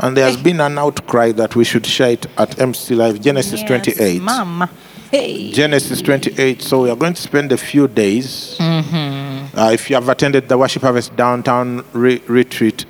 and 0.00 0.16
there 0.16 0.24
has 0.24 0.36
been 0.36 0.60
an 0.60 0.78
outcry 0.78 1.32
that 1.32 1.54
we 1.56 1.64
should 1.64 1.86
share 1.86 2.10
it 2.12 2.26
at 2.38 2.58
MC 2.60 2.94
Live, 2.94 3.20
Genesis 3.20 3.62
28. 3.62 4.20
Mama. 4.22 4.68
Hey. 5.10 5.50
Genesis 5.52 6.00
28. 6.02 6.62
So 6.62 6.82
we 6.82 6.90
are 6.90 6.96
going 6.96 7.14
to 7.14 7.20
spend 7.22 7.52
a 7.52 7.56
few 7.56 7.88
days. 7.88 8.56
Uh, 8.60 9.70
if 9.72 9.90
you 9.90 9.96
have 9.96 10.08
attended 10.08 10.48
the 10.48 10.56
Worship 10.56 10.82
Harvest 10.82 11.14
Downtown 11.16 11.84
re- 11.92 12.22
Retreat, 12.28 12.84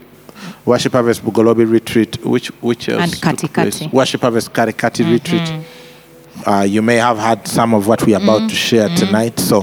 Worship 0.66 0.92
Harvest 0.92 1.24
Bugolobi 1.24 1.68
Retreat, 1.70 2.24
which 2.24 2.48
which 2.60 2.88
else 2.90 3.02
And 3.02 3.38
took 3.38 3.50
Kati? 3.50 3.70
Kati. 3.88 3.92
Worship 3.92 4.20
Harvest 4.20 4.52
Karikati 4.52 5.10
Retreat. 5.10 5.64
Uh, 6.46 6.60
you 6.68 6.82
may 6.82 6.96
have 6.96 7.18
had 7.18 7.46
some 7.48 7.74
of 7.74 7.86
what 7.88 8.04
we 8.06 8.14
are 8.14 8.22
about 8.22 8.48
to 8.50 8.54
share 8.54 8.88
tonight. 8.90 9.38
So 9.40 9.62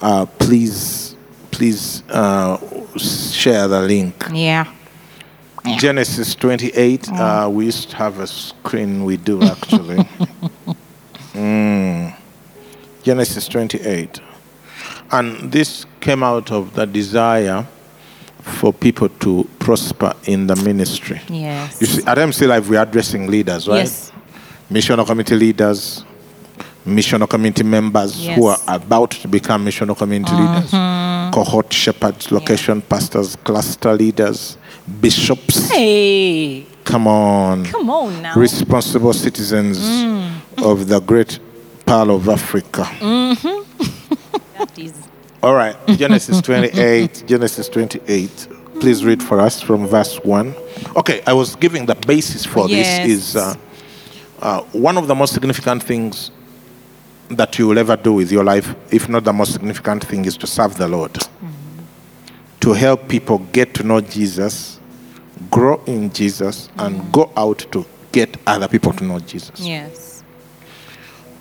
uh, 0.00 0.24
please, 0.38 1.14
please 1.50 2.02
uh, 2.08 2.56
share 2.96 3.68
the 3.68 3.82
link. 3.82 4.14
Yeah. 4.32 4.64
Genesis 5.78 6.34
28. 6.34 7.08
Uh, 7.12 7.48
we 7.52 7.66
used 7.66 7.90
to 7.90 7.96
have 7.96 8.18
a 8.18 8.26
screen, 8.26 9.04
we 9.04 9.16
do 9.16 9.42
actually. 9.42 9.98
Mm. 11.32 12.12
Genesis 13.04 13.46
28. 13.48 14.20
And 15.12 15.52
this 15.52 15.86
came 16.00 16.22
out 16.22 16.50
of 16.50 16.74
the 16.74 16.86
desire 16.86 17.66
for 18.42 18.72
people 18.72 19.08
to 19.08 19.48
prosper 19.58 20.12
in 20.24 20.46
the 20.46 20.56
ministry. 20.56 21.20
Yes. 21.28 21.80
You 21.80 21.86
see, 21.86 22.02
at 22.04 22.18
MC 22.18 22.46
Live, 22.46 22.68
we 22.68 22.76
are 22.76 22.82
addressing 22.82 23.28
leaders, 23.28 23.68
right? 23.68 23.78
Yes. 23.78 24.12
Missional 24.70 25.06
committee 25.06 25.36
leaders, 25.36 26.04
missional 26.86 27.28
community 27.28 27.64
members 27.64 28.26
who 28.26 28.46
are 28.46 28.58
about 28.68 29.10
to 29.12 29.28
become 29.28 29.64
missional 29.64 29.96
community 29.96 30.32
leaders, 30.32 30.72
cohort 31.32 31.72
shepherds, 31.72 32.30
location 32.32 32.82
pastors, 32.82 33.36
cluster 33.36 33.92
leaders, 33.94 34.56
bishops. 35.00 35.70
Hey. 35.70 36.66
Come 36.84 37.06
on. 37.06 37.64
Come 37.66 37.90
on 37.90 38.22
now. 38.22 38.34
Responsible 38.34 39.12
citizens 39.12 39.78
Mm. 39.78 40.30
of 40.58 40.88
the 40.88 41.00
great 41.00 41.38
pearl 41.86 42.10
of 42.10 42.28
Africa. 42.28 42.88
that 43.00 44.78
is. 44.78 44.92
All 45.42 45.54
right, 45.54 45.74
Genesis 45.88 46.40
28, 46.42 47.24
Genesis 47.26 47.68
28. 47.68 48.48
Please 48.80 49.04
read 49.04 49.22
for 49.22 49.40
us 49.40 49.60
from 49.62 49.86
verse 49.86 50.16
1. 50.22 50.54
Okay, 50.96 51.22
I 51.26 51.32
was 51.32 51.54
giving 51.56 51.86
the 51.86 51.94
basis 51.94 52.44
for 52.44 52.68
Yes. 52.68 53.06
this 53.06 53.08
is 53.18 53.36
uh, 53.36 53.54
uh, 54.40 54.60
one 54.72 54.98
of 54.98 55.06
the 55.06 55.14
most 55.14 55.32
significant 55.32 55.82
things 55.82 56.30
that 57.30 57.58
you 57.58 57.68
will 57.68 57.78
ever 57.78 57.96
do 57.96 58.12
with 58.14 58.32
your 58.32 58.44
life, 58.44 58.74
if 58.90 59.08
not 59.08 59.24
the 59.24 59.32
most 59.32 59.52
significant 59.52 60.04
thing, 60.04 60.24
is 60.24 60.36
to 60.38 60.46
serve 60.46 60.76
the 60.76 60.88
Lord. 60.88 61.12
Mm-hmm. 61.12 61.84
To 62.60 62.72
help 62.72 63.08
people 63.08 63.38
get 63.52 63.74
to 63.74 63.82
know 63.82 64.00
Jesus, 64.00 64.80
grow 65.50 65.82
in 65.86 66.12
Jesus, 66.12 66.68
and 66.78 66.96
mm-hmm. 66.96 67.10
go 67.10 67.32
out 67.36 67.66
to 67.72 67.86
get 68.12 68.36
other 68.46 68.66
people 68.68 68.92
to 68.92 69.04
know 69.04 69.20
Jesus 69.20 69.60
Yes. 69.60 70.24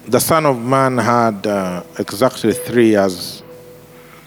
the 0.06 0.20
Son 0.20 0.46
of 0.46 0.60
Man 0.62 0.98
had 0.98 1.46
uh, 1.46 1.84
exactly 1.98 2.54
three 2.54 2.90
years 2.90 3.44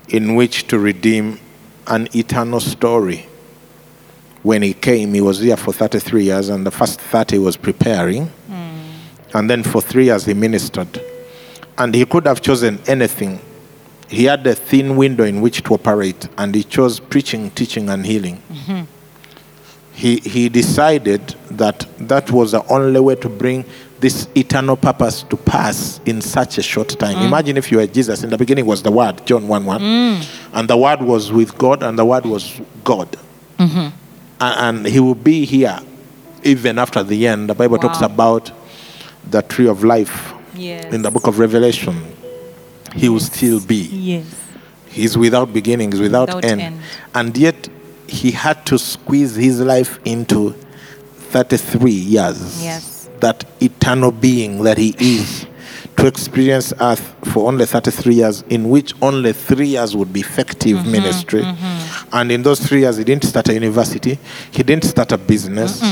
in 0.08 0.34
which 0.34 0.66
to 0.68 0.78
redeem 0.78 1.38
an 1.86 2.08
eternal 2.14 2.60
story. 2.60 3.26
When 4.42 4.62
he 4.62 4.74
came, 4.74 5.14
he 5.14 5.20
was 5.20 5.38
here 5.38 5.56
for 5.56 5.72
33 5.72 6.24
years, 6.24 6.48
and 6.48 6.66
the 6.66 6.70
first 6.70 7.00
30 7.00 7.36
he 7.36 7.38
was 7.38 7.56
preparing. 7.56 8.30
Mm. 8.50 8.90
And 9.34 9.50
then 9.50 9.62
for 9.62 9.80
three 9.80 10.06
years 10.06 10.24
he 10.24 10.34
ministered. 10.34 11.00
And 11.78 11.94
he 11.94 12.04
could 12.04 12.26
have 12.26 12.40
chosen 12.40 12.78
anything. 12.86 13.40
He 14.08 14.24
had 14.24 14.46
a 14.46 14.54
thin 14.54 14.96
window 14.96 15.24
in 15.24 15.40
which 15.40 15.62
to 15.64 15.74
operate, 15.74 16.28
and 16.36 16.54
he 16.54 16.62
chose 16.64 17.00
preaching, 17.00 17.50
teaching, 17.52 17.88
and 17.88 18.04
healing. 18.04 18.42
He, 19.94 20.16
he 20.18 20.48
decided 20.48 21.34
that 21.50 21.86
that 21.98 22.30
was 22.30 22.52
the 22.52 22.64
only 22.72 22.98
way 23.00 23.14
to 23.16 23.28
bring 23.28 23.64
this 24.00 24.26
eternal 24.34 24.76
purpose 24.76 25.22
to 25.24 25.36
pass 25.36 26.00
in 26.06 26.20
such 26.20 26.58
a 26.58 26.62
short 26.62 26.88
time. 26.98 27.16
Mm. 27.16 27.26
Imagine 27.26 27.56
if 27.56 27.70
you 27.70 27.78
were 27.78 27.86
Jesus. 27.86 28.22
In 28.24 28.30
the 28.30 28.38
beginning 28.38 28.66
was 28.66 28.82
the 28.82 28.90
Word, 28.90 29.24
John 29.26 29.46
1 29.46 29.64
1. 29.64 29.80
Mm. 29.80 30.40
And 30.54 30.68
the 30.68 30.76
Word 30.76 31.00
was 31.02 31.30
with 31.30 31.56
God, 31.56 31.82
and 31.82 31.98
the 31.98 32.04
Word 32.04 32.24
was 32.26 32.60
God. 32.84 33.16
Mm-hmm. 33.58 33.94
A- 34.40 34.44
And, 34.62 34.86
he 34.86 34.98
will 34.98 35.14
be 35.14 35.44
here 35.44 35.78
even 36.42 36.78
after 36.78 37.02
the 37.02 37.26
end. 37.28 37.48
The 37.50 37.54
Bible 37.54 37.78
talks 37.78 38.00
about 38.00 38.50
the 39.30 39.42
tree 39.42 39.68
of 39.68 39.84
life 39.84 40.31
Yes. 40.54 40.92
in 40.92 41.02
the 41.02 41.10
book 41.10 41.26
of 41.26 41.38
Revelation. 41.38 41.96
He 42.94 43.08
will 43.08 43.20
still 43.20 43.60
be. 43.60 43.88
Yes. 43.90 44.26
He's 44.86 45.16
without 45.16 45.52
beginnings, 45.52 45.98
without, 45.98 46.28
Without 46.28 46.44
end. 46.44 46.60
end. 46.60 46.80
And 47.14 47.36
yet, 47.36 47.68
he 48.06 48.30
had 48.30 48.66
to 48.66 48.78
squeeze 48.78 49.34
his 49.36 49.60
life 49.60 49.98
into 50.04 50.54
33 51.30 51.90
years. 51.90 52.62
Yes. 52.62 53.08
That 53.20 53.44
eternal 53.62 54.10
being 54.12 54.62
that 54.64 54.76
he 54.78 54.94
is. 54.98 55.46
To 55.96 56.06
experience 56.06 56.72
earth 56.80 57.14
for 57.32 57.48
only 57.48 57.64
33 57.64 58.14
years, 58.14 58.42
in 58.48 58.68
which 58.68 58.92
only 59.00 59.32
three 59.32 59.68
years 59.68 59.94
would 59.96 60.12
be 60.12 60.20
effective 60.20 60.78
Mm-hmm, 60.78 60.90
ministry. 60.92 61.44
And 62.12 62.30
in 62.32 62.42
those 62.42 62.60
three 62.60 62.80
years, 62.80 62.96
he 62.98 63.04
didn't 63.04 63.24
start 63.24 63.48
a 63.48 63.54
university, 63.54 64.18
he 64.50 64.62
didn't 64.62 64.84
start 64.84 65.12
a 65.12 65.18
business, 65.18 65.82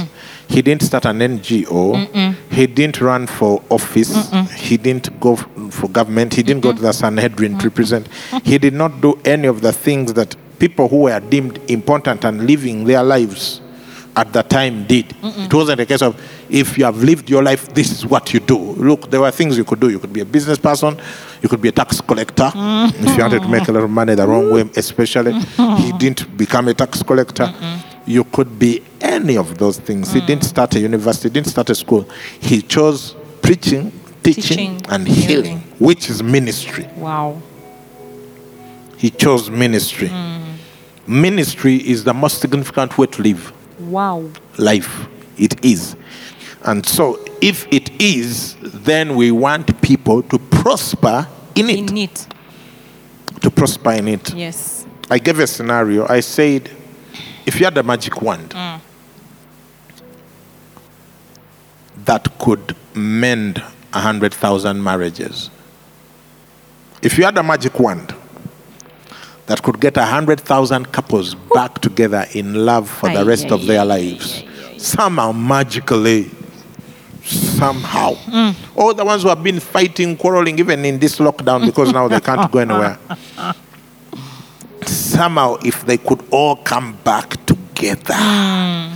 he 0.50 0.62
didn't 0.62 0.82
start 0.82 1.04
an 1.06 1.18
NGO, 1.20 2.34
he 2.50 2.66
didn't 2.66 3.00
run 3.00 3.26
for 3.26 3.62
office, 3.70 4.30
he 4.56 4.76
didn't 4.76 5.08
go 5.20 5.36
for 5.70 5.88
government, 5.88 6.34
he 6.34 6.42
didn't 6.42 6.62
go 6.62 6.72
to 6.72 6.80
the 6.82 6.92
Sanhedrin 6.92 7.58
to 7.58 7.68
represent, 7.68 8.08
he 8.44 8.58
did 8.58 8.74
not 8.74 9.00
do 9.00 9.18
any 9.24 9.46
of 9.46 9.60
the 9.60 9.72
things 9.72 10.12
that 10.14 10.36
people 10.58 10.88
who 10.88 11.02
were 11.02 11.20
deemed 11.20 11.58
important 11.70 12.24
and 12.24 12.46
living 12.46 12.84
their 12.84 13.02
lives 13.02 13.60
at 14.16 14.32
the 14.32 14.42
time 14.42 14.84
did. 14.86 15.06
It 15.22 15.54
wasn't 15.54 15.80
a 15.80 15.86
case 15.86 16.02
of 16.02 16.20
if 16.50 16.76
you 16.76 16.84
have 16.84 17.00
lived 17.02 17.30
your 17.30 17.42
life, 17.44 17.72
this 17.72 17.92
is 17.92 18.04
what 18.04 18.34
you 18.34 18.40
do. 18.40 18.58
Look, 18.58 19.08
there 19.08 19.20
were 19.20 19.30
things 19.30 19.56
you 19.56 19.64
could 19.64 19.78
do. 19.78 19.88
You 19.88 20.00
could 20.00 20.12
be 20.12 20.20
a 20.20 20.24
business 20.24 20.58
person, 20.58 20.98
you 21.40 21.48
could 21.48 21.62
be 21.62 21.68
a 21.68 21.72
tax 21.72 22.00
collector 22.00 22.50
if 22.54 23.16
you 23.16 23.22
wanted 23.22 23.42
to 23.42 23.48
make 23.48 23.68
a 23.68 23.72
lot 23.72 23.84
of 23.84 23.90
money 23.90 24.14
the 24.16 24.26
wrong 24.26 24.52
way, 24.52 24.68
especially. 24.76 25.32
he 25.78 25.92
didn't 25.92 26.36
become 26.36 26.66
a 26.68 26.74
tax 26.74 27.02
collector. 27.04 27.46
You 28.06 28.24
could 28.24 28.58
be 28.58 28.82
any 29.00 29.36
of 29.36 29.58
those 29.58 29.78
things. 29.78 30.12
He 30.12 30.20
didn't 30.20 30.42
mm. 30.42 30.48
start 30.48 30.74
a 30.74 30.80
university, 30.80 31.28
he 31.28 31.32
didn't 31.34 31.48
start 31.48 31.70
a 31.70 31.74
school. 31.74 32.08
He 32.40 32.62
chose 32.62 33.14
preaching, 33.42 33.92
teaching, 34.22 34.42
Teaching, 34.42 34.80
and 34.88 35.06
healing. 35.06 35.44
healing, 35.44 35.58
which 35.78 36.08
is 36.10 36.22
ministry. 36.22 36.88
Wow. 36.96 37.40
He 38.96 39.10
chose 39.10 39.50
ministry. 39.50 40.08
Mm. 40.08 40.56
Ministry 41.06 41.76
is 41.76 42.04
the 42.04 42.14
most 42.14 42.40
significant 42.40 42.96
way 42.98 43.06
to 43.06 43.22
live 43.22 43.52
Wow. 43.80 44.28
life. 44.58 45.06
It 45.38 45.64
is. 45.64 45.96
And 46.64 46.84
so, 46.84 47.18
if 47.40 47.66
it 47.72 47.90
is, 48.00 48.54
then 48.60 49.16
we 49.16 49.30
want 49.30 49.80
people 49.80 50.22
to 50.24 50.38
prosper 50.38 51.26
in 51.54 51.70
it. 51.70 51.90
In 51.90 51.96
it. 51.96 52.26
To 53.40 53.50
prosper 53.50 53.92
in 53.92 54.08
it. 54.08 54.34
Yes. 54.34 54.84
I 55.08 55.18
gave 55.18 55.38
a 55.38 55.46
scenario. 55.46 56.06
I 56.06 56.20
said, 56.20 56.70
if 57.46 57.58
you 57.58 57.64
had 57.64 57.76
a 57.78 57.82
magic 57.82 58.20
wand 58.22 58.54
that 62.04 62.38
could 62.38 62.76
mend 62.94 63.58
100,000 63.92 64.82
marriages, 64.82 65.50
if 67.02 67.18
you 67.18 67.24
had 67.24 67.36
a 67.38 67.42
magic 67.42 67.78
wand 67.78 68.14
that 69.46 69.62
could 69.62 69.80
get 69.80 69.96
100,000 69.96 70.92
couples 70.92 71.34
back 71.54 71.78
together 71.80 72.24
in 72.34 72.54
love 72.66 72.88
for 72.88 73.08
the 73.10 73.20
Ay, 73.20 73.24
rest 73.24 73.50
of 73.50 73.62
ay, 73.62 73.66
their 73.66 73.84
lives, 73.84 74.44
somehow 74.76 75.32
magically, 75.32 76.30
somehow, 77.22 78.14
all 78.76 78.94
the 78.94 79.04
ones 79.04 79.22
who 79.22 79.28
have 79.28 79.42
been 79.42 79.58
fighting, 79.60 80.16
quarreling, 80.16 80.58
even 80.58 80.84
in 80.84 80.98
this 80.98 81.18
lockdown 81.18 81.66
because 81.66 81.92
now 81.92 82.06
they 82.08 82.20
can't 82.20 82.50
go 82.52 82.58
anywhere 82.66 82.98
somehow 85.10 85.56
if 85.64 85.84
they 85.86 85.98
could 85.98 86.22
all 86.30 86.56
come 86.56 86.96
back 87.04 87.44
together. 87.46 88.14
Hmm. 88.14 88.94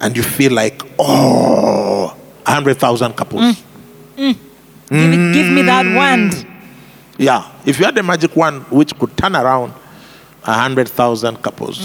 And 0.00 0.16
you 0.16 0.22
feel 0.22 0.52
like 0.52 0.82
oh 0.98 2.16
100000 2.44 3.16
couples. 3.16 3.60
Hmm. 4.16 4.32
Hmm. 4.32 4.32
Give, 4.88 5.12
it, 5.12 5.34
give 5.34 5.52
me 5.52 5.62
that 5.62 5.86
wand. 5.96 6.46
yeah. 7.18 7.50
If 7.64 7.78
you 7.78 7.84
had 7.84 7.96
a 7.96 8.02
magic 8.02 8.34
wand 8.36 8.62
which 8.70 8.98
could 8.98 9.16
turn 9.16 9.36
around 9.36 9.72
100000 10.44 11.36
couples 11.42 11.80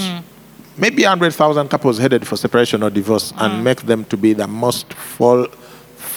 maybe 0.78 1.04
100000 1.04 1.70
couples 1.70 1.98
headed 1.98 2.26
for 2.28 2.38
separation 2.38 2.84
or 2.84 2.90
divorce 2.90 3.34
and 3.38 3.64
make 3.64 3.82
them 3.84 4.06
to 4.06 4.18
be 4.18 4.34
the 4.34 4.48
most 4.48 4.94
fall 4.94 5.48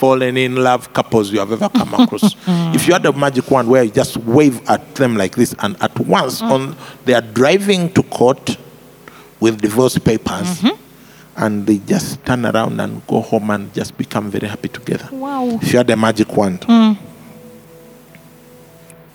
fallen 0.00 0.36
in 0.38 0.56
love 0.56 0.92
couples 0.94 1.30
you 1.30 1.38
have 1.38 1.52
ever 1.52 1.68
come 1.68 1.92
across. 1.94 2.34
Mm. 2.50 2.74
if 2.74 2.86
you 2.86 2.92
had 2.94 3.04
a 3.04 3.12
magic 3.12 3.50
wand 3.50 3.68
where 3.68 3.82
you 3.84 3.90
just 3.90 4.16
wave 4.16 4.56
at 4.68 4.94
them 4.94 5.14
like 5.16 5.34
this, 5.36 5.54
and 5.58 5.76
at 5.82 5.96
once 6.00 6.40
mm. 6.40 6.50
on 6.50 6.76
they 7.04 7.12
are 7.12 7.26
driving 7.40 7.92
to 7.92 8.02
court 8.04 8.56
with 9.40 9.60
divorce 9.60 9.98
papers, 9.98 10.48
mm-hmm. 10.60 11.44
and 11.44 11.66
they 11.66 11.78
just 11.78 12.24
turn 12.24 12.46
around 12.46 12.80
and 12.80 13.06
go 13.06 13.20
home 13.20 13.50
and 13.50 13.72
just 13.74 13.96
become 13.98 14.30
very 14.30 14.48
happy 14.48 14.68
together. 14.68 15.08
Wow. 15.12 15.58
If 15.62 15.72
you 15.72 15.78
had 15.78 15.90
a 15.90 15.96
magic 15.96 16.34
wand. 16.36 16.60
Mm. 16.62 16.96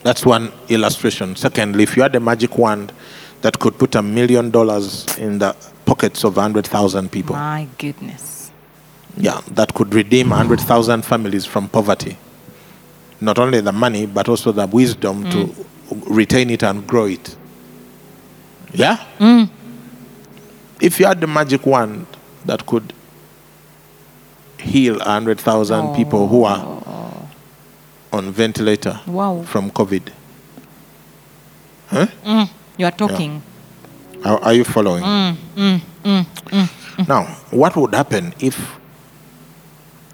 That's 0.04 0.24
one 0.24 0.52
illustration. 0.70 1.36
Secondly, 1.36 1.82
if 1.84 1.98
you 1.98 2.04
had 2.04 2.16
a 2.16 2.20
magic 2.20 2.60
wand 2.60 2.94
that 3.42 3.58
could 3.60 3.78
put 3.80 3.96
a 3.96 4.04
million 4.04 4.52
dollars 4.52 5.06
in 5.18 5.40
the 5.40 5.56
pockets 5.86 6.24
of 6.24 6.36
100,000 6.36 7.12
people, 7.12 7.36
My 7.36 7.68
goodness. 7.80 8.35
Yeah, 9.18 9.42
that 9.52 9.74
could 9.74 9.94
redeem 9.94 10.30
100,000 10.30 11.04
families 11.04 11.46
from 11.46 11.70
poverty. 11.70 12.18
Not 13.22 13.40
only 13.40 13.62
the 13.62 13.72
money, 13.72 14.06
but 14.06 14.28
also 14.28 14.52
the 14.52 14.68
wisdom 14.68 15.30
to 15.32 15.54
retain 16.08 16.50
it 16.50 16.64
and 16.64 16.86
grow 16.86 17.06
it. 17.06 17.36
Yeah? 18.74 18.98
Mm. 19.20 19.50
If 20.82 21.00
you 21.00 21.06
had 21.06 21.22
the 21.22 21.28
magic 21.28 21.66
wand 21.66 22.06
that 22.44 22.66
could 22.66 22.94
heal 24.60 24.98
100,000 24.98 25.96
people 25.96 26.28
who 26.28 26.44
are 26.44 26.60
oh. 26.60 27.30
on 28.12 28.32
ventilator 28.32 29.00
Wow. 29.08 29.44
from 29.44 29.72
COVID. 29.72 30.12
Huh? 31.88 32.08
Mm, 32.26 32.50
you 32.78 32.86
are 32.86 32.92
talking. 32.92 33.42
Are, 34.26 34.40
are 34.40 34.54
you 34.54 34.64
following? 34.64 35.04
Mm, 35.04 35.86
now, 37.08 37.24
what 37.52 37.76
would 37.76 37.94
happen 37.94 38.34
if 38.40 38.80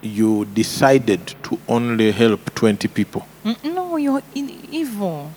you 0.02 0.46
decided 0.46 1.34
to 1.44 1.60
only 1.68 2.12
help 2.12 2.54
20 2.56 2.88
people? 2.88 3.26
Mm, 3.46 3.74
No, 3.74 3.98
you're 3.98 4.22
in 4.36 4.50
evil. 4.72 5.32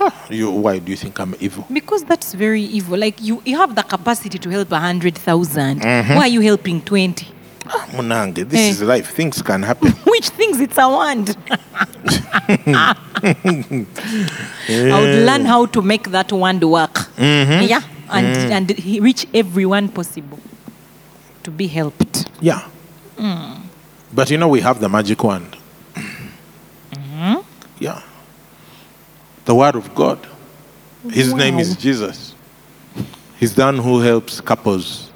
Ah, 0.00 0.12
You, 0.30 0.50
why 0.50 0.78
do 0.78 0.90
you 0.90 0.96
think 0.96 1.18
I'm 1.20 1.34
evil? 1.40 1.66
Because 1.72 2.02
that's 2.04 2.32
very 2.34 2.62
evil. 2.62 2.98
Like 2.98 3.20
you, 3.20 3.42
you 3.44 3.56
have 3.58 3.74
the 3.74 3.82
capacity 3.82 4.38
to 4.38 4.48
help 4.50 4.72
a 4.72 4.78
hundred 4.80 5.14
Mm-hmm. 5.16 6.14
Why 6.14 6.20
are 6.22 6.28
you 6.28 6.40
helping 6.40 6.80
twenty? 6.80 7.26
Ah, 7.66 7.86
Munange, 7.92 8.48
this 8.48 8.58
Eh. 8.60 8.70
is 8.70 8.82
life. 8.82 9.12
Things 9.14 9.42
can 9.42 9.62
happen. 9.62 9.92
Which 10.06 10.30
things? 10.30 10.60
it's 10.60 10.78
a 10.78 10.88
wand? 10.88 11.36
I 14.72 15.00
would 15.00 15.26
learn 15.26 15.44
how 15.44 15.66
to 15.66 15.82
make 15.82 16.10
that 16.10 16.32
wand 16.32 16.64
work. 16.64 16.94
Mm-hmm. 17.16 17.62
Yeah, 17.68 17.82
and 18.10 18.26
Mm. 18.36 18.50
and 18.50 19.02
reach 19.02 19.26
everyone 19.34 19.88
possible 19.88 20.38
to 21.44 21.50
be 21.50 21.66
helped. 21.66 22.26
yeah. 22.40 22.62
But 24.14 24.30
you 24.30 24.36
know, 24.38 24.48
we 24.48 24.60
have 24.60 24.80
the 24.80 24.88
magic 24.88 25.22
wand. 25.24 25.56
Mm-hmm. 26.92 27.40
Yeah. 27.78 28.02
The 29.44 29.54
Word 29.54 29.74
of 29.76 29.94
God. 29.94 30.18
His 31.10 31.32
name 31.34 31.58
is 31.58 31.76
Jesus. 31.76 32.34
He's 33.38 33.54
the 33.54 33.64
one 33.64 33.78
who 33.78 34.00
helps 34.00 34.40
couples 34.40 35.10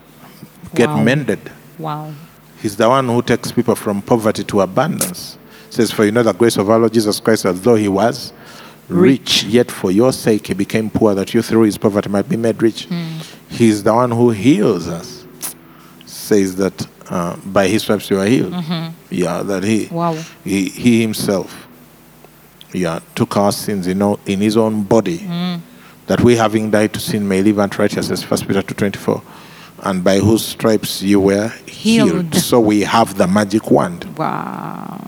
get 0.75 0.89
Wow. 0.89 1.03
mended. 1.03 1.39
Wow. 1.79 2.13
He's 2.61 2.77
the 2.77 2.89
one 2.89 3.07
who 3.07 3.23
takes 3.23 3.53
people 3.53 3.75
from 3.77 4.03
poverty 4.03 4.43
to 4.45 4.63
abundance. 4.63 5.39
Says, 5.71 5.93
For 5.93 6.05
you 6.05 6.11
know 6.11 6.23
the 6.23 6.33
grace 6.33 6.57
of 6.57 6.69
our 6.71 6.79
Lord 6.79 6.93
Jesus 6.93 7.21
Christ, 7.21 7.45
that 7.45 7.53
though 7.63 7.75
he 7.77 7.87
was 7.89 8.33
rich, 8.89 9.45
yet 9.45 9.71
for 9.71 9.91
your 9.93 10.13
sake 10.13 10.47
he 10.49 10.55
became 10.55 10.91
poor, 10.91 11.15
that 11.15 11.35
you 11.35 11.43
through 11.43 11.63
his 11.63 11.77
poverty 11.79 12.09
might 12.09 12.29
be 12.29 12.37
made 12.37 12.61
rich. 12.63 12.89
Mm. 12.89 13.25
He's 13.51 13.83
the 13.85 13.93
one 13.95 14.11
who 14.11 14.31
heals 14.31 14.89
us. 14.89 15.25
Says 16.07 16.57
that 16.57 16.87
uh, 17.11 17.37
by 17.47 17.69
his 17.69 17.83
stripes 17.83 18.11
you 18.11 18.19
are 18.21 18.27
healed. 18.27 18.53
Yeah, 19.11 19.43
that 19.43 19.63
he, 19.65 19.89
Wow. 19.91 20.15
he, 20.45 20.69
he 20.69 21.01
himself 21.03 21.67
yeah, 22.73 23.01
took 23.15 23.37
our 23.37 23.53
sins 23.53 23.87
in, 23.87 24.03
o- 24.03 24.19
in 24.27 24.41
his 24.41 24.57
own 24.57 24.83
body, 24.83 25.19
that 26.07 26.21
we 26.21 26.37
having 26.37 26.71
died 26.71 26.93
to 26.95 27.01
sin 27.01 27.27
may 27.27 27.43
live 27.43 27.59
unto 27.59 27.81
righteousness. 27.81 28.23
First 28.23 28.47
Peter 28.47 28.63
two 28.63 28.75
twenty 28.75 28.99
four, 28.99 29.23
and 29.83 30.03
by 30.05 30.19
whose 30.19 30.45
stripes 30.45 31.01
you 31.03 31.21
were 31.21 31.49
healed. 31.67 32.11
Healed. 32.11 32.35
So 32.37 32.61
we 32.61 32.81
have 32.83 33.17
the 33.17 33.27
magic 33.27 33.71
wand. 33.71 34.05
Wow. 34.19 35.01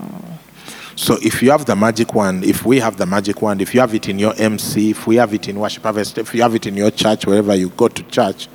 So 0.96 1.16
if 1.22 1.42
you 1.42 1.50
have 1.52 1.64
the 1.66 1.76
magic 1.76 2.14
wand, 2.14 2.42
if 2.44 2.64
we 2.64 2.80
have 2.80 2.96
the 2.96 3.06
magic 3.06 3.40
wand, 3.42 3.60
if 3.62 3.72
you 3.74 3.80
have 3.80 3.94
it 3.94 4.08
in 4.08 4.18
your 4.18 4.34
MC, 4.36 4.90
if 4.90 5.06
we 5.06 5.16
have 5.16 5.32
it 5.32 5.48
in 5.48 5.58
worship 5.60 5.84
harvest, 5.84 6.18
if 6.18 6.34
you 6.34 6.42
have 6.42 6.54
it 6.56 6.66
in 6.66 6.76
your 6.76 6.90
church, 6.90 7.24
wherever 7.26 7.54
you 7.54 7.68
go 7.70 7.86
to 7.88 8.02
church, 8.04 8.48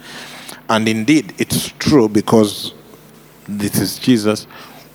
and 0.69 0.87
indeed 0.89 1.33
it's 1.37 1.69
true 1.79 2.09
because 2.09 2.73
this 3.47 3.79
is 3.79 3.99
Jesus. 3.99 4.45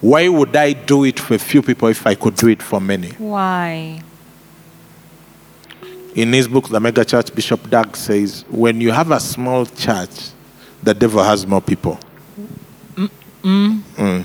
Why 0.01 0.29
would 0.29 0.55
I 0.55 0.73
do 0.73 1.05
it 1.05 1.19
for 1.19 1.35
a 1.35 1.39
few 1.39 1.63
people 1.63 1.89
if 1.89 2.07
I 2.07 2.15
could 2.15 2.37
do 2.37 2.49
it 2.49 2.63
for 2.63 2.81
many? 2.81 3.11
Why? 3.13 4.01
In 6.15 6.33
his 6.33 6.49
book, 6.49 6.69
The 6.69 6.81
Mega 6.81 7.05
Church, 7.05 7.35
Bishop 7.35 7.69
Dag 7.69 7.97
says, 7.97 8.45
when 8.49 8.81
you 8.81 8.93
have 8.93 9.11
a 9.11 9.21
small 9.21 9.67
church, 9.67 10.31
the 10.83 10.95
devil 10.95 11.23
has 11.23 11.47
more 11.47 11.61
people. 11.61 11.99
Mm. 13.43 14.25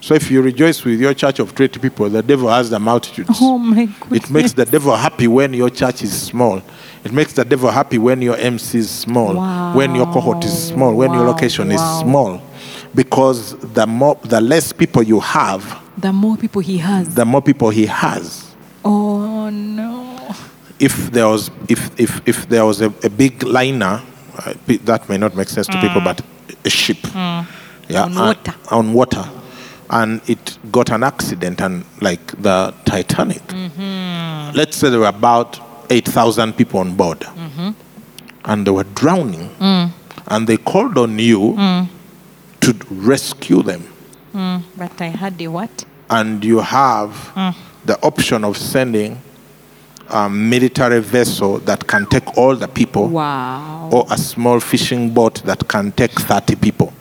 So 0.00 0.14
if 0.14 0.30
you 0.30 0.40
rejoice 0.40 0.84
with 0.84 1.00
your 1.00 1.12
church 1.12 1.38
of 1.38 1.54
20 1.54 1.80
people, 1.80 2.08
the 2.08 2.22
devil 2.22 2.48
has 2.48 2.70
the 2.70 2.78
multitudes. 2.78 3.30
Oh 3.40 3.58
my 3.58 3.86
goodness. 3.86 4.24
It 4.24 4.30
makes 4.30 4.52
the 4.52 4.64
devil 4.64 4.94
happy 4.94 5.28
when 5.28 5.52
your 5.52 5.70
church 5.70 6.02
is 6.02 6.18
small. 6.20 6.62
It 7.04 7.12
makes 7.12 7.32
the 7.32 7.44
devil 7.44 7.70
happy 7.70 7.98
when 7.98 8.22
your 8.22 8.36
MC 8.36 8.78
is 8.78 8.90
small, 8.90 9.34
wow. 9.34 9.74
when 9.74 9.94
your 9.94 10.06
cohort 10.06 10.44
is 10.44 10.68
small, 10.68 10.94
when 10.94 11.12
your 11.12 11.24
location 11.24 11.68
wow. 11.68 11.74
is 11.74 12.00
small. 12.00 12.42
Because 12.94 13.56
the 13.74 13.86
more 13.86 14.16
the 14.22 14.40
less 14.40 14.72
people 14.72 15.02
you 15.02 15.20
have, 15.20 15.62
the 16.00 16.12
more 16.12 16.36
people 16.36 16.60
he 16.62 16.78
has. 16.78 17.14
the 17.14 17.24
more 17.24 17.42
people 17.42 17.70
he 17.70 17.86
has. 17.86 18.54
oh 18.84 19.50
no. 19.50 20.34
If 20.78 21.10
there 21.10 21.26
was 21.28 21.50
if 21.68 21.90
if, 22.00 22.20
if 22.26 22.48
there 22.48 22.64
was 22.64 22.80
a, 22.80 22.86
a 23.04 23.10
big 23.10 23.42
liner, 23.42 24.00
uh, 24.38 24.54
that 24.84 25.08
may 25.08 25.18
not 25.18 25.34
make 25.34 25.48
sense 25.48 25.66
to 25.66 25.80
people, 25.80 26.00
but 26.00 26.20
a 26.64 26.70
ship, 26.70 26.98
yeah, 27.14 27.44
Mm. 27.88 28.16
On 28.16 28.16
uh, 28.18 28.26
water. 28.26 28.54
on 28.70 28.92
water, 28.92 29.24
and 29.90 30.20
it 30.28 30.58
got 30.70 30.90
an 30.90 31.02
accident, 31.02 31.60
and 31.60 31.84
like 32.00 32.26
the 32.42 32.72
Titanic. 32.84 33.42
Mm-hmm. 33.48 34.56
Let's 34.56 34.76
say 34.76 34.88
there 34.90 35.00
were 35.00 35.06
about 35.08 35.58
eight 35.90 36.06
thousand 36.06 36.52
people 36.56 36.80
on 36.80 36.94
board, 36.94 37.20
Mm-hmm. 37.20 37.70
and 38.44 38.66
they 38.66 38.70
were 38.70 38.84
drowning, 38.94 39.50
Mm. 39.58 39.90
and 40.28 40.46
they 40.46 40.56
called 40.58 40.96
on 40.98 41.18
you 41.18 41.56
to 42.72 42.86
rescue 42.90 43.62
them, 43.62 43.82
But 44.76 45.00
I 45.00 45.06
had 45.08 45.40
a 45.40 45.48
what? 45.48 45.84
and 46.10 46.44
you 46.44 46.60
have 46.60 47.10
Mm. 47.36 47.54
the 47.84 47.98
option 48.02 48.44
of 48.44 48.56
sending 48.56 49.18
a 50.10 50.28
military 50.28 51.00
vessel 51.00 51.58
that 51.60 51.86
can 51.86 52.06
take 52.06 52.36
all 52.36 52.56
the 52.56 52.68
people 52.68 53.08
Wow. 53.08 53.88
or 53.92 54.06
a 54.10 54.16
small 54.16 54.60
fishing 54.60 55.10
boat 55.10 55.42
that 55.44 55.68
can 55.68 55.92
take 55.92 56.12
30 56.18 56.56
people. 56.56 56.92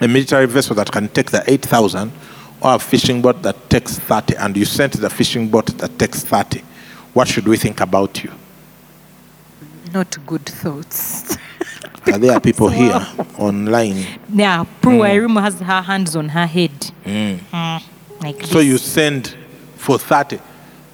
A 0.00 0.08
military 0.08 0.46
vessel 0.46 0.74
that 0.76 0.90
can 0.90 1.08
take 1.08 1.30
the 1.30 1.42
8,000 1.46 2.10
or 2.60 2.74
a 2.74 2.78
fishing 2.78 3.22
boat 3.22 3.42
that 3.42 3.70
takes 3.70 3.98
30, 3.98 4.34
and 4.36 4.56
you 4.56 4.64
sent 4.64 4.92
the 5.00 5.10
fishing 5.10 5.48
boat 5.48 5.66
that 5.78 5.96
takes 5.98 6.22
30. 6.24 6.62
What 7.14 7.28
should 7.28 7.46
we 7.46 7.56
think 7.56 7.80
about 7.80 8.22
you? 8.24 8.30
Not 9.92 10.16
good 10.26 10.44
thoughts. 10.46 11.36
Are 12.08 12.14
uh, 12.14 12.18
there 12.18 12.32
are 12.32 12.40
people 12.40 12.68
here 12.68 12.98
hmm. 12.98 13.42
online? 13.42 14.04
yeah, 14.32 14.64
Prue 14.80 15.00
Irimo 15.00 15.40
has 15.40 15.60
her 15.60 15.82
hands 15.82 16.16
on 16.16 16.28
her 16.30 16.46
head. 16.46 16.72
Mm, 17.04 17.82
like 18.22 18.42
So 18.46 18.58
this. 18.58 18.66
you 18.66 18.78
send 18.78 19.34
for 19.76 19.98
30. 19.98 20.38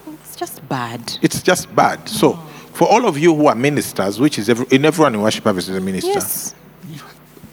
It's 0.08 0.36
just 0.36 0.68
bad. 0.68 1.18
It's 1.22 1.42
just 1.42 1.74
bad. 1.74 2.08
So 2.08 2.32
hmm. 2.32 2.74
for 2.74 2.88
all 2.88 3.06
of 3.06 3.18
you 3.18 3.34
who 3.34 3.46
are 3.46 3.54
ministers, 3.54 4.18
which 4.18 4.38
is 4.38 4.48
every, 4.48 4.66
in 4.70 4.84
everyone 4.84 5.14
in 5.14 5.20
worship 5.20 5.44
service 5.44 5.68
is 5.68 5.76
a 5.76 5.80
minister, 5.80 6.10
Yes. 6.10 6.54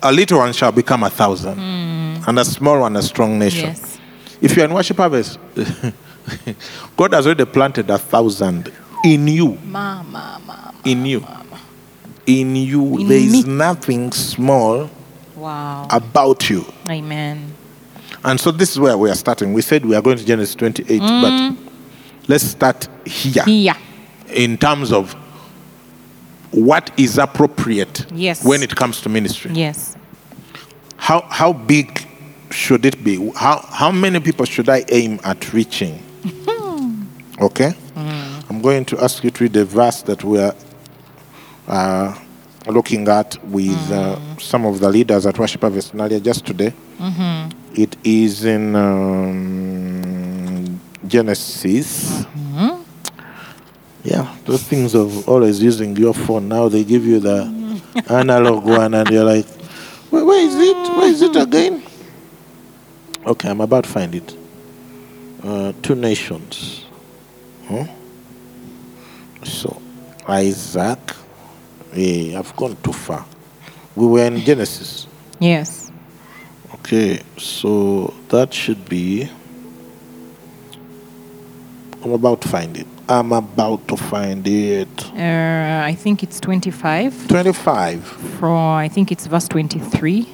a 0.02 0.12
little 0.12 0.40
one 0.40 0.54
shall 0.54 0.72
become 0.72 1.04
a 1.04 1.10
thousand, 1.10 1.60
and 1.60 2.40
a 2.40 2.46
small 2.46 2.80
one 2.82 2.96
a 2.96 3.02
strong 3.02 3.38
nation. 3.38 3.70
Yes. 3.70 4.00
If 4.42 4.56
you're 4.56 4.66
in 4.66 4.74
worship 4.74 4.98
harvest, 4.98 5.38
God 6.98 7.14
has 7.14 7.28
already 7.28 7.46
planted 7.46 7.90
a 7.92 8.00
thousand 8.00 8.72
in 9.06 9.28
you. 9.28 9.58
Mama, 9.66 10.42
mama. 10.46 10.74
In 10.84 11.06
you. 11.06 11.24
In 12.26 12.56
you. 12.56 13.00
In 13.00 13.08
there 13.08 13.18
is 13.18 13.46
me. 13.46 13.54
nothing 13.54 14.12
small 14.12 14.90
Wow. 15.36 15.88
about 15.90 16.50
you. 16.50 16.66
Amen. 16.90 17.54
And 18.24 18.40
so 18.40 18.52
this 18.52 18.72
is 18.72 18.80
where 18.80 18.98
we 18.98 19.10
are 19.10 19.16
starting. 19.16 19.54
We 19.54 19.62
said 19.64 19.86
we 19.86 19.96
are 19.96 20.02
going 20.02 20.18
to 20.18 20.26
Genesis 20.26 20.54
28, 20.56 21.00
but 21.00 21.06
mm. 21.08 21.58
let's 22.28 22.44
start 22.44 22.88
here 23.06 23.44
Here. 23.46 23.76
in 24.28 24.58
terms 24.58 24.92
of 24.92 25.14
what 26.52 26.92
is 27.00 27.18
appropriate 27.18 28.06
Yes. 28.14 28.44
when 28.44 28.62
it 28.62 28.76
comes 28.76 29.02
to 29.02 29.10
ministry. 29.10 29.52
Yes. 29.54 29.96
How, 30.98 31.22
how 31.30 31.54
big 31.54 32.08
should 32.52 32.86
it 32.86 33.04
be? 33.04 33.32
How, 33.36 33.66
how 33.70 33.92
many 33.92 34.20
people 34.20 34.46
should 34.46 34.70
I 34.70 34.86
aim 34.90 35.20
at 35.24 35.52
reaching? 35.54 36.04
okay? 37.42 37.74
Mm. 37.96 38.50
I'm 38.50 38.62
going 38.62 38.86
to 38.86 39.04
ask 39.04 39.24
you 39.24 39.32
to 39.32 39.44
read 39.46 39.54
the 39.54 39.66
verse 39.66 40.04
that 40.04 40.24
we 40.24 40.38
are 40.40 40.54
looking 42.68 43.08
at 43.08 43.44
with 43.46 43.92
uh, 43.92 44.18
some 44.38 44.66
of 44.66 44.80
the 44.80 44.90
leaders 44.90 45.26
at 45.26 45.38
Worship 45.38 45.62
Harvest 45.62 45.94
earlier 45.96 46.20
just 46.20 46.46
today. 46.46 46.74
It 47.76 47.96
is 48.04 48.46
in 48.46 48.76
um, 48.76 50.80
Genesis. 51.08 52.26
Yeah, 54.04 54.36
those 54.46 54.64
things 54.64 54.96
of 54.96 55.30
always 55.30 55.62
using 55.62 55.96
your 55.96 56.14
phone. 56.14 56.48
Now 56.48 56.70
they 56.70 56.84
give 56.84 57.06
you 57.06 57.20
the 57.20 57.82
analog 58.10 58.66
one, 58.66 58.94
and 58.96 59.08
you're 59.10 59.24
like, 59.24 59.46
where, 60.10 60.26
where 60.26 60.44
is 60.46 60.56
it? 60.56 60.98
Where 60.98 61.08
is 61.08 61.22
it 61.22 61.36
again? 61.36 61.84
Okay, 63.26 63.50
I'm 63.50 63.62
about 63.62 63.84
to 63.84 63.90
find 63.90 64.16
it. 64.16 64.36
Uh, 65.44 65.74
two 65.84 65.96
nations. 65.96 66.86
Huh? 67.68 67.86
So, 69.44 69.80
Isaac. 70.28 71.16
Yeah, 71.94 72.40
I've 72.40 72.56
gone 72.56 72.78
too 72.84 72.94
far. 72.94 73.26
We 73.96 74.08
were 74.08 74.26
in 74.26 74.40
Genesis. 74.40 75.08
Yes. 75.40 75.92
Okay, 76.76 77.22
so 77.38 78.14
that 78.30 78.54
should 78.54 78.88
be. 78.88 79.30
I'm 82.04 82.14
about 82.14 82.42
to 82.42 82.48
find 82.48 82.78
it. 82.78 82.88
I'm 83.08 83.32
about 83.34 83.88
to 83.90 83.98
find 83.98 84.48
it. 84.48 85.06
Uh, 85.14 85.84
I 85.86 85.94
think 85.94 86.24
it's 86.24 86.40
25. 86.40 87.28
25. 87.28 88.04
From 88.40 88.58
I 88.58 88.88
think 88.88 89.12
it's 89.12 89.28
verse 89.28 89.48
23, 89.50 90.28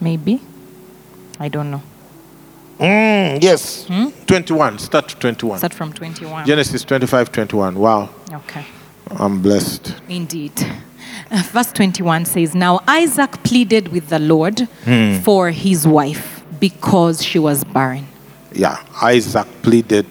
maybe. 0.00 0.40
I 1.38 1.48
don't 1.48 1.70
know. 1.70 1.82
Mm, 2.78 3.42
yes. 3.42 3.86
21. 4.26 4.78
Start 4.78 5.08
to 5.08 5.16
21. 5.16 5.58
Start 5.58 5.74
from 5.74 5.92
21. 5.92 6.46
Genesis 6.46 6.82
25, 6.84 7.30
21. 7.32 7.76
Wow. 7.76 8.10
Okay. 8.32 8.64
I'm 9.18 9.40
blessed. 9.42 9.94
Indeed. 10.08 10.52
Uh, 11.30 11.42
Verse 11.52 11.72
21 11.72 12.24
says, 12.26 12.54
Now 12.54 12.80
Isaac 12.86 13.32
pleaded 13.44 13.88
with 13.88 14.08
the 14.08 14.18
Lord 14.18 14.68
for 15.22 15.50
his 15.50 15.86
wife 15.86 16.42
because 16.60 17.22
she 17.22 17.38
was 17.38 17.64
barren. 17.64 18.06
Yeah. 18.52 18.82
Isaac 19.02 19.46
pleaded 19.62 20.06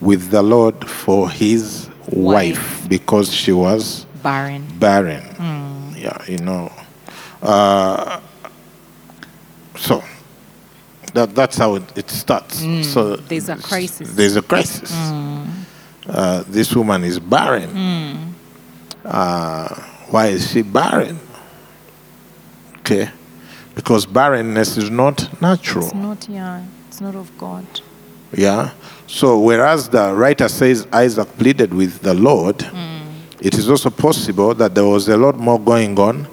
with 0.00 0.30
the 0.30 0.42
Lord 0.42 0.88
for 0.88 1.28
his 1.30 1.88
wife, 2.08 2.58
Wife. 2.82 2.88
because 2.88 3.32
she 3.32 3.52
was 3.52 4.04
Barren. 4.22 4.66
barren. 4.78 5.22
Yeah, 5.96 6.18
you 6.26 6.38
know. 6.38 6.72
Uh, 7.40 8.20
so 9.76 10.02
that, 11.14 11.34
that's 11.34 11.56
how 11.56 11.76
it, 11.76 11.98
it 11.98 12.10
starts. 12.10 12.58
so 12.92 13.16
there's 13.16 13.48
a 13.48 13.56
crisis. 13.56 14.12
There's 14.14 14.34
a 14.36 14.42
crisis. 14.42 14.90
Uh, 16.08 16.44
this 16.48 16.74
woman 16.74 17.04
is 17.04 17.18
barren. 17.20 18.34
Uh, 19.04 19.68
why 20.10 20.26
is 20.28 20.50
she 20.50 20.62
barren? 20.62 21.18
Okay, 22.78 23.08
because 23.74 24.04
barrenness 24.06 24.76
is 24.76 24.90
not 24.90 25.40
natural. 25.40 25.84
It's 25.86 25.94
not, 25.94 26.28
yeah, 26.28 26.64
it's 26.88 27.00
not 27.00 27.14
of 27.14 27.36
God. 27.38 27.64
Yeah. 28.32 28.70
So 29.06 29.38
whereas 29.38 29.88
the 29.88 30.12
writer 30.14 30.48
says 30.48 30.86
Isaac 30.92 31.28
pleaded 31.38 31.72
with 31.72 32.00
the 32.00 32.14
Lord, 32.14 32.64
it 33.40 33.54
is 33.54 33.68
also 33.68 33.90
possible 33.90 34.54
that 34.54 34.74
there 34.74 34.86
was 34.86 35.08
a 35.08 35.16
lot 35.16 35.36
more 35.38 35.60
going 35.60 35.98
on 35.98 36.26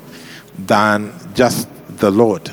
than 0.58 1.14
just 1.34 1.68
the 1.98 2.10
Lord. 2.10 2.52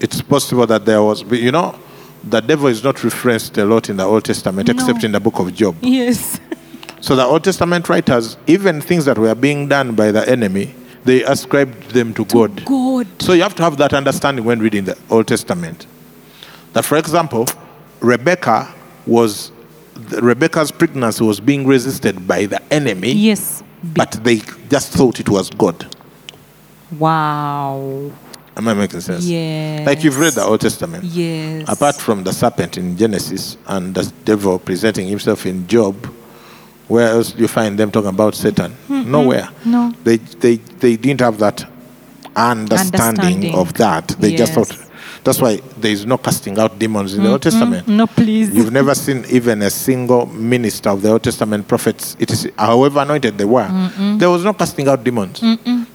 It's 0.00 0.20
possible 0.22 0.66
that 0.66 0.84
there 0.84 1.02
was, 1.02 1.22
but 1.22 1.40
you 1.40 1.50
know, 1.50 1.78
the 2.24 2.40
devil 2.40 2.66
is 2.68 2.82
not 2.84 3.02
referenced 3.04 3.56
a 3.58 3.64
lot 3.64 3.88
in 3.88 3.96
the 3.96 4.04
Old 4.04 4.24
Testament, 4.24 4.68
No. 4.68 4.74
except 4.74 5.04
in 5.04 5.12
the 5.12 5.20
book 5.20 5.38
of 5.38 5.54
Job. 5.54 5.76
Yes. 5.80 6.40
So 7.00 7.14
the 7.14 7.22
Old 7.24 7.44
Testament 7.44 7.88
writers, 7.88 8.36
even 8.48 8.80
things 8.80 9.04
that 9.04 9.16
were 9.18 9.32
being 9.36 9.68
done 9.68 9.94
by 9.94 10.10
the 10.10 10.28
enemy, 10.28 10.74
they 11.04 11.22
ascribed 11.22 11.92
them 11.92 12.12
to 12.14 12.24
God. 12.24 12.64
God. 12.64 13.06
So 13.20 13.34
you 13.34 13.42
have 13.42 13.54
to 13.54 13.62
have 13.62 13.76
that 13.76 13.94
understanding 13.94 14.44
when 14.44 14.58
reading 14.58 14.82
the 14.84 14.98
Old 15.08 15.28
Testament. 15.28 15.86
That, 16.72 16.84
for 16.84 16.98
example, 16.98 17.46
Rebecca 18.00 18.74
was 19.06 19.52
Rebecca's 20.20 20.72
pregnancy 20.72 21.22
was 21.22 21.38
being 21.38 21.68
resisted 21.68 22.26
by 22.26 22.46
the 22.46 22.60
enemy, 22.72 23.12
Yes. 23.12 23.62
But 23.84 24.10
they 24.24 24.38
just 24.68 24.90
thought 24.92 25.20
it 25.20 25.28
was 25.28 25.50
God. 25.50 25.86
wow. 26.98 28.10
Am 28.58 28.66
I 28.66 28.74
making 28.74 29.00
sense? 29.00 29.24
Yes. 29.24 29.86
Like 29.86 30.02
you've 30.02 30.18
read 30.18 30.32
the 30.32 30.42
Old 30.42 30.60
Testament. 30.60 31.04
Yes. 31.04 31.68
Apart 31.68 31.94
from 31.96 32.24
the 32.24 32.32
serpent 32.32 32.76
in 32.76 32.96
Genesis 32.96 33.56
and 33.68 33.94
the 33.94 34.12
devil 34.24 34.58
presenting 34.58 35.06
himself 35.06 35.46
in 35.46 35.66
Job, 35.68 35.94
where 36.88 37.08
else 37.08 37.32
do 37.32 37.40
you 37.42 37.48
find 37.48 37.78
them 37.78 37.92
talking 37.92 38.08
about 38.10 38.34
Satan? 38.34 38.74
Nowhere. 38.88 39.48
No. 39.64 39.92
They, 40.02 40.16
they, 40.16 40.56
they 40.56 40.96
didn't 40.96 41.20
have 41.20 41.38
that 41.38 41.64
understanding, 42.34 43.24
Understanding. 43.46 43.54
of 43.54 43.74
that. 43.74 44.08
They 44.18 44.34
just 44.34 44.54
thought, 44.54 44.72
that's 45.22 45.40
why 45.40 45.56
there 45.76 45.90
is 45.92 46.06
no 46.06 46.18
casting 46.18 46.58
out 46.58 46.78
demons 46.78 47.14
in 47.14 47.22
the 47.22 47.30
Old 47.30 47.42
Testament. 47.42 47.86
No, 47.86 48.06
please. 48.06 48.54
You've 48.54 48.72
never 48.72 48.94
seen 48.94 49.24
even 49.30 49.62
a 49.62 49.70
single 49.70 50.26
minister 50.26 50.90
of 50.90 51.02
the 51.02 51.10
Old 51.10 51.22
Testament 51.22 51.68
prophets, 51.68 52.16
it 52.18 52.30
is 52.30 52.50
however 52.56 53.00
anointed 53.00 53.38
they 53.38 53.44
were, 53.44 53.68
there 54.18 54.30
was 54.30 54.44
no 54.44 54.52
casting 54.54 54.88
out 54.88 55.04
demons. 55.04 55.42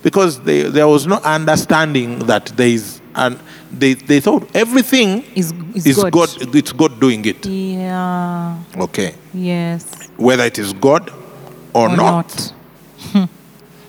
Because 0.04 0.42
they, 0.42 0.64
there 0.64 0.88
was 0.88 1.08
no 1.08 1.16
understanding 1.24 2.20
that 2.28 2.48
there 2.58 2.68
is, 2.68 3.02
and 3.16 3.40
they, 3.72 3.94
they 3.96 4.20
thought 4.20 4.48
everything 4.56 5.24
Is- 5.36 5.54
is 5.74 5.88
is 5.88 5.96
God. 5.98 6.12
God, 6.12 6.56
it's 6.56 6.72
God 6.74 7.00
doing 7.00 7.26
it. 7.26 7.46
yeah. 7.46 8.58
Okay. 8.78 9.16
Yes. 9.34 10.10
Whether 10.18 10.44
it 10.44 10.60
is 10.60 10.74
God 10.74 11.10
or, 11.74 11.90
Or 11.90 11.96
not. 11.98 12.54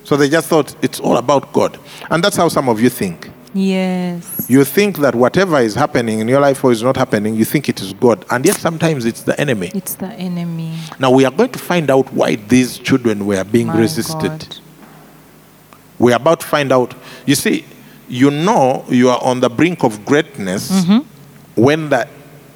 So 0.05 0.19
they 0.19 0.29
just 0.29 0.49
thought 0.49 0.77
it's 0.85 1.01
all 1.01 1.17
about 1.17 1.51
God. 1.55 1.79
And 2.11 2.23
that's 2.23 2.37
how 2.37 2.49
some 2.49 2.69
of 2.69 2.79
you 2.79 2.91
think. 2.91 3.31
Yes. 3.55 4.47
You 4.51 4.63
think 4.65 4.99
that 4.99 5.15
whatever 5.15 5.59
is 5.61 5.75
happening 5.75 6.19
in 6.21 6.29
your 6.29 6.41
life 6.41 6.63
or 6.63 6.73
is 6.73 6.83
not 6.83 6.97
happening, 6.97 7.35
you 7.35 7.47
think 7.47 7.71
it 7.71 7.81
is 7.81 7.95
God. 7.95 8.23
And 8.31 8.45
yet 8.45 8.57
sometimes 8.57 9.07
it's 9.07 9.23
the 9.23 9.39
enemy. 9.41 9.71
It's 9.75 9.95
the 9.95 10.09
enemy. 10.09 10.77
Now 10.99 11.11
we 11.11 11.25
are 11.25 11.31
going 11.31 11.53
to 11.53 11.59
find 11.59 11.91
out 11.91 12.13
why 12.13 12.37
these 12.37 12.77
children 12.79 13.25
were 13.25 13.45
being 13.45 13.69
My 13.69 13.79
resisted. 13.79 14.31
God. 14.31 14.57
We 15.99 16.13
are 16.13 16.17
about 16.17 16.41
to 16.41 16.47
find 16.47 16.73
out. 16.73 16.95
You 17.27 17.35
see, 17.35 17.65
you 18.09 18.31
know 18.31 18.85
you 18.89 19.09
are 19.11 19.23
on 19.23 19.41
the 19.41 19.49
brink 19.49 19.83
of 19.85 20.05
greatness 20.05 20.71
Mm-hmm. 20.71 20.99
when 21.63 21.89
the 21.89 22.07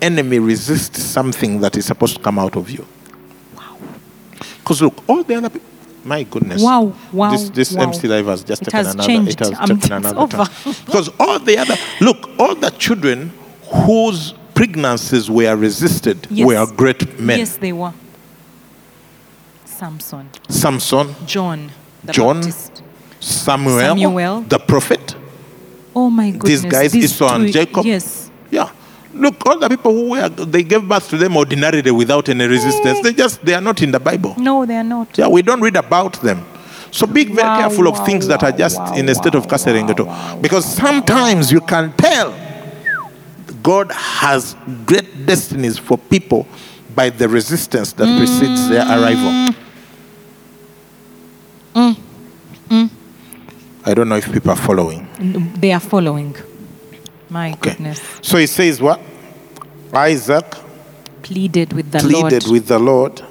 enemy 0.02 0.38
resists 0.38 1.02
something 1.02 1.60
that 1.60 1.76
is 1.76 1.86
supposed 1.86 2.16
to 2.16 2.22
come 2.22 2.38
out 2.38 2.56
of 2.56 2.70
you. 2.70 2.86
Wow. 3.56 3.76
Because 4.58 4.82
look, 4.82 5.02
all 5.08 5.22
the 5.24 5.34
other 5.36 5.48
people, 5.50 5.68
my 6.04 6.22
goodness. 6.24 6.62
Wow, 6.62 6.92
wow, 7.12 7.30
This, 7.32 7.50
this 7.50 7.72
wow. 7.72 7.82
MC 7.84 8.08
Live 8.08 8.26
has 8.26 8.42
just 8.44 8.62
It 8.62 8.66
taken 8.66 8.84
has 8.84 8.94
another. 8.94 9.06
changed. 9.06 9.40
It 9.40 9.46
has 9.48 9.50
Um, 9.50 9.66
taken 9.66 9.76
it's 9.78 9.90
another 9.90 10.18
over. 10.18 10.44
Because 10.86 11.08
all 11.18 11.38
the 11.38 11.58
other, 11.58 11.76
look, 12.00 12.28
all 12.38 12.54
the 12.54 12.70
children 12.70 13.32
whose 13.86 14.34
pregnancies 14.54 15.30
were 15.30 15.54
resisted 15.56 16.26
Yes. 16.30 16.46
were 16.46 16.66
great 16.76 17.18
men. 17.20 17.38
Yes, 17.38 17.56
they 17.56 17.72
were. 17.72 17.92
Samson, 19.64 20.28
Samson, 20.48 21.14
John, 21.26 21.70
the 22.02 22.12
John, 22.12 22.36
Baptist. 22.40 22.82
Samuel, 23.28 23.78
Samuel. 23.78 24.40
the 24.42 24.58
prophet. 24.58 25.16
Oh 25.94 26.10
my 26.10 26.30
goodness. 26.30 26.62
These 26.62 26.70
guys, 26.70 26.94
Esau 26.94 27.34
and 27.34 27.52
Jacob. 27.52 27.84
Yes. 27.84 28.30
Yeah. 28.50 28.70
Look, 29.14 29.44
all 29.46 29.58
the 29.58 29.68
people 29.68 29.92
who 29.92 30.10
were, 30.10 30.28
they 30.28 30.62
gave 30.62 30.86
birth 30.86 31.08
to 31.10 31.16
them 31.16 31.36
ordinarily 31.36 31.90
without 31.90 32.28
any 32.28 32.46
resistance. 32.46 33.00
They 33.02 33.12
just, 33.12 33.44
they 33.44 33.54
are 33.54 33.60
not 33.60 33.82
in 33.82 33.90
the 33.90 33.98
Bible. 33.98 34.34
No, 34.38 34.64
they 34.64 34.76
are 34.76 34.84
not. 34.84 35.16
Yeah, 35.18 35.28
we 35.28 35.42
don't 35.42 35.60
read 35.60 35.76
about 35.76 36.20
them. 36.20 36.44
So 36.90 37.06
be 37.06 37.24
very 37.24 37.36
Wow, 37.46 37.60
careful 37.60 37.88
of 37.88 37.98
wow, 37.98 38.04
things 38.04 38.26
that 38.28 38.42
are 38.42 38.52
just 38.52 38.78
wow, 38.78 38.94
in 38.94 39.08
a 39.08 39.14
state 39.14 39.34
of 39.34 39.44
wow, 39.44 39.58
wow, 39.64 40.04
wow, 40.04 40.38
because 40.40 40.64
sometimes 40.64 41.52
you 41.52 41.60
can 41.60 41.92
tell 41.94 42.34
God 43.62 43.90
has 43.92 44.56
great 44.86 45.26
destinies 45.26 45.78
for 45.78 45.98
people 45.98 46.46
by 46.94 47.10
the 47.10 47.28
resistance 47.28 47.92
that 47.94 48.06
precedes 48.18 48.68
their 48.68 48.86
arrival. 48.86 49.30
Mm. 49.30 49.54
Don't 53.98 54.08
know 54.08 54.16
if 54.16 54.32
people 54.32 54.50
are 54.50 54.56
following. 54.56 55.06
They 55.60 55.72
are 55.72 55.80
following. 55.80 56.34
My 57.30 57.50
Okay. 57.52 57.70
goodness. 57.70 58.00
So 58.22 58.38
he 58.38 58.46
says 58.46 58.80
what? 58.80 59.00
Isaac 59.92 60.44
Pleaded 61.22 61.72
with 61.72 61.90
the 61.90 61.98
pleaded 61.98 62.44
Lord. 62.44 62.52
with 62.52 62.66
the 62.68 62.78
Lord. 62.78 63.22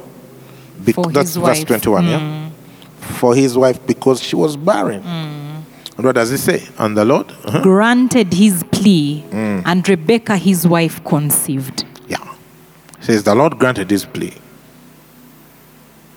bec- 0.86 0.96
For 0.96 1.06
that's 1.12 1.30
his 1.30 1.38
verse 1.38 1.60
wife. 1.60 1.68
21, 1.68 2.06
yeah? 2.08 2.50
For 3.00 3.34
his 3.36 3.58
wife 3.58 3.80
because 3.88 4.22
she 4.22 4.36
was 4.36 4.56
barren. 4.58 5.02
And 5.04 6.06
what 6.06 6.14
does 6.16 6.30
he 6.30 6.38
say? 6.38 6.68
And 6.78 6.96
the 6.96 7.04
Lord? 7.06 7.32
Uh-huh. 7.44 7.62
granted 7.64 8.34
his 8.34 8.64
plea, 8.72 9.24
Mm. 9.32 9.64
and 9.66 9.90
Rebecca, 9.90 10.38
his 10.38 10.68
wife, 10.68 11.04
conceived. 11.04 11.86
Yeah. 12.08 12.18
Says 13.02 13.24
the 13.24 13.34
Lord 13.34 13.58
granted 13.58 13.90
his 13.90 14.06
plea. 14.06 14.34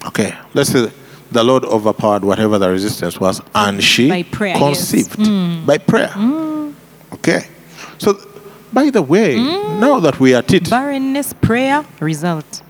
Okay. 0.06 0.34
Let's 0.54 0.70
say 0.70 0.90
the 1.30 1.42
Lord 1.44 1.64
overpowered 1.64 2.24
whatever 2.24 2.58
the 2.58 2.68
resistance 2.70 3.20
was 3.20 3.40
and 3.54 3.82
she 3.82 4.08
By 4.08 4.22
prayer, 4.24 4.56
yes. 4.56 4.58
Mm. 4.58 4.66
conceived 4.66 5.66
by 5.66 5.78
prayer. 5.78 6.08
Mm. 6.08 6.74
Okay. 7.14 7.46
So, 7.98 8.18
by 8.72 8.90
the 8.90 9.02
way, 9.02 9.36
Mm. 9.36 9.78
now 9.80 10.00
that 10.00 10.18
we 10.20 10.34
are 10.34 10.38
at 10.38 10.52
it, 10.52 10.68
Barrenness, 10.70 11.32
prayer, 11.34 11.84
result. 12.00 12.62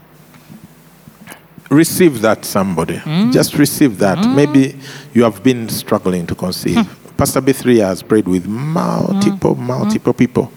receive 1.70 2.20
that, 2.22 2.44
somebody. 2.44 2.96
Mm. 2.98 3.32
Just 3.32 3.54
receive 3.54 3.98
that. 3.98 4.18
Mm. 4.18 4.34
Maybe 4.34 4.76
you 5.14 5.22
have 5.24 5.42
been 5.42 5.68
struggling 5.68 6.26
to 6.26 6.34
conceive. 6.34 6.76
Hmm. 6.84 7.14
Pastor 7.16 7.40
B3 7.42 7.78
has 7.80 8.02
prayed 8.02 8.26
with 8.26 8.46
multiple, 8.46 9.54
multiple 9.54 10.12
people 10.14 10.50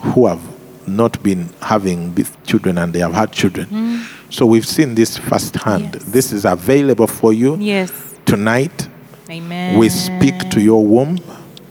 who 0.00 0.26
have 0.26 0.40
not 0.86 1.22
been 1.22 1.48
having 1.60 2.14
children 2.46 2.78
and 2.78 2.92
they 2.92 3.00
have 3.00 3.12
had 3.14 3.32
children. 3.32 3.66
Mm-hmm. 3.66 4.30
So 4.30 4.46
we've 4.46 4.66
seen 4.66 4.94
this 4.94 5.16
firsthand. 5.18 5.94
Yes. 5.94 6.04
This 6.04 6.32
is 6.32 6.44
available 6.44 7.06
for 7.06 7.32
you 7.32 7.56
Yes. 7.56 7.90
tonight. 8.26 8.88
Amen. 9.30 9.78
We 9.78 9.88
speak 9.88 10.50
to 10.50 10.60
your 10.60 10.84
womb 10.84 11.18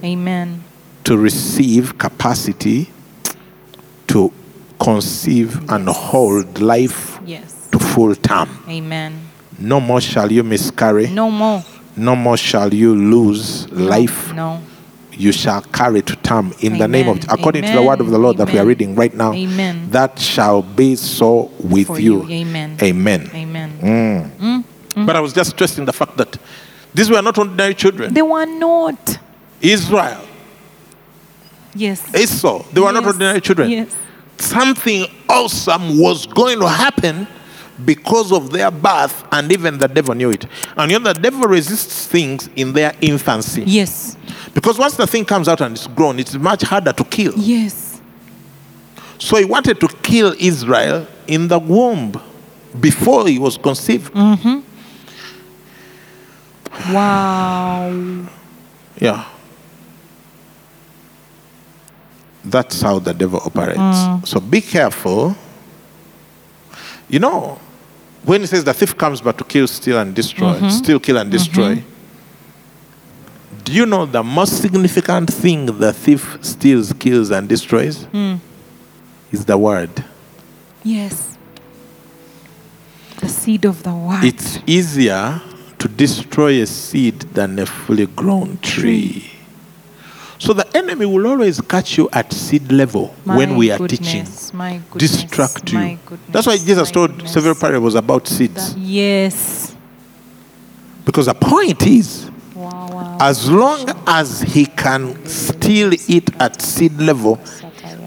Amen. 0.04 0.64
to 1.06 1.18
receive 1.18 1.98
capacity 1.98 2.90
to 4.08 4.32
conceive 4.80 5.70
and 5.70 5.88
hold 5.90 6.62
life 6.62 7.20
Yes. 7.26 7.68
to 7.72 7.80
full 7.80 8.16
term. 8.16 8.50
Amen. 8.68 9.14
No 9.58 9.80
more 9.80 10.00
shall 10.02 10.32
you 10.32 10.44
miscarry. 10.44 11.08
No 11.08 11.30
more. 11.30 11.64
No 11.98 12.16
more 12.16 12.38
shall 12.38 12.74
you 12.74 12.96
lose 12.96 13.70
life. 13.72 14.34
No. 14.34 14.62
You 15.20 15.34
shall 15.34 15.62
carry 15.62 16.02
to 16.02 16.16
term 16.16 16.54
in 16.62 16.78
the 16.78 16.88
name 16.88 17.10
of, 17.10 17.18
Amen. 17.18 17.28
according 17.30 17.64
to 17.66 17.74
the 17.74 17.82
word 17.82 18.00
of 18.00 18.10
the 18.10 18.18
Lord 18.18 18.38
that 18.38 18.50
we 18.54 18.58
are 18.58 18.66
reading 18.66 18.96
right 18.96 19.14
now. 19.14 19.34
Amen. 19.34 19.90
That 19.92 20.18
shall 20.18 20.62
be 20.62 20.96
so 20.96 21.52
with 21.60 21.88
For 21.88 22.00
you. 22.00 22.26
you. 22.26 22.36
Amen. 22.42 22.78
Amen. 22.82 23.30
Amen. 23.34 24.32
Mm. 24.40 24.64
Mm. 24.96 25.06
But 25.06 25.18
I 25.18 25.20
was 25.20 25.34
just 25.34 25.50
stressing 25.50 25.84
the 25.84 25.92
fact 25.92 26.16
that 26.16 26.38
these 26.94 27.10
were 27.12 27.22
not 27.22 27.38
ordinary 27.38 27.74
children. 27.74 28.14
They 28.14 28.22
were 28.22 28.46
not. 28.46 29.20
Israel, 29.62 30.24
Yes. 31.76 32.16
Esau, 32.16 32.64
they 32.72 32.80
were 32.80 32.94
not 32.94 33.06
ordinary 33.06 33.42
children. 33.42 33.70
Yes. 33.70 33.94
Something 34.38 35.06
awesome 35.28 36.00
was 36.00 36.26
going 36.28 36.60
to 36.62 36.68
happen 36.70 37.28
because 37.86 38.32
of 38.32 38.52
their 38.52 38.72
birth, 38.72 39.24
and 39.32 39.52
even 39.52 39.78
the 39.78 39.88
devil 39.88 40.14
knew 40.16 40.32
it. 40.32 40.46
And 40.76 40.92
you 40.92 41.00
know, 41.00 41.14
the 41.14 41.20
devil 41.20 41.48
resists 41.48 42.08
things 42.08 42.50
in 42.56 42.74
their 42.74 42.94
infancy. 43.02 43.64
Yes. 43.66 44.18
Because 44.54 44.78
once 44.78 44.96
the 44.98 45.08
thing 45.08 45.26
comes 45.26 45.48
out 45.48 45.62
and 45.62 45.76
it's 45.76 45.88
grown, 45.88 46.20
it's 46.20 46.36
much 46.36 46.64
harder 46.64 46.94
to 46.94 47.04
kill. 47.04 47.34
Yes. 47.38 48.02
So 49.20 49.38
he 49.38 49.46
wanted 49.46 49.80
to 49.82 49.88
kill 50.02 50.34
Israel 50.40 51.08
in 51.28 51.48
the 51.48 51.60
womb 51.60 52.20
before 52.80 53.28
he 53.28 53.38
was 53.38 53.58
conceived. 53.58 54.14
Mm-hmm. 54.14 54.60
Wow. 56.94 58.30
Yeah. 59.00 59.26
That's 62.46 62.82
how 62.82 63.00
the 63.00 63.14
devil 63.14 63.42
operates. 63.46 63.80
Mm. 63.80 64.28
So 64.28 64.40
be 64.40 64.62
careful. 64.62 65.36
You 67.10 67.20
know, 67.20 67.60
when 68.30 68.42
he 68.42 68.48
says 68.48 68.64
the 68.64 68.74
thief 68.76 68.96
comes 68.96 69.22
but 69.22 69.36
to 69.40 69.44
kill, 69.44 69.68
steal, 69.68 69.98
and 69.98 70.14
destroy, 70.14 70.54
mm-hmm. 70.54 70.70
steal, 70.70 71.00
kill, 71.00 71.18
and 71.18 71.32
destroy, 71.32 71.78
mm-hmm. 71.78 73.58
do 73.64 73.74
you 73.74 73.88
know 73.88 74.06
the 74.06 74.22
most 74.22 74.62
significant 74.62 75.34
thing 75.34 75.66
the 75.66 75.92
thief 75.92 76.38
steals, 76.42 76.94
kills, 76.94 77.32
and 77.32 77.50
destroys? 77.50 78.04
Hmm. 78.04 78.36
Is 79.32 79.46
the 79.46 79.58
word. 79.58 79.90
Yes. 80.84 81.38
The 83.18 83.30
seed 83.30 83.66
of 83.66 83.82
the 83.82 83.94
word. 83.94 84.24
It's 84.24 84.60
easier 84.68 85.42
to 85.80 85.88
destroy 85.88 86.62
a 86.62 86.68
seed 86.68 87.22
than 87.34 87.58
a 87.58 87.66
fully 87.66 88.06
grown 88.06 88.60
tree. 88.60 89.39
So 90.40 90.54
the 90.54 90.66
enemy 90.76 91.06
will 91.06 91.28
always 91.28 91.60
catch 91.60 91.98
you 91.98 92.10
at 92.14 92.32
seed 92.32 92.72
level 92.72 93.08
when 93.26 93.58
we 93.58 93.72
are 93.72 93.78
goodness, 93.78 94.00
teaching. 94.48 94.58
My 94.58 94.80
goodness. 94.90 95.12
Distract 95.22 95.74
my 95.74 95.90
you. 95.92 96.00
goodness, 96.06 96.30
That's 96.32 96.48
why 96.48 96.58
Jesus 96.58 96.90
told 96.92 97.12
goodness. 97.12 97.34
several 97.34 97.56
parables 97.56 97.96
about 97.96 98.26
seeds. 98.28 98.74
That- 98.74 98.80
yes. 98.80 99.76
Because 101.04 101.26
the 101.26 101.34
point 101.34 101.86
is, 101.86 102.30
Wow, 102.56 102.88
wow. 102.92 103.18
as 103.20 103.50
long 103.52 103.86
as 104.08 104.42
he 104.42 104.66
can 104.66 105.26
still 105.26 105.92
eat 106.08 106.30
at 106.40 106.62
seed 106.62 106.98
level, 107.02 107.38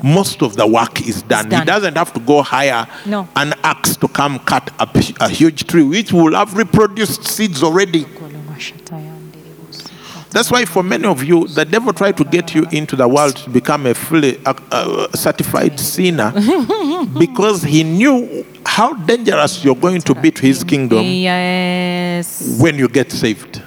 most 0.03 0.43
of 0.43 0.57
the 0.57 0.67
work 0.67 1.07
is 1.07 1.23
done. 1.23 1.51
He 1.51 1.65
doesn't 1.65 1.97
have 1.97 2.13
to 2.15 2.21
go 2.21 2.43
hire 2.43 2.87
No. 3.07 3.29
an 3.37 3.53
axe 3.63 3.97
to 3.99 4.09
come 4.09 4.39
cut 4.41 4.71
a 4.79 5.29
huge 5.29 5.67
tree, 5.67 5.83
which 5.83 6.13
will 6.13 6.35
have 6.35 6.57
reproduced 6.57 7.25
seeds 7.25 7.63
already. 7.63 8.07
That's 10.33 10.51
why, 10.51 10.65
for 10.65 10.83
many 10.83 11.05
of 11.05 11.23
you, 11.23 11.47
the 11.47 11.65
devil 11.65 11.93
tried 11.93 12.17
to 12.17 12.25
get 12.25 12.55
you 12.55 12.67
into 12.73 12.97
the 12.97 13.07
world 13.07 13.37
to 13.37 13.51
become 13.51 13.87
a 13.87 13.95
fully 13.95 14.39
uh, 14.47 14.55
uh, 14.71 15.13
certified 15.15 15.79
sinner 15.79 16.33
because 17.19 17.63
he 17.63 17.85
knew 17.85 18.45
how 18.65 18.95
dangerous 18.95 19.63
you're 19.63 19.75
going 19.77 20.01
to 20.01 20.15
be 20.15 20.31
to 20.31 20.43
his 20.43 20.65
kingdom 20.65 21.05
Yes. 21.05 22.59
when 22.59 22.77
you 22.79 22.89
get 22.89 23.13
saved. 23.13 23.61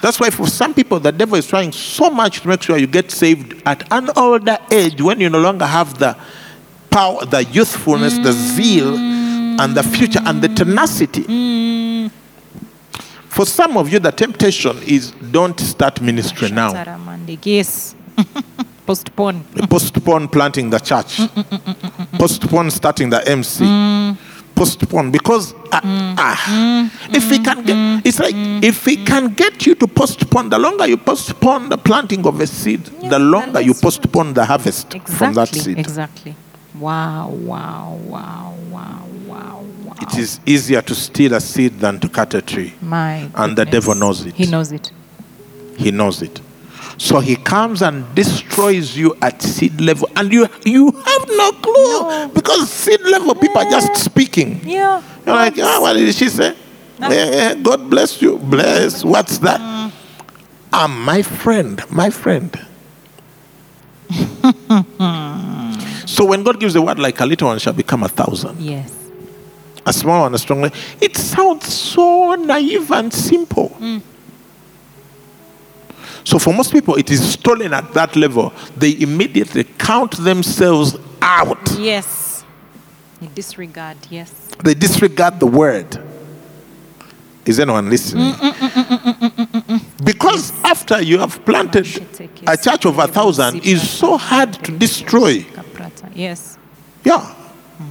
That's 0.00 0.18
why, 0.20 0.30
for 0.30 0.46
some 0.46 0.72
people, 0.72 1.00
the 1.00 1.12
devil 1.12 1.36
is 1.36 1.46
trying 1.46 1.72
so 1.72 2.08
much 2.10 2.40
to 2.40 2.48
make 2.48 2.62
sure 2.62 2.78
you 2.78 2.86
get 2.86 3.10
saved 3.10 3.60
at 3.66 3.90
an 3.92 4.08
older 4.16 4.56
age 4.70 5.00
when 5.02 5.20
you 5.20 5.28
no 5.28 5.40
longer 5.40 5.66
have 5.66 5.98
the 5.98 6.16
power, 6.90 7.24
the 7.26 7.44
youthfulness, 7.44 8.16
the 8.18 8.32
zeal, 8.32 8.96
and 8.96 9.74
the 9.74 9.82
future 9.82 10.20
and 10.24 10.40
the 10.40 10.48
tenacity. 10.48 12.10
For 13.36 13.44
some 13.44 13.76
of 13.76 13.92
you, 13.92 13.98
the 13.98 14.12
temptation 14.12 14.78
is 14.84 15.10
don't 15.30 15.60
start 15.60 16.00
ministry 16.00 16.50
now. 16.50 16.72
Yes. 17.42 17.94
Postpone. 18.86 19.44
Postpone 19.68 20.28
planting 20.28 20.70
the 20.70 20.78
church. 20.78 21.20
Postpone 22.18 22.70
starting 22.70 23.10
the 23.10 23.28
MC. 23.28 24.16
Postpone 24.54 25.10
because 25.10 25.52
uh, 25.52 25.80
ah, 25.82 26.14
ah. 26.18 26.90
if 27.14 27.30
we 27.30 27.38
can 27.38 27.62
get, 27.62 28.06
it's 28.06 28.18
like 28.18 28.32
if 28.64 28.86
we 28.86 28.96
can 29.04 29.34
get 29.34 29.66
you 29.66 29.74
to 29.74 29.86
postpone, 29.86 30.48
the 30.48 30.58
longer 30.58 30.86
you 30.86 30.96
postpone 30.96 31.68
the 31.68 31.76
planting 31.76 32.26
of 32.26 32.40
a 32.40 32.46
seed, 32.46 32.82
the 33.10 33.18
longer 33.18 33.60
you 33.60 33.74
postpone 33.74 34.32
the 34.32 34.46
harvest 34.46 34.94
Exactly. 34.94 35.14
from 35.14 35.34
that 35.34 35.48
seed. 35.48 35.78
Exactly. 35.78 36.34
Wow, 36.80 37.28
wow, 37.30 37.98
wow, 38.04 38.54
wow, 38.70 39.06
wow, 39.26 39.64
wow. 39.84 39.94
It 40.02 40.18
is 40.18 40.40
easier 40.44 40.82
to 40.82 40.94
steal 40.94 41.34
a 41.34 41.40
seed 41.40 41.78
than 41.80 42.00
to 42.00 42.08
cut 42.08 42.34
a 42.34 42.42
tree. 42.42 42.74
My 42.82 43.28
And 43.34 43.56
the 43.56 43.64
devil 43.64 43.94
knows 43.94 44.24
it. 44.26 44.34
He 44.34 44.46
knows 44.46 44.72
it. 44.72 44.92
He 45.78 45.90
knows 45.90 46.22
it. 46.22 46.40
So 46.98 47.20
he 47.20 47.36
comes 47.36 47.82
and 47.82 48.04
destroys 48.14 48.96
you 48.96 49.14
at 49.20 49.42
seed 49.42 49.80
level, 49.80 50.08
and 50.16 50.32
you 50.32 50.48
you 50.64 50.90
have 50.90 51.28
no 51.28 51.52
clue 51.52 51.74
No. 51.74 52.30
because 52.34 52.70
seed 52.70 53.00
level 53.02 53.34
people 53.34 53.58
are 53.58 53.70
just 53.70 53.96
speaking. 54.02 54.60
Yeah. 54.64 55.02
You're 55.26 55.34
like, 55.34 55.58
ah, 55.58 55.78
what 55.80 55.92
did 55.94 56.14
she 56.14 56.28
say? 56.30 56.56
Eh, 57.02 57.54
God 57.62 57.90
bless 57.90 58.22
you. 58.22 58.38
Bless. 58.38 59.04
What's 59.04 59.38
that? 59.38 59.60
Ah, 60.72 60.86
my 60.88 61.20
friend, 61.22 61.82
my 61.90 62.08
friend. 62.10 62.58
so 66.16 66.24
when 66.24 66.42
God 66.42 66.58
gives 66.58 66.72
the 66.72 66.80
word 66.80 66.98
like 66.98 67.20
a 67.20 67.26
little 67.26 67.48
one 67.48 67.58
shall 67.58 67.74
become 67.74 68.02
a 68.02 68.08
thousand, 68.08 68.58
Yes. 68.58 68.90
a 69.84 69.92
small 69.92 70.22
one, 70.22 70.34
a 70.34 70.38
strong 70.38 70.62
one, 70.62 70.72
it 70.98 71.14
sounds 71.14 71.66
so 71.74 72.34
naive 72.36 72.90
and 72.90 73.12
simple. 73.12 73.68
Hmm. 73.68 73.98
So 76.24 76.38
for 76.38 76.54
most 76.54 76.72
people, 76.72 76.94
it 76.96 77.10
is 77.10 77.20
stolen 77.34 77.74
at 77.74 77.92
that 77.92 78.16
level. 78.16 78.54
They 78.78 78.98
immediately 78.98 79.64
count 79.64 80.16
themselves 80.16 80.96
out. 81.20 81.70
Yes. 81.78 82.44
You 83.20 83.28
disregard. 83.34 83.98
Yes. 84.08 84.30
They 84.64 84.72
disregard 84.72 85.38
the 85.38 85.46
word. 85.46 86.02
Is 87.44 87.60
anyone 87.60 87.90
listening? 87.90 88.32
Mm, 88.32 88.52
mm, 88.52 89.18
mm, 89.18 89.30
Because 90.04 90.52
after 90.62 91.00
you 91.00 91.18
have 91.18 91.42
planted 91.44 91.86
a 92.46 92.56
church 92.56 92.84
of 92.84 92.98
a 92.98 93.06
thousand 93.08 93.64
is 93.64 93.88
so 93.88 94.16
hard 94.18 94.52
to 94.64 94.72
destroy. 94.72 95.44
Yes. 96.14 96.58
Yeah. 97.04 97.34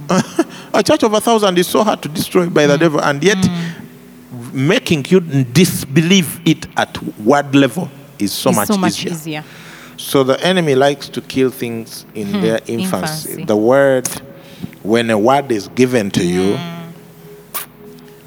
a 0.74 0.82
church 0.82 1.02
of 1.02 1.12
a 1.12 1.20
thousand 1.20 1.58
is 1.58 1.66
so 1.66 1.82
hard 1.82 2.02
to 2.02 2.08
destroy 2.08 2.48
by 2.48 2.66
the 2.66 2.76
devil, 2.76 3.00
and 3.00 3.22
yet 3.22 3.38
making 4.52 5.04
you 5.08 5.20
disbelieve 5.20 6.40
it 6.44 6.66
at 6.76 7.00
word 7.18 7.54
level 7.54 7.88
is 8.18 8.32
so, 8.32 8.50
much, 8.52 8.68
so 8.68 8.76
much 8.76 9.04
easier. 9.04 9.12
easier. 9.12 9.44
So 9.96 10.24
the 10.24 10.40
enemy 10.44 10.74
likes 10.74 11.08
to 11.10 11.20
kill 11.20 11.50
things 11.50 12.04
in 12.14 12.32
their 12.32 12.60
infancy. 12.66 13.30
infancy. 13.30 13.44
The 13.44 13.56
word, 13.56 14.08
when 14.82 15.10
a 15.10 15.18
word 15.18 15.50
is 15.50 15.68
given 15.68 16.10
to 16.12 16.24
you, 16.24 16.58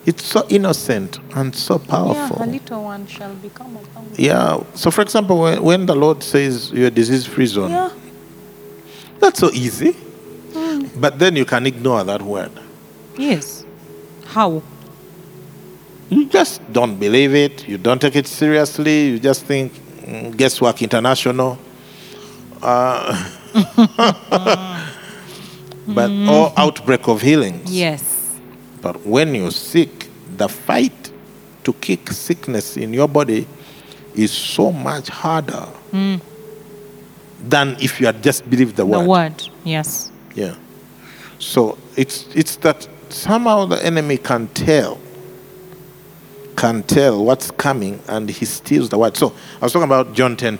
it's 0.05 0.23
so 0.25 0.45
innocent 0.49 1.19
and 1.35 1.55
so 1.55 1.77
powerful. 1.79 2.37
Yeah, 2.39 2.45
a 2.45 2.49
little 2.51 2.83
one 2.83 3.05
shall 3.07 3.33
become 3.35 3.75
a 3.75 3.79
thousand. 3.79 4.17
Yeah. 4.19 4.63
So, 4.73 4.91
for 4.91 5.01
example, 5.01 5.39
when, 5.41 5.61
when 5.61 5.85
the 5.85 5.95
Lord 5.95 6.23
says 6.23 6.71
you're 6.71 6.89
disease 6.89 7.25
free 7.25 7.45
zone, 7.45 7.71
Yeah. 7.71 7.89
that's 9.19 9.39
so 9.39 9.49
easy. 9.51 9.95
But 10.95 11.19
then 11.19 11.35
you 11.35 11.45
can 11.45 11.65
ignore 11.65 12.03
that 12.03 12.21
word. 12.21 12.51
Yes. 13.17 13.63
How? 14.25 14.61
You 16.09 16.25
just 16.25 16.61
don't 16.73 16.97
believe 16.99 17.35
it. 17.35 17.67
You 17.67 17.77
don't 17.77 18.01
take 18.01 18.15
it 18.15 18.27
seriously. 18.27 19.09
You 19.09 19.19
just 19.19 19.45
think, 19.45 19.73
mm, 20.01 20.35
guesswork 20.35 20.81
international. 20.81 21.57
Uh, 22.61 23.29
but 25.87 26.09
or 26.11 26.53
outbreak 26.57 27.07
of 27.07 27.21
healings. 27.21 27.71
Yes. 27.71 28.08
But 28.81 29.05
when 29.05 29.35
you're 29.35 29.51
sick, 29.51 30.07
the 30.37 30.47
fight 30.47 31.11
to 31.63 31.73
kick 31.73 32.11
sickness 32.11 32.77
in 32.77 32.93
your 32.93 33.07
body 33.07 33.47
is 34.15 34.31
so 34.31 34.71
much 34.71 35.09
harder 35.09 35.67
than 37.43 37.77
if 37.79 37.99
you 37.99 38.05
had 38.05 38.21
just 38.23 38.49
believed 38.49 38.75
the 38.75 38.83
Hmm. 38.85 38.91
The 38.91 38.99
word. 38.99 39.07
word. 39.07 39.43
Yes. 39.63 40.11
Yeah. 40.35 40.55
So 41.39 41.77
it's 41.95 42.25
it's 42.35 42.57
that 42.57 42.87
somehow 43.09 43.65
the 43.65 43.83
enemy 43.85 44.17
can 44.17 44.47
tell 44.49 44.97
can 46.55 46.83
tell 46.83 47.23
what's 47.23 47.51
coming 47.51 47.99
and 48.09 48.29
he 48.29 48.45
steals 48.45 48.89
the 48.89 48.97
word. 48.97 49.15
So 49.15 49.33
I 49.61 49.65
was 49.65 49.71
talking 49.73 49.85
about 49.87 50.13
John 50.13 50.35
10 50.35 50.57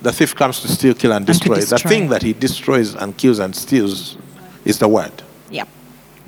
The 0.00 0.12
thief 0.12 0.32
comes 0.36 0.60
to 0.60 0.68
steal, 0.68 0.94
kill, 0.94 1.12
and 1.12 1.26
to 1.26 1.32
destroy. 1.32 1.56
The 1.56 1.78
thing 1.78 2.08
that 2.10 2.22
he 2.22 2.32
destroys 2.32 2.94
and 2.94 3.16
kills 3.16 3.40
and 3.40 3.54
steals 3.56 4.16
is 4.64 4.78
the 4.78 4.86
word. 4.86 5.10
Yep. 5.50 5.68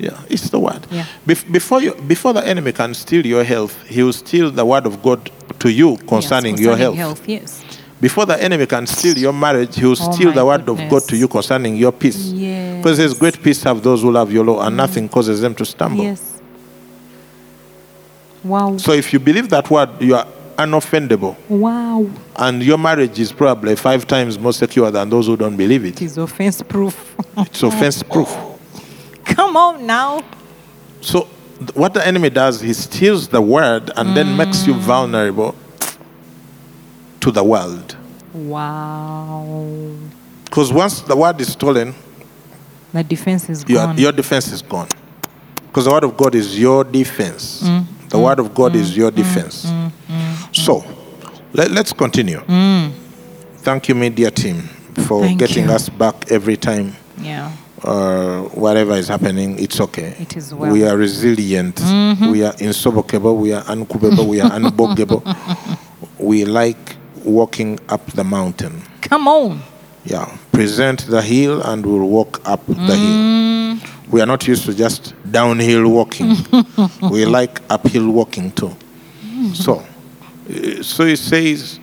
Yeah, 0.01 0.19
it's 0.29 0.49
the 0.49 0.59
word. 0.59 0.87
Yeah. 0.89 1.05
Bef- 1.27 1.51
before 1.51 1.79
you, 1.79 1.93
before 1.93 2.33
the 2.33 2.43
enemy 2.45 2.71
can 2.71 2.95
steal 2.95 3.23
your 3.23 3.43
health, 3.43 3.85
he 3.85 4.01
will 4.01 4.13
steal 4.13 4.49
the 4.49 4.65
word 4.65 4.87
of 4.87 5.03
God 5.03 5.29
to 5.59 5.71
you 5.71 5.95
concerning, 6.07 6.53
Yes, 6.53 6.61
your 6.61 6.71
concerning 6.71 6.97
health. 6.97 7.29
Yes. 7.29 7.63
Before 8.01 8.25
the 8.25 8.41
enemy 8.41 8.65
can 8.65 8.87
steal 8.87 9.15
your 9.15 9.31
marriage, 9.31 9.75
he 9.75 9.85
will 9.85 9.91
Oh 9.91 10.11
steal 10.11 10.31
the 10.31 10.43
word 10.43 10.67
of 10.67 10.77
God 10.89 11.03
to 11.03 11.15
you 11.15 11.27
concerning 11.27 11.75
your 11.75 11.91
peace. 11.91 12.31
Yes. 12.31 12.77
Because 12.83 12.97
says, 12.97 13.13
Great 13.13 13.43
peace 13.43 13.61
have 13.61 13.83
those 13.83 14.01
who 14.01 14.11
love 14.11 14.31
your 14.31 14.43
law, 14.43 14.65
and 14.65 14.73
mm. 14.73 14.77
nothing 14.77 15.07
causes 15.07 15.39
them 15.39 15.53
to 15.53 15.65
stumble. 15.65 16.03
Yes. 16.03 16.41
Wow. 18.43 18.77
So 18.77 18.93
if 18.93 19.13
you 19.13 19.19
believe 19.19 19.49
that 19.49 19.69
word, 19.69 19.89
you 20.01 20.15
are 20.15 20.25
unoffendable. 20.57 21.35
Wow. 21.47 22.09
And 22.37 22.63
your 22.63 22.79
marriage 22.79 23.19
is 23.19 23.31
probably 23.31 23.75
five 23.75 24.07
times 24.07 24.39
more 24.39 24.53
secure 24.53 24.89
than 24.89 25.11
those 25.11 25.27
who 25.27 25.37
don't 25.37 25.55
believe 25.55 25.85
It 25.85 26.01
it. 26.01 26.05
is 26.05 26.17
offense 26.17 26.63
proof. 26.63 27.15
It's 27.37 27.61
offense 27.61 28.01
proof. 28.01 28.35
Come 29.35 29.57
on 29.57 29.85
now. 29.85 30.23
So 31.01 31.27
what 31.73 31.93
the 31.93 32.05
enemy 32.05 32.29
does, 32.29 32.61
he 32.61 32.73
steals 32.73 33.27
the 33.27 33.41
word 33.41 33.91
and 33.95 34.15
then 34.15 34.27
mm. 34.27 34.37
makes 34.37 34.65
you 34.65 34.73
vulnerable 34.73 35.55
to 37.21 37.31
the 37.31 37.43
world. 37.43 37.95
Wow. 38.33 39.95
Because 40.45 40.73
once 40.73 41.01
the 41.01 41.15
word 41.15 41.39
is 41.39 41.51
stolen, 41.51 41.93
The 42.93 43.03
defense 43.03 43.49
is 43.49 43.63
your, 43.67 43.85
gone. 43.85 43.97
your 43.97 44.11
defense 44.11 44.51
is 44.51 44.61
gone. 44.61 44.89
Because 45.67 45.85
the 45.85 45.91
word 45.91 46.03
of 46.03 46.17
God 46.17 46.35
is 46.35 46.59
your 46.59 46.83
defense. 46.83 47.61
Mm, 47.63 47.83
mm, 47.83 48.09
the 48.09 48.19
word 48.19 48.39
of 48.39 48.53
God 48.53 48.75
is 48.75 48.97
your 48.97 49.11
defense. 49.11 49.71
So 50.51 50.83
let, 51.53 51.71
us 51.77 51.93
continue. 51.93 52.41
Thank 53.57 53.87
you, 53.87 53.95
media 53.95 54.31
team, 54.31 54.63
for 55.07 55.21
Thank 55.21 55.39
getting 55.39 55.65
you. 55.65 55.71
us 55.71 55.87
back 55.87 56.29
every 56.31 56.57
time. 56.57 56.95
yeah. 57.17 57.51
Uh, 57.83 58.41
whatever 58.53 58.93
is 58.93 59.07
happening, 59.07 59.57
it's 59.57 59.79
okay. 59.81 60.15
It 60.19 60.37
is 60.37 60.53
well. 60.53 60.71
We 60.71 60.83
are 60.87 60.95
resilient. 60.95 61.79
We 61.79 62.43
are 62.43 62.53
insobokable. 62.59 63.35
We 63.37 63.53
are 63.53 63.63
unkubable. 63.63 64.27
we 64.27 64.39
are 64.39 64.51
unbogable. 64.59 65.23
we 66.19 66.45
like 66.45 66.95
walking 67.23 67.79
up 67.89 68.05
the 68.11 68.23
mountain. 68.23 68.83
Come 69.01 69.27
on. 69.27 69.61
Yeah. 70.05 70.25
Present 70.51 71.07
the 71.07 71.21
hill 71.21 71.61
and 71.63 71.83
we'll 71.85 72.07
walk 72.07 72.41
up 72.47 72.65
the 72.67 72.73
Mm. 72.73 73.79
hill. 73.79 73.89
We 74.11 74.21
are 74.21 74.25
not 74.27 74.47
used 74.47 74.65
to 74.65 74.73
just 74.73 75.13
downhill 75.31 75.87
walking. 75.89 76.35
we 77.11 77.25
like 77.25 77.61
uphill 77.69 78.09
walking 78.11 78.51
too. 78.51 78.75
So, 79.53 79.77
uh, 80.49 80.83
so 80.83 81.05
he 81.05 81.15
says 81.15 81.79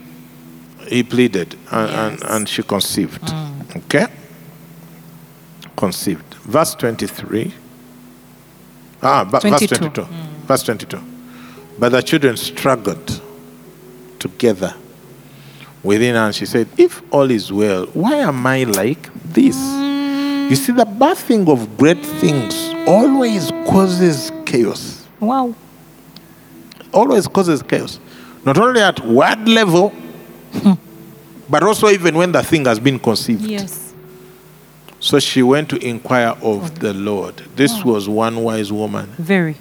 he 0.89 1.03
pleaded 1.03 1.57
and, 1.73 1.91
and, 1.91 2.21
Yes. 2.21 2.31
and 2.31 2.49
she 2.49 2.63
conceived. 2.63 3.33
Okay? 3.77 4.07
Conceived. 5.79 6.35
Verse 6.35 6.75
23. 6.75 7.55
Ah, 9.01 9.25
but 9.25 9.43
verse 9.43 9.67
22. 9.67 9.77
22. 9.77 10.03
Verse 10.47 10.63
22. 10.65 11.01
But 11.79 11.91
the 11.91 12.03
children 12.03 12.37
struggled 12.37 13.23
together 14.19 14.75
within 15.85 16.17
her 16.17 16.23
and 16.23 16.35
she 16.35 16.47
said, 16.47 16.67
If 16.77 17.01
all 17.13 17.31
is 17.31 17.53
well, 17.53 17.87
why 17.87 18.17
am 18.17 18.45
I 18.47 18.65
like 18.65 19.09
this? 19.23 19.57
You 20.51 20.57
see, 20.57 20.73
the 20.73 20.85
birthing 20.85 21.49
of 21.49 21.77
great 21.79 22.05
things 22.05 22.75
always 22.89 23.51
causes 23.69 24.33
chaos. 24.47 25.07
Wow. 25.21 25.55
Always 26.93 27.29
causes 27.29 27.63
chaos. 27.63 28.01
Not 28.45 28.59
only 28.59 28.81
at 28.81 28.99
word 29.07 29.47
level, 29.47 29.93
but 31.49 31.63
also 31.63 31.89
even 31.89 32.17
when 32.17 32.33
the 32.33 32.43
thing 32.43 32.65
has 32.65 32.81
been 32.81 32.99
conceived. 32.99 33.43
Yes. 33.43 33.88
So 35.01 35.19
she 35.21 35.43
went 35.43 35.69
to 35.71 35.77
inquire 35.77 36.35
of 36.43 36.81
the 36.81 36.93
Lord. 36.93 37.37
This 37.57 37.85
was 37.85 38.09
one 38.09 38.43
wise 38.43 38.73
woman. 38.73 39.07
Very. 39.19 39.57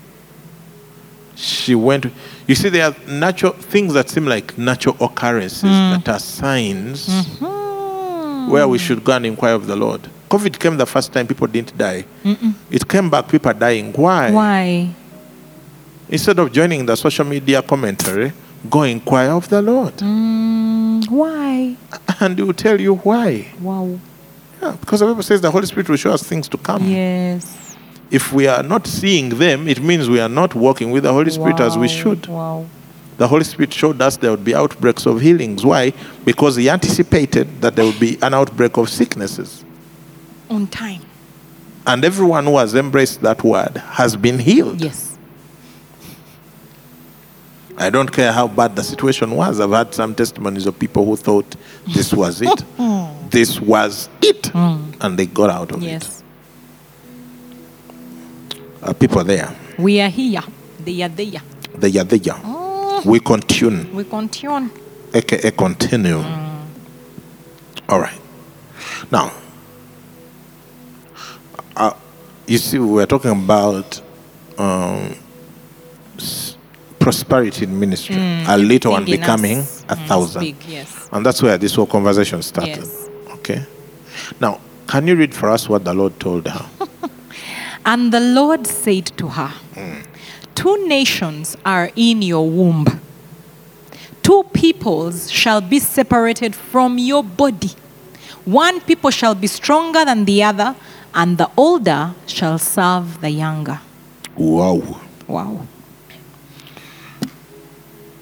She 1.36 1.76
went. 1.76 2.04
To, 2.04 2.12
you 2.48 2.56
see, 2.56 2.70
there 2.70 2.86
are 2.90 2.96
natural 3.08 3.54
things 3.54 3.94
that 3.94 4.10
seem 4.10 4.26
like 4.26 4.58
natural 4.58 4.98
occurrences 5.00 5.62
that 5.62 6.10
are 6.10 6.18
signs 6.20 7.08
where 7.40 8.68
we 8.68 8.80
should 8.80 9.04
go 9.04 9.14
and 9.14 9.26
inquire 9.26 9.54
of 9.54 9.68
the 9.68 9.76
Lord. 9.76 10.10
COVID 10.30 10.58
came 10.60 10.78
the 10.78 10.86
first 10.88 11.14
time 11.14 11.28
people 11.28 11.46
didn't 11.48 11.78
die. 11.78 12.06
It 12.72 12.88
came 12.88 13.10
back, 13.10 13.28
people 13.30 13.52
are 13.52 13.54
dying. 13.54 13.94
Why? 13.94 14.32
Why? 14.32 14.90
Instead 16.10 16.40
of 16.40 16.52
joining 16.52 16.86
the 16.86 16.96
social 16.96 17.26
media 17.26 17.62
commentary, 17.62 18.32
go 18.70 18.84
inquire 18.84 19.32
of 19.32 19.48
the 19.50 19.62
Lord. 19.62 19.96
Mm, 19.98 21.08
why? 21.10 21.76
And 22.20 22.38
he 22.38 22.44
will 22.44 22.54
tell 22.54 22.80
you 22.82 22.96
why. 22.96 23.48
Wow. 23.62 24.00
Yeah, 24.68 24.76
because 24.76 25.00
the 25.00 25.06
Bible 25.06 25.24
says 25.24 25.40
the 25.40 25.52
Holy 25.52 25.66
Spirit 25.66 25.88
will 25.88 25.96
show 25.98 26.12
us 26.12 26.24
things 26.24 26.48
to 26.50 26.58
come. 26.58 26.86
Yes. 26.90 27.76
If 28.12 28.34
we 28.34 28.48
are 28.48 28.64
not 28.64 28.86
seeing 28.88 29.30
them, 29.30 29.68
it 29.68 29.82
means 29.82 30.10
we 30.10 30.20
are 30.20 30.30
not 30.30 30.56
walking 30.56 30.92
with 30.92 31.04
the 31.04 31.14
Holy 31.14 31.32
Spirit 31.32 31.60
as 31.60 31.78
we 31.78 31.88
should. 31.88 32.28
Wow. 32.28 32.66
The 33.18 33.28
Holy 33.28 33.44
Spirit 33.46 33.74
showed 33.74 34.02
us 34.02 34.18
there 34.18 34.32
would 34.32 34.44
be 34.44 34.54
outbreaks 34.54 35.06
of 35.06 35.22
healings. 35.22 35.66
Why? 35.66 35.94
Because 36.26 36.56
He 36.58 36.70
anticipated 36.70 37.62
that 37.62 37.76
there 37.76 37.86
would 37.86 38.00
be 38.00 38.18
an 38.22 38.34
outbreak 38.34 38.78
of 38.78 38.90
sicknesses. 38.90 39.64
On 40.50 40.68
time. 40.68 41.02
And 41.86 42.04
everyone 42.04 42.46
who 42.46 42.58
has 42.58 42.76
embraced 42.76 43.22
that 43.22 43.44
word 43.44 43.78
has 43.78 44.16
been 44.16 44.40
healed. 44.40 44.82
Yes. 44.82 45.18
I 47.78 47.90
don't 47.90 48.12
care 48.12 48.32
how 48.34 48.48
bad 48.48 48.76
the 48.76 48.84
situation 48.84 49.32
was. 49.32 49.60
I've 49.60 49.72
had 49.72 49.94
some 49.94 50.14
testimonies 50.16 50.66
of 50.66 50.78
people 50.78 51.06
who 51.06 51.16
thought 51.16 51.56
this 51.94 52.14
was 52.14 52.42
it. 52.42 52.62
Hmm. 52.78 53.17
This 53.30 53.60
was 53.60 54.10
it. 54.22 54.52
And 54.54 55.18
they 55.18 55.26
got 55.26 55.50
out 55.50 55.72
of 55.72 55.82
Yes. 55.84 56.24
it. 57.84 58.84
Uh, 58.84 58.94
people 58.94 59.24
there. 59.24 59.56
We 59.78 60.00
are 60.02 60.10
here. 60.10 60.42
They 60.80 61.02
are 61.04 61.10
there. 61.10 61.42
They 61.76 61.98
are 62.00 62.04
there. 62.04 63.02
We 63.06 63.20
continue. 63.20 63.86
We 63.94 64.04
continue. 64.04 64.70
aka 65.14 65.52
continue. 65.52 66.18
All 67.90 68.00
right. 68.00 68.20
Now, 69.12 69.32
uh, 71.76 71.94
you 72.48 72.58
see, 72.58 72.80
we're 72.80 73.06
talking 73.06 73.32
about 73.32 74.02
um, 74.58 75.16
prosperity 77.00 77.66
in 77.66 77.80
ministry. 77.80 78.16
a 78.48 78.58
little 78.58 78.92
one 78.94 79.06
becoming 79.06 79.60
us. 79.60 79.84
a 79.90 79.96
Mm, 79.96 80.08
thousand. 80.08 80.42
Big, 80.42 80.56
yes. 80.68 81.08
And 81.12 81.26
that's 81.26 81.42
where 81.42 81.58
this 81.58 81.76
whole 81.76 81.86
conversation 81.88 82.42
started. 82.42 82.78
Yes. 82.78 83.07
Okay. 83.40 83.66
Now, 84.40 84.60
can 84.88 85.08
you 85.08 85.16
read 85.16 85.34
for 85.34 85.50
us 85.50 85.68
what 85.70 85.84
the 85.84 85.94
Lord 85.94 86.20
told 86.20 86.48
her? 86.48 86.66
And 87.86 88.12
the 88.12 88.20
Lord 88.20 88.68
said 88.68 89.06
to 89.18 89.30
her, 89.30 89.54
Two 90.56 90.88
nations 90.88 91.56
are 91.64 91.90
in 91.96 92.22
your 92.22 92.50
womb. 92.50 92.86
Two 94.22 94.44
peoples 94.52 95.32
shall 95.32 95.62
be 95.62 95.80
separated 95.80 96.54
from 96.54 96.98
your 96.98 97.24
body. 97.24 97.72
One 98.44 98.82
people 98.82 99.10
shall 99.10 99.36
be 99.36 99.48
stronger 99.48 100.04
than 100.04 100.26
the 100.26 100.44
other, 100.44 100.76
and 101.14 101.38
the 101.38 101.50
older 101.56 102.14
shall 102.26 102.58
serve 102.60 103.22
the 103.22 103.30
younger. 103.30 103.80
wow. 104.36 105.00
Wow. 105.28 105.68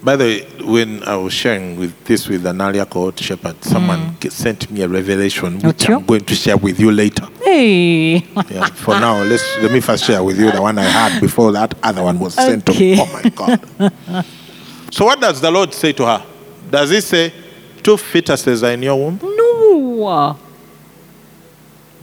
By 0.06 0.16
the 0.16 0.24
way, 0.24 0.42
when 0.64 1.02
I 1.04 1.16
was 1.18 1.34
sharing 1.34 1.78
with 1.78 2.06
this 2.06 2.28
with 2.28 2.46
an 2.46 2.62
earlier 2.62 2.86
cohort 2.86 3.20
shepherd, 3.20 3.64
someone 3.64 4.00
mm. 4.12 4.20
g- 4.20 4.30
sent 4.30 4.70
me 4.70 4.84
a 4.84 4.88
revelation 4.88 5.60
oh, 5.64 5.68
which 5.70 5.86
Okay. 5.86 5.94
I'm 5.94 6.06
going 6.06 6.24
to 6.26 6.36
share 6.36 6.56
with 6.58 6.80
you 6.80 6.92
later. 6.92 7.28
Hey. 7.44 8.18
Yeah, 8.52 8.68
for 8.68 9.00
now, 9.00 9.24
let's 9.24 9.44
let 9.64 9.72
me 9.72 9.80
first 9.80 10.04
share 10.04 10.24
with 10.24 10.40
you 10.40 10.52
the 10.52 10.62
one 10.62 10.78
I 10.78 10.84
had 10.84 11.20
before 11.20 11.52
that 11.54 11.74
other 11.82 12.04
one 12.04 12.20
was 12.20 12.36
sent 12.36 12.70
Okay. 12.70 12.98
to 12.98 13.02
me. 13.02 13.02
Oh 13.02 13.14
my 13.14 13.30
God. 13.30 14.26
so 14.92 15.06
what 15.06 15.20
does 15.20 15.42
the 15.42 15.50
Lord 15.50 15.74
say 15.74 15.92
to 15.94 16.06
her? 16.06 16.24
Does 16.70 16.92
he 16.92 17.02
say 17.02 17.34
two 17.82 17.96
fetuses 17.96 18.62
are 18.62 18.74
in 18.74 18.84
your 18.84 18.96
womb? 18.96 19.20
No. 19.24 20.38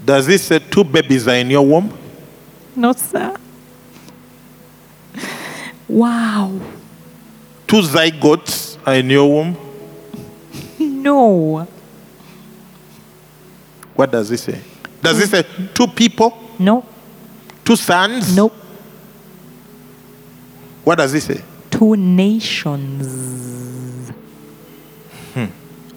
Does 0.05 0.27
he 0.27 0.39
say 0.39 0.59
two 0.59 0.83
babies 0.83 1.29
are 1.29 1.37
in 1.37 1.51
your 1.51 1.65
womb? 1.65 1.97
No, 2.75 2.93
sir. 2.95 3.37
Wow. 5.87 6.61
Two 7.73 7.81
zygotes 7.81 8.77
are 8.87 8.97
in 8.97 9.09
your 9.09 9.33
womb? 9.33 9.57
No. 10.79 11.67
What 13.95 14.13
does 14.13 14.29
he 14.29 14.37
say? 14.37 14.61
Does 15.01 15.19
he 15.19 15.25
say 15.25 15.43
two 15.73 15.87
people? 15.87 16.37
No. 16.59 16.85
Two 17.65 17.77
sons? 17.77 18.37
No. 18.37 18.53
What 20.85 20.97
does 20.97 21.15
he 21.15 21.21
say? 21.21 21.41
Two 21.71 21.97
nations. 21.97 24.13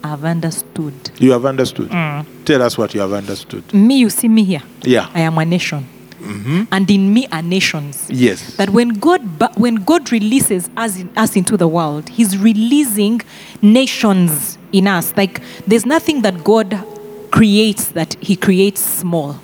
I've 0.02 0.24
understood. 0.24 0.94
You 1.18 1.32
have 1.32 1.44
understood. 1.44 1.90
Mm. 1.90 2.24
Tell 2.46 2.62
us 2.62 2.78
what 2.78 2.94
you 2.94 3.00
have 3.00 3.12
understood. 3.12 3.74
Me, 3.74 3.98
you 3.98 4.08
see 4.08 4.28
me 4.28 4.44
here. 4.44 4.62
Yeah. 4.80 5.10
I 5.12 5.20
am 5.20 5.36
a 5.36 5.44
nation. 5.44 5.86
Mm-hmm. 6.26 6.62
And 6.72 6.90
in 6.90 7.14
me 7.14 7.26
are 7.32 7.42
nations. 7.42 8.06
Yes. 8.10 8.56
That 8.56 8.70
when 8.70 8.90
God 8.90 9.22
when 9.56 9.76
God 9.76 10.10
releases 10.12 10.68
us, 10.76 10.98
in, 10.98 11.10
us 11.16 11.36
into 11.36 11.56
the 11.56 11.68
world, 11.68 12.08
He's 12.08 12.36
releasing 12.36 13.22
nations 13.62 14.58
in 14.72 14.86
us. 14.86 15.16
Like 15.16 15.40
there's 15.66 15.86
nothing 15.86 16.22
that 16.22 16.42
God 16.44 16.84
creates 17.30 17.88
that 17.88 18.14
He 18.20 18.36
creates 18.36 18.80
small. 18.80 19.38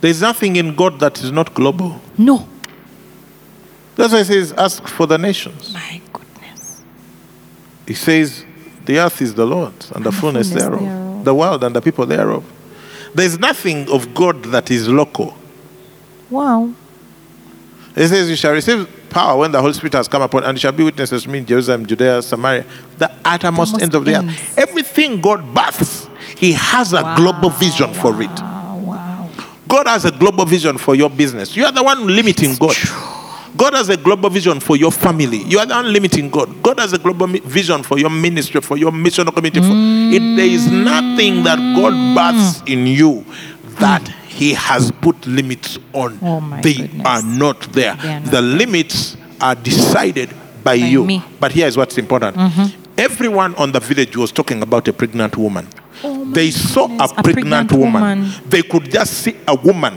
There's 0.00 0.20
nothing 0.20 0.56
in 0.56 0.74
God 0.74 0.98
that 1.00 1.22
is 1.22 1.30
not 1.30 1.54
global. 1.54 2.00
No. 2.18 2.48
That's 3.94 4.12
why 4.12 4.18
he 4.20 4.24
says, 4.24 4.52
ask 4.54 4.86
for 4.88 5.06
the 5.06 5.18
nations. 5.18 5.72
My 5.72 6.00
goodness. 6.12 6.82
He 7.86 7.94
says, 7.94 8.44
the 8.84 8.98
earth 8.98 9.22
is 9.22 9.34
the 9.34 9.46
Lord's 9.46 9.92
and 9.92 10.04
the, 10.04 10.10
fullness, 10.10 10.48
fullness 10.48 10.64
thereof, 10.64 10.80
thereof. 10.80 11.24
the 11.24 11.34
world 11.34 11.62
and 11.62 11.76
the 11.76 11.80
people 11.80 12.06
thereof. 12.06 12.44
There's 13.14 13.38
nothing 13.38 13.88
of 13.90 14.12
God 14.14 14.42
that 14.46 14.70
is 14.70 14.88
local. 14.88 15.36
Wow. 16.32 16.72
He 17.94 18.06
says, 18.06 18.30
You 18.30 18.36
shall 18.36 18.52
receive 18.52 18.88
power 19.10 19.38
when 19.38 19.52
the 19.52 19.60
Holy 19.60 19.74
Spirit 19.74 19.92
has 19.92 20.08
come 20.08 20.22
upon, 20.22 20.44
and 20.44 20.56
you 20.56 20.60
shall 20.60 20.72
be 20.72 20.82
witnesses 20.82 21.24
to 21.24 21.28
me 21.28 21.40
in 21.40 21.46
Jerusalem, 21.46 21.84
Judea, 21.86 22.22
Samaria, 22.22 22.64
the 22.96 23.10
uttermost 23.24 23.74
Uttermost 23.74 23.82
end 23.82 23.94
of 23.94 24.04
the 24.04 24.14
ends. 24.14 24.32
earth. 24.32 24.58
Everything 24.58 25.20
God 25.20 25.54
births, 25.54 26.08
He 26.38 26.52
has 26.52 26.94
a 26.94 27.14
global 27.16 27.50
vision 27.50 27.92
for 27.92 28.20
it. 28.22 28.30
Wow. 28.30 29.28
God 29.68 29.86
has 29.86 30.04
a 30.06 30.10
global 30.10 30.46
vision 30.46 30.78
for 30.78 30.94
your 30.94 31.10
business. 31.10 31.54
You 31.56 31.66
are 31.66 31.72
the 31.72 31.82
one 31.82 32.06
limiting 32.06 32.54
God. 32.56 32.76
God 33.54 33.74
has 33.74 33.90
a 33.90 33.98
global 33.98 34.30
vision 34.30 34.60
for 34.60 34.76
your 34.76 34.90
family. 34.90 35.42
You 35.44 35.58
are 35.58 35.66
the 35.66 35.74
one 35.74 35.92
limiting 35.92 36.30
God. 36.30 36.62
God 36.62 36.78
has 36.80 36.94
a 36.94 36.98
global 36.98 37.26
mi- 37.26 37.40
vision 37.40 37.82
for 37.82 37.98
your 37.98 38.08
ministry, 38.08 38.62
for 38.62 38.78
your 38.78 38.90
missional 38.90 39.34
community. 39.34 39.60
For, 39.60 39.74
it, 40.16 40.36
there 40.36 40.46
is 40.46 40.70
nothing 40.70 41.44
that 41.44 41.58
God 41.76 41.92
births 42.14 42.62
in 42.66 42.86
you 42.86 43.26
that 43.78 44.00
mm. 44.02 44.21
He 44.42 44.54
has 44.54 44.90
put 44.90 45.24
limits 45.24 45.78
on. 45.92 46.18
Oh 46.20 46.40
they 46.62 46.74
goodness. 46.74 47.06
are 47.06 47.22
not 47.22 47.60
there. 47.72 47.92
Are 47.92 48.20
not 48.20 48.24
the 48.24 48.42
limits 48.42 49.16
are 49.40 49.54
decided 49.54 50.30
by, 50.64 50.74
you. 50.74 51.04
me. 51.04 51.22
But 51.38 51.52
here 51.52 51.68
is 51.68 51.76
what's 51.76 51.96
important. 51.96 52.36
Everyone 52.98 53.54
on 53.54 53.70
the 53.70 53.78
village 53.78 54.16
was 54.16 54.32
talking 54.32 54.60
about 54.62 54.88
a 54.88 54.92
pregnant 54.92 55.36
woman. 55.36 55.68
Oh 56.02 56.24
they 56.32 56.50
saw 56.50 56.88
goodness, 56.88 57.12
a 57.12 57.14
a 57.14 57.22
pregnant, 57.22 57.68
pregnant 57.68 57.72
woman. 57.72 58.02
woman. 58.02 58.32
They 58.48 58.62
could 58.62 58.90
just 58.90 59.12
see 59.22 59.36
a 59.46 59.54
woman. 59.54 59.94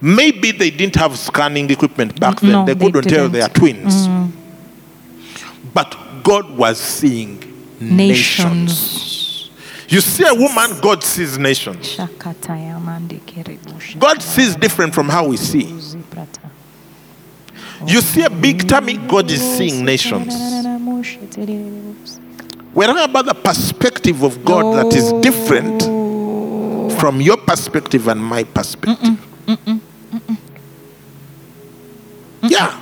Maybe 0.00 0.50
they 0.50 0.70
didn't 0.70 0.96
have 0.96 1.16
scanning 1.16 1.70
equipment 1.70 2.18
back 2.18 2.40
then. 2.40 2.50
No, 2.50 2.64
they 2.64 2.74
they 2.74 2.84
couldn't 2.90 3.08
tell 3.12 3.28
they 3.28 3.42
are 3.42 3.48
didn't. 3.48 3.86
Mm. 3.86 3.92
twins. 3.94 4.32
But 5.72 5.96
God 6.24 6.50
was 6.56 6.78
seeing 6.80 7.38
nations. 7.80 7.96
Nations. 7.96 9.07
You 9.88 10.02
see 10.02 10.24
a 10.26 10.34
woman, 10.34 10.78
God 10.80 11.02
sees 11.02 11.38
nations. 11.38 11.96
Shakataya 11.96 12.78
mande 12.80 13.20
kerebusha. 13.24 13.98
God 13.98 14.20
sees 14.22 14.54
different 14.54 14.94
from 14.94 15.08
how 15.08 15.26
we 15.28 15.38
see. 15.38 15.64
You 17.86 18.00
see 18.00 18.22
a 18.22 18.30
big 18.30 18.68
tummy, 18.68 18.98
God 18.98 19.30
is 19.30 19.40
seeing 19.40 19.84
nations. 19.84 20.34
We're 22.74 22.86
talking 22.86 23.04
about 23.04 23.24
the 23.24 23.34
perspective 23.34 24.22
of 24.22 24.44
God 24.44 24.76
that 24.76 24.94
is 24.94 25.12
different 25.22 25.82
from 27.00 27.20
your 27.20 27.38
perspective 27.38 28.08
and 28.08 28.22
my 28.22 28.44
perspective. 28.44 29.18
Yeah. 32.42 32.78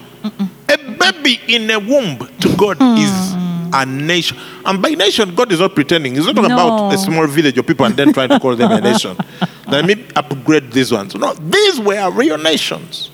A 0.68 0.76
baby 0.76 1.40
in 1.46 1.70
a 1.70 1.78
womb 1.78 2.18
to 2.40 2.56
God 2.56 2.78
is 2.98 3.35
a 3.82 3.86
nation. 3.86 4.38
And 4.64 4.80
by 4.80 4.90
nation, 4.90 5.34
God 5.34 5.52
is 5.52 5.60
not 5.60 5.74
pretending. 5.74 6.14
He's 6.14 6.26
not 6.26 6.34
talking 6.34 6.52
about 6.52 6.92
a 6.94 6.98
small 6.98 7.26
village 7.26 7.58
of 7.58 7.66
people 7.66 7.86
and 7.86 7.96
then 7.96 8.12
trying 8.12 8.28
to 8.30 8.40
call 8.40 8.56
them 8.56 8.72
a 8.72 8.80
nation. 8.80 9.16
Let 9.68 9.84
me 9.84 10.06
upgrade 10.14 10.72
these 10.72 10.92
ones. 10.92 11.14
No, 11.14 11.34
these 11.34 11.80
were 11.80 12.10
real 12.10 12.38
nations. 12.38 13.10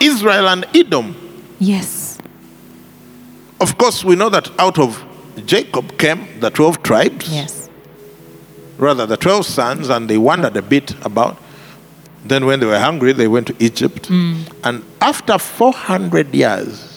Israel 0.00 0.48
and 0.48 0.66
Edom. 0.74 1.14
Yes. 1.58 2.18
Of 3.60 3.76
course, 3.76 4.02
we 4.04 4.16
know 4.16 4.30
that 4.30 4.50
out 4.58 4.78
of 4.78 5.04
Jacob 5.44 5.98
came 5.98 6.40
the 6.40 6.50
12 6.50 6.82
tribes, 6.82 7.28
Yes. 7.32 7.68
rather, 8.78 9.06
the 9.06 9.16
12 9.16 9.44
sons, 9.46 9.88
and 9.90 10.08
they 10.08 10.16
wandered 10.18 10.56
a 10.56 10.62
bit 10.62 10.92
about. 11.04 11.36
Then, 12.24 12.44
when 12.46 12.60
they 12.60 12.66
were 12.66 12.78
hungry, 12.78 13.12
they 13.12 13.28
went 13.28 13.46
to 13.46 13.56
Egypt. 13.58 14.08
Mm. 14.08 14.44
And 14.64 14.84
after 15.00 15.38
400 15.38 16.34
years, 16.34 16.89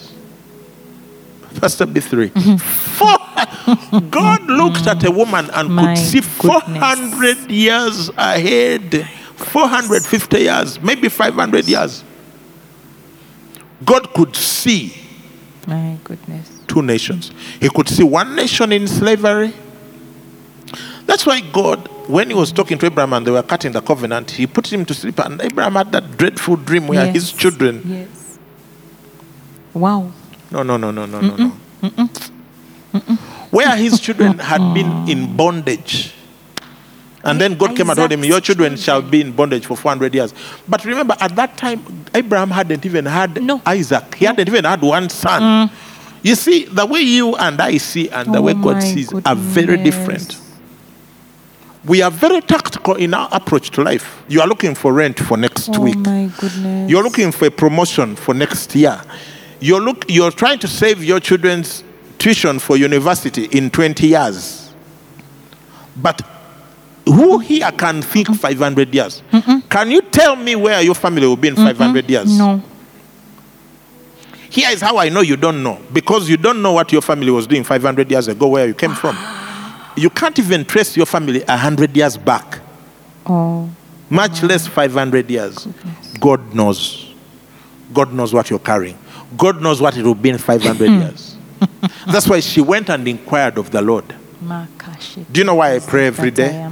Pastor 1.60 1.86
B3, 1.86 2.60
four, 2.60 4.00
God 4.10 4.42
looked 4.44 4.86
at 4.86 5.04
a 5.04 5.10
woman 5.10 5.48
and 5.52 5.68
My 5.74 5.94
could 5.94 5.98
see 6.04 6.20
goodness. 6.20 6.40
400 6.40 7.50
years 7.50 8.10
ahead, 8.16 9.08
450 9.36 10.38
years, 10.38 10.80
maybe 10.82 11.08
500 11.08 11.66
years. 11.68 12.04
God 13.84 14.12
could 14.14 14.34
see 14.36 14.94
My 15.66 15.96
goodness. 16.04 16.50
two 16.66 16.82
nations. 16.82 17.32
He 17.60 17.68
could 17.68 17.88
see 17.88 18.02
one 18.04 18.34
nation 18.36 18.72
in 18.72 18.86
slavery. 18.86 19.52
That's 21.06 21.26
why 21.26 21.40
God, 21.40 21.88
when 22.08 22.28
he 22.28 22.34
was 22.34 22.50
talking 22.50 22.78
to 22.78 22.86
Abraham 22.86 23.12
and 23.12 23.26
they 23.26 23.30
were 23.30 23.42
cutting 23.42 23.72
the 23.72 23.80
covenant, 23.82 24.30
he 24.30 24.46
put 24.46 24.72
him 24.72 24.84
to 24.86 24.94
sleep, 24.94 25.18
and 25.18 25.40
Abraham 25.40 25.74
had 25.74 25.92
that 25.92 26.16
dreadful 26.16 26.56
dream 26.56 26.86
where 26.86 27.10
his 27.12 27.30
children. 27.32 27.82
Yes. 27.84 28.38
Wow. 29.74 30.12
No, 30.54 30.62
no, 30.62 30.76
no, 30.76 30.90
no, 30.92 31.04
no, 31.06 31.20
no, 31.20 31.36
no. 31.36 31.52
Where 33.50 33.76
his 33.76 33.98
children 34.00 34.38
had 34.38 34.72
been 34.72 35.08
in 35.08 35.36
bondage. 35.36 36.14
And 37.24 37.40
then 37.40 37.54
God 37.56 37.74
came 37.76 37.88
and 37.88 37.96
told 37.96 38.12
him, 38.12 38.22
Your 38.24 38.40
children 38.40 38.76
shall 38.76 39.02
be 39.02 39.20
in 39.20 39.32
bondage 39.32 39.66
for 39.66 39.76
400 39.76 40.14
years. 40.14 40.32
But 40.68 40.84
remember, 40.84 41.16
at 41.18 41.34
that 41.36 41.56
time, 41.56 42.04
Abraham 42.14 42.50
hadn't 42.50 42.84
even 42.86 43.06
had 43.06 43.42
No. 43.42 43.60
Isaac. 43.66 44.14
He 44.14 44.26
hadn't 44.26 44.46
even 44.48 44.64
had 44.64 44.80
one 44.82 45.08
son. 45.08 45.70
You 46.22 46.34
see, 46.36 46.64
the 46.66 46.86
way 46.86 47.00
you 47.00 47.34
and 47.36 47.60
I 47.60 47.78
see 47.78 48.08
and 48.10 48.32
the 48.32 48.38
Oh 48.38 48.42
way 48.42 48.54
God 48.54 48.80
sees 48.82 49.12
are 49.12 49.34
very 49.36 49.76
different. 49.82 50.38
We 51.84 52.00
are 52.00 52.10
very 52.10 52.40
tactical 52.40 52.94
in 52.94 53.12
our 53.12 53.28
approach 53.32 53.70
to 53.72 53.82
life. 53.82 54.22
You 54.28 54.40
are 54.40 54.46
looking 54.46 54.74
for 54.74 54.92
rent 54.92 55.18
for 55.18 55.36
next 55.36 55.68
Oh 55.74 55.80
week. 55.80 55.96
my 55.98 56.30
goodness. 56.38 56.90
You're 56.90 57.02
looking 57.02 57.30
for 57.32 57.46
a 57.46 57.50
promotion 57.50 58.16
for 58.16 58.32
next 58.34 58.74
year. 58.74 59.00
You're, 59.60 59.80
look, 59.80 60.04
you're 60.08 60.30
trying 60.30 60.58
to 60.60 60.68
save 60.68 61.02
your 61.02 61.20
children's 61.20 61.84
tuition 62.18 62.58
for 62.58 62.76
university 62.76 63.44
in 63.46 63.70
20 63.70 64.06
years. 64.06 64.72
But 65.96 66.20
who 67.06 67.38
here 67.38 67.70
can 67.72 68.02
think 68.02 68.28
500 68.34 68.94
years? 68.94 69.22
Can 69.70 69.90
you 69.90 70.02
tell 70.02 70.36
me 70.36 70.56
where 70.56 70.80
your 70.82 70.94
family 70.94 71.26
will 71.26 71.36
be 71.36 71.48
in 71.48 71.56
500 71.56 72.08
years? 72.10 72.38
No. 72.38 72.62
Here 74.50 74.70
is 74.70 74.80
how 74.80 74.98
I 74.98 75.08
know 75.08 75.20
you 75.20 75.36
don't 75.36 75.62
know. 75.62 75.80
Because 75.92 76.28
you 76.28 76.36
don't 76.36 76.62
know 76.62 76.72
what 76.72 76.92
your 76.92 77.02
family 77.02 77.30
was 77.30 77.46
doing 77.46 77.64
500 77.64 78.10
years 78.10 78.28
ago, 78.28 78.48
where 78.48 78.66
you 78.66 78.74
came 78.74 78.94
from. 78.94 79.16
You 79.96 80.10
can't 80.10 80.36
even 80.40 80.64
trace 80.64 80.96
your 80.96 81.06
family 81.06 81.44
100 81.46 81.96
years 81.96 82.16
back, 82.16 82.58
Oh. 83.26 83.70
much 84.10 84.42
less 84.42 84.66
500 84.66 85.30
years. 85.30 85.68
God 86.18 86.52
knows. 86.52 87.14
God 87.92 88.12
knows 88.12 88.34
what 88.34 88.50
you're 88.50 88.58
carrying. 88.58 88.98
God 89.36 89.62
knows 89.62 89.80
what 89.80 89.96
it 89.96 90.04
will 90.04 90.14
be 90.14 90.30
in 90.30 90.38
500 90.38 90.90
years. 90.90 91.36
That's 92.06 92.28
why 92.28 92.40
she 92.40 92.60
went 92.60 92.90
and 92.90 93.06
inquired 93.08 93.58
of 93.58 93.70
the 93.70 93.80
Lord. 93.82 94.14
Do 95.32 95.40
you 95.40 95.44
know 95.44 95.54
why 95.54 95.76
I 95.76 95.78
pray 95.78 96.06
every 96.06 96.30
day? 96.30 96.62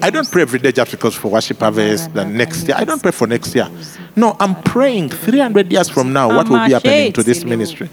I 0.00 0.10
don't 0.10 0.30
pray 0.30 0.42
every 0.42 0.60
day 0.60 0.70
just 0.70 0.90
because 0.92 1.14
for 1.14 1.28
worship 1.28 1.58
harvest 1.58 2.14
the 2.14 2.24
next 2.24 2.66
year. 2.68 2.76
I 2.78 2.84
don't 2.84 3.02
pray 3.02 3.10
for 3.10 3.26
next 3.26 3.54
year. 3.54 3.68
No, 4.14 4.36
I'm 4.38 4.54
praying 4.62 5.08
300 5.10 5.72
years 5.72 5.88
from 5.88 6.12
now, 6.12 6.28
what 6.28 6.48
will 6.48 6.64
be 6.66 6.72
happening 6.72 7.12
to 7.12 7.22
this 7.22 7.44
ministry? 7.44 7.88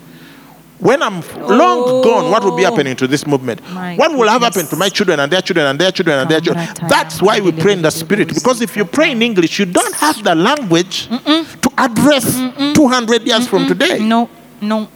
When 0.80 1.02
I'm 1.02 1.22
long 1.38 2.02
gone, 2.04 2.30
what 2.32 2.44
will 2.44 2.56
be 2.58 2.64
happening 2.64 2.96
to 2.98 3.08
this 3.08 3.26
movement? 3.26 3.62
My 3.72 3.96
What 3.96 4.12
will 4.12 4.28
have 4.28 4.42
happened 4.42 4.70
to 4.70 4.76
my 4.76 4.90
children 4.90 5.20
and 5.20 5.32
their 5.32 5.42
children 5.42 5.68
and 5.68 5.80
their 5.80 5.92
children 5.92 6.20
and 6.20 6.30
their 6.30 6.42
children? 6.42 6.68
That's 6.90 7.22
why 7.22 7.40
we 7.40 7.52
pray 7.54 7.74
in 7.74 7.82
the 7.82 7.92
spirit. 7.92 8.28
Because 8.34 8.62
if 8.62 8.76
you 8.76 8.84
pray 8.84 9.12
in 9.12 9.22
English, 9.22 9.60
you 9.60 9.66
don't 9.66 9.94
have 9.96 10.22
the 10.24 10.36
language 10.36 11.08
to 11.08 11.70
address 11.78 12.36
200 12.76 13.22
years 13.24 13.48
from 13.48 13.68
today. 13.68 14.00
No. 14.00 14.30
No. 14.62 14.90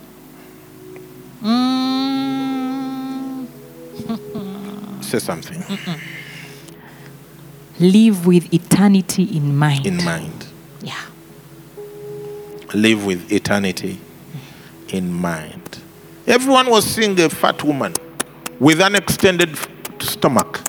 Mm. 1.43 1.87
Say 5.03 5.19
something 5.19 5.63
Live 7.79 8.25
with 8.25 8.51
eternity 8.53 9.23
in 9.23 9.55
mind. 9.55 9.85
in 9.85 10.03
mind. 10.03 10.47
Yeah. 10.81 10.95
live 12.73 13.05
with 13.05 13.31
eternity 13.31 13.99
in 14.89 15.12
mind. 15.13 15.80
Everyone 16.26 16.69
was 16.69 16.86
seeing 16.86 17.19
a 17.21 17.30
fat 17.30 17.63
woman 17.63 17.93
with 18.60 18.82
an 18.82 18.95
extended 18.95 19.58
stomach. 20.00 20.60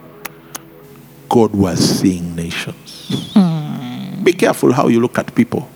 God 1.28 1.52
was 1.54 1.78
seeing 2.00 2.34
nations. 2.34 3.30
Hmm. 3.34 4.22
Be 4.24 4.32
careful 4.32 4.72
how 4.72 4.88
you 4.88 5.00
look 5.00 5.18
at 5.18 5.34
people. 5.34 5.68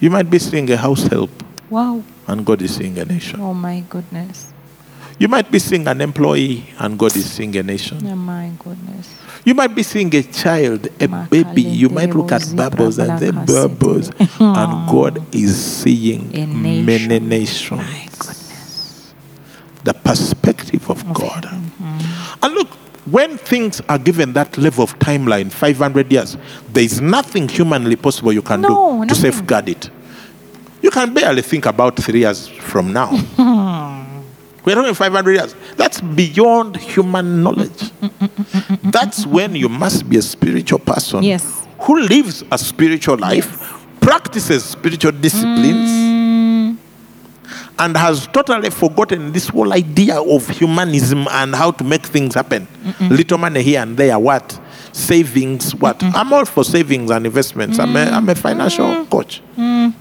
You 0.00 0.10
might 0.10 0.30
be 0.30 0.38
seeing 0.38 0.70
a 0.70 0.76
house 0.76 1.04
help, 1.06 1.30
Wow. 1.70 2.02
and 2.26 2.44
God 2.44 2.60
is 2.62 2.76
seeing 2.76 2.98
a 2.98 3.04
nation. 3.04 3.40
Oh 3.40 3.54
my 3.54 3.80
goodness. 3.88 4.52
You 5.18 5.28
might 5.28 5.50
be 5.50 5.58
seeing 5.58 5.86
an 5.88 6.00
employee, 6.02 6.66
and 6.78 6.98
God 6.98 7.16
is 7.16 7.30
seeing 7.30 7.56
a 7.56 7.62
nation. 7.62 8.06
Oh 8.06 8.14
my 8.14 8.52
goodness. 8.58 9.14
You 9.44 9.54
might 9.54 9.74
be 9.74 9.82
seeing 9.82 10.14
a 10.14 10.22
child, 10.22 10.88
a 11.00 11.08
baby. 11.30 11.62
You 11.62 11.88
might 11.88 12.10
look 12.10 12.32
at 12.32 12.52
bubbles 12.54 12.98
and 12.98 13.18
say 13.18 13.30
bubbles, 13.30 14.08
and 14.18 14.88
God 14.90 15.34
is 15.34 15.56
seeing 15.56 16.30
many 16.84 17.18
nations. 17.20 17.80
My 17.80 18.08
goodness. 18.18 19.14
The 19.84 19.94
perspective 19.94 20.90
of 20.90 21.12
God. 21.14 21.46
And 22.42 22.54
look, 22.54 22.68
when 23.06 23.38
things 23.38 23.80
are 23.88 23.98
given 23.98 24.32
that 24.34 24.58
level 24.58 24.82
of 24.84 24.98
timeline, 24.98 25.50
500 25.50 26.10
years, 26.12 26.36
there 26.72 26.82
is 26.84 27.00
nothing 27.00 27.48
humanly 27.48 27.96
possible 27.96 28.32
you 28.32 28.42
can 28.42 28.60
No, 28.62 28.68
do 28.68 28.74
to 28.74 29.06
nothing. 29.06 29.14
safeguard 29.32 29.68
it. 29.68 29.90
You 30.82 30.90
can 30.90 31.14
barely 31.14 31.42
think 31.42 31.66
about 31.66 31.96
three 31.96 32.20
years 32.20 32.48
from 32.48 32.92
now. 32.92 33.10
We're 34.66 34.74
talking 34.74 34.94
500 34.94 35.32
years. 35.32 35.54
That's 35.76 36.00
beyond 36.00 36.76
human 36.76 37.42
knowledge. 37.42 37.92
That's 38.82 39.24
when 39.24 39.54
you 39.54 39.68
must 39.68 40.08
be 40.08 40.16
a 40.18 40.22
spiritual 40.22 40.80
person 40.80 41.22
Yes. 41.22 41.66
who 41.80 42.00
lives 42.00 42.42
a 42.50 42.58
spiritual 42.58 43.16
life, 43.16 43.72
practices 44.00 44.64
spiritual 44.64 45.12
disciplines, 45.12 45.88
and 47.78 47.96
has 47.96 48.26
totally 48.28 48.70
forgotten 48.70 49.30
this 49.32 49.48
whole 49.48 49.72
idea 49.72 50.20
of 50.20 50.48
humanism 50.48 51.28
and 51.30 51.54
how 51.54 51.70
to 51.70 51.84
make 51.84 52.04
things 52.04 52.34
happen. 52.34 52.66
Little 53.00 53.38
money 53.38 53.62
here 53.62 53.80
and 53.82 53.96
there, 53.96 54.18
what? 54.18 54.58
Savings, 54.92 55.74
what? 55.76 56.02
I'm 56.02 56.32
all 56.32 56.44
for 56.46 56.64
savings 56.64 57.10
and 57.10 57.24
investments. 57.26 57.78
I'm, 57.78 57.94
a, 57.94 58.00
I'm 58.10 58.28
a 58.28 58.34
financial 58.34 59.04
coach. 59.06 59.42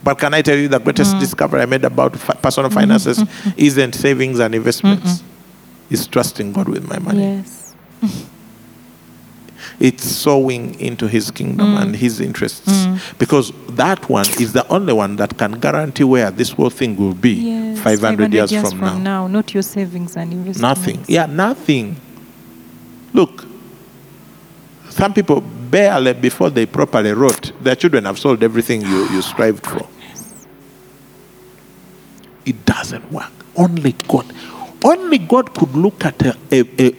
But 0.03 0.17
can 0.19 0.33
I 0.33 0.41
tell 0.41 0.57
you 0.57 0.67
the 0.67 0.79
greatest 0.79 1.11
mm-hmm. 1.11 1.19
discovery 1.19 1.61
I 1.61 1.65
made 1.65 1.83
about 1.85 2.13
personal 2.13 2.69
mm-hmm. 2.69 2.79
finances 2.79 3.19
mm-hmm. 3.19 3.49
isn't 3.57 3.95
savings 3.95 4.39
and 4.39 4.53
investments? 4.55 5.23
It's 5.89 6.07
trusting 6.07 6.53
God 6.53 6.67
with 6.67 6.87
my 6.87 6.99
money. 6.99 7.21
Yes. 7.21 7.75
It's 9.79 10.03
sowing 10.05 10.79
into 10.79 11.07
his 11.07 11.31
kingdom 11.31 11.75
Mm. 11.75 11.81
and 11.81 11.95
his 11.95 12.21
interests. 12.21 12.85
Mm. 12.85 12.99
Because 13.17 13.51
that 13.69 14.07
one 14.09 14.25
is 14.39 14.53
the 14.53 14.65
only 14.69 14.93
one 14.93 15.17
that 15.17 15.37
can 15.37 15.53
guarantee 15.59 16.05
where 16.05 16.31
this 16.31 16.51
whole 16.51 16.69
thing 16.69 16.95
will 16.95 17.13
be 17.13 17.33
Yes. 17.33 17.79
500, 17.79 18.33
years, 18.33 18.51
from, 18.51 18.79
now. 18.79 18.97
now. 18.97 19.27
Not 19.27 19.53
your 19.53 19.63
savings 19.63 20.15
and 20.15 20.31
investments. 20.31 20.61
Nothing. 20.61 21.03
Yeah, 21.07 21.25
nothing. 21.25 21.97
Look, 23.13 23.45
some 24.95 25.13
people 25.13 25.41
barely 25.41 26.13
before 26.13 26.49
they 26.49 26.65
properly 26.65 27.11
wrote, 27.11 27.51
their 27.61 27.75
children 27.75 28.05
have 28.05 28.17
sold 28.17 28.41
everything 28.41 28.81
you, 28.81 29.09
you 29.09 29.21
strived 29.21 29.65
for. 29.65 29.85
It 32.45 32.65
doesn't 32.65 33.11
work. 33.11 33.33
Only 33.57 33.91
God. 34.07 34.25
Only 34.85 35.17
God 35.17 35.53
could 35.53 35.75
look 35.75 36.05
at 36.05 36.21
a, 36.21 36.37
a, 36.49 36.61
a, 36.79 36.93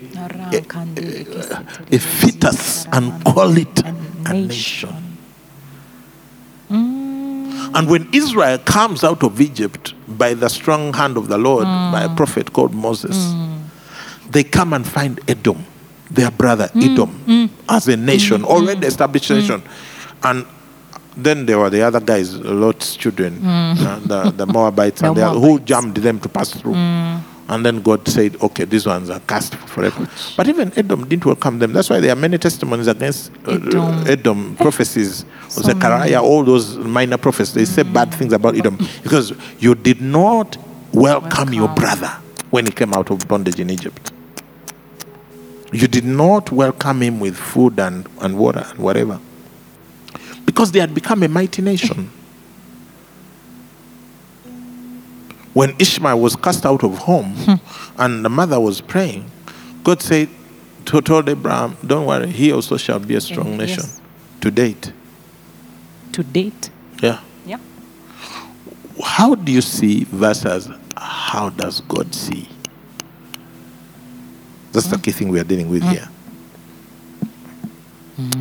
a 1.91 1.99
fetus 1.99 2.85
and 2.93 3.25
call 3.25 3.57
it 3.57 3.83
a 4.27 4.33
nation. 4.35 5.17
And 6.69 7.89
when 7.89 8.11
Israel 8.13 8.59
comes 8.59 9.05
out 9.05 9.23
of 9.23 9.41
Egypt 9.41 9.95
by 10.07 10.35
the 10.35 10.51
strong 10.51 10.93
hand 10.93 11.17
of 11.17 11.29
the 11.29 11.39
Lord, 11.39 11.65
by 11.65 12.03
a 12.03 12.15
prophet 12.15 12.53
called 12.53 12.75
Moses, 12.75 13.33
they 14.29 14.45
come 14.45 14.75
and 14.75 14.87
find 14.87 15.19
Edom, 15.29 15.65
their 16.11 16.31
brother 16.31 16.69
mm, 16.69 16.93
Edom, 16.93 17.11
mm. 17.27 17.51
as 17.69 17.89
a 17.89 17.97
nation, 17.97 18.43
mm, 18.43 18.47
already 18.47 18.87
established 18.87 19.31
nation. 19.31 19.63
And 20.23 20.47
then 21.17 21.47
there 21.47 21.59
were 21.59 21.71
the 21.71 21.83
other 21.83 22.01
guys, 22.01 22.37
Lot's 22.37 22.97
children, 22.97 23.45
uh, 23.45 24.01
the, 24.05 24.31
the 24.31 24.47
Moabites, 24.47 25.01
The 25.01 25.09
and 25.09 25.17
they, 25.17 25.23
who 25.23 25.41
Moabites. 25.41 25.65
jammed 25.69 25.97
them 25.97 26.21
to 26.21 26.29
pass 26.29 26.51
through. 26.51 26.75
And 27.49 27.65
then 27.65 27.81
God 27.81 28.07
said, 28.09 28.37
okay, 28.43 28.65
these 28.65 28.87
ones 28.87 29.09
are 29.09 29.21
cast 29.21 29.55
forever. 29.55 30.09
But 30.37 30.49
even 30.49 30.77
Edom 30.77 31.09
didn't 31.09 31.25
welcome 31.25 31.61
them. 31.61 31.73
That's 31.73 31.89
why 31.89 32.01
there 32.01 32.13
are 32.13 32.17
many 32.17 32.39
testimonies 32.39 32.89
against 32.89 33.31
uh, 33.47 33.53
Edom. 33.53 34.07
Edom, 34.09 34.57
eh, 34.59 34.63
prophecies, 34.63 35.25
So 35.49 35.63
Zechariah, 35.63 36.21
all 36.21 36.43
those 36.43 36.77
minor 36.77 37.17
prophets. 37.19 37.53
They 37.53 37.65
say 37.65 37.85
bad 37.85 38.13
things 38.13 38.33
about 38.33 38.57
Edom 38.57 38.77
because 39.03 39.33
you 39.61 39.77
did 39.77 40.01
not 40.01 40.57
welcome 40.93 41.53
your 41.53 41.69
brother 41.69 42.11
when 42.51 42.67
he 42.67 42.73
came 42.73 42.93
out 42.95 43.11
of 43.11 43.27
bondage 43.29 43.61
in 43.61 43.71
Egypt. 43.71 44.13
You 45.73 45.89
did 45.89 46.05
not 46.05 46.53
welcome 46.53 47.03
him 47.03 47.21
with 47.21 47.37
food 47.37 47.79
and, 47.79 48.09
and 48.21 48.39
water 48.39 48.65
and 48.69 48.79
whatever. 48.79 49.21
Because 50.45 50.73
they 50.73 50.79
had 50.81 50.95
become 50.95 51.23
a 51.23 51.29
mighty 51.29 51.61
nation. 51.63 52.11
when 55.57 55.75
Ishmael 55.79 56.21
was 56.21 56.37
cast 56.37 56.67
out 56.67 56.85
of 56.85 56.99
home 56.99 57.33
hmm. 57.35 57.55
and 57.99 58.23
the 58.23 58.29
mother 58.29 58.61
was 58.61 58.83
praying, 58.83 59.25
God 59.85 60.03
said, 60.03 60.29
to- 60.85 61.01
told 61.01 61.31
Abraham, 61.31 61.79
Don't 61.87 62.05
worry, 62.05 62.31
he 62.31 62.53
also 62.53 62.77
shall 62.77 62.99
be 62.99 63.15
a 63.15 63.23
strong 63.23 63.59
Yes. 63.59 63.59
nation 63.59 63.85
to 64.43 64.51
date. 64.51 64.93
To 66.13 66.23
date. 66.23 66.69
Yeah. 67.03 67.21
Yeah. 67.47 67.57
How 69.03 69.35
do 69.35 69.51
you 69.51 69.63
see 69.63 70.05
versus 70.05 70.69
how 70.95 71.49
does 71.49 71.81
God 71.81 72.15
see? 72.15 72.51
That's 74.77 74.89
the 74.89 74.99
key 74.99 75.11
thing 75.11 75.31
we 75.31 75.41
are 75.41 75.45
dealing 75.45 75.71
with 75.71 75.83
here. 75.85 76.07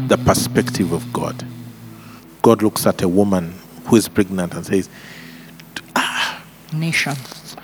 The 0.10 0.18
perspective 0.18 0.92
of 0.92 1.14
God. 1.14 1.46
God 2.42 2.62
looks 2.62 2.86
at 2.86 3.02
a 3.02 3.08
woman 3.08 3.54
who 3.86 3.96
is 3.96 4.10
pregnant 4.10 4.54
and 4.54 4.66
says, 4.66 4.90
ah. 5.96 6.44
Nations. 6.74 7.56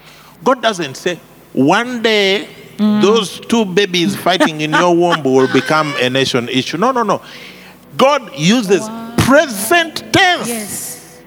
God 0.42 0.62
doesn't 0.62 0.96
say, 0.96 1.20
one 1.52 2.02
day 2.02 2.48
those 2.78 3.42
two 3.42 3.66
babies 3.66 4.16
fighting 4.16 4.62
in 4.62 4.72
your 4.72 4.96
womb 4.96 5.22
will 5.22 5.52
become 5.52 5.94
a 6.00 6.10
nation 6.10 6.48
issue. 6.48 6.78
No, 6.78 6.94
no, 6.94 7.04
no. 7.04 7.22
God 7.98 8.32
uses 8.40 8.88
present 9.18 10.14
tense. 10.14 10.48
Yes. 10.48 11.22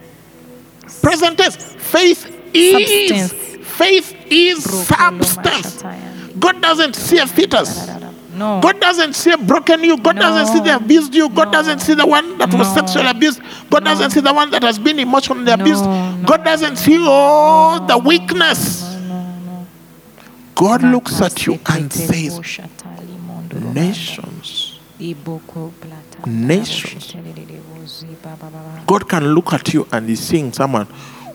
Present 1.03 1.37
tense. 1.37 1.57
Faith 1.57 2.25
is 2.55 3.29
Substance. 3.29 3.67
faith 3.77 4.27
is 4.31 4.87
substance. 4.87 5.85
God 6.39 6.61
doesn't 6.61 6.95
see 6.97 7.19
a 7.19 7.27
fetus. 7.27 7.89
No. 8.37 8.61
God 8.61 8.81
doesn't 8.81 9.13
see 9.15 9.31
a 9.31 9.39
broken 9.39 9.85
you. 9.85 9.97
God 9.97 10.17
doesn't 10.17 10.53
see 10.53 10.59
the 10.61 10.75
abused 10.77 11.15
you. 11.15 11.29
God 11.29 11.47
No. 11.47 11.53
doesn't 11.53 11.79
see 11.81 11.95
the 11.95 12.05
one 12.07 12.37
that 12.39 12.53
was 12.53 12.67
No. 12.69 12.75
sexually 12.75 13.07
abused. 13.09 13.41
God 13.71 13.85
doesn't 13.85 14.11
see 14.11 14.21
the 14.21 14.33
one 14.35 14.51
that 14.51 14.63
has 14.65 14.77
been 14.79 14.99
emotionally 14.99 15.53
abused. 15.53 15.85
No, 15.85 16.17
no. 16.17 16.27
God 16.27 16.45
doesn't 16.45 16.77
see 16.77 16.99
all 17.07 17.79
the 17.87 17.97
weakness. 17.97 18.83
God 20.57 20.83
looks 20.83 21.21
at 21.21 21.47
you 21.47 21.59
and 21.67 21.93
says, 21.93 22.41
Nations. 23.73 24.79
Nations. 26.27 27.15
God 28.87 29.09
can 29.09 29.35
look 29.35 29.53
at 29.53 29.73
you 29.75 29.87
and 29.93 30.09
he's 30.09 30.21
seeing 30.21 30.53
someone 30.53 30.87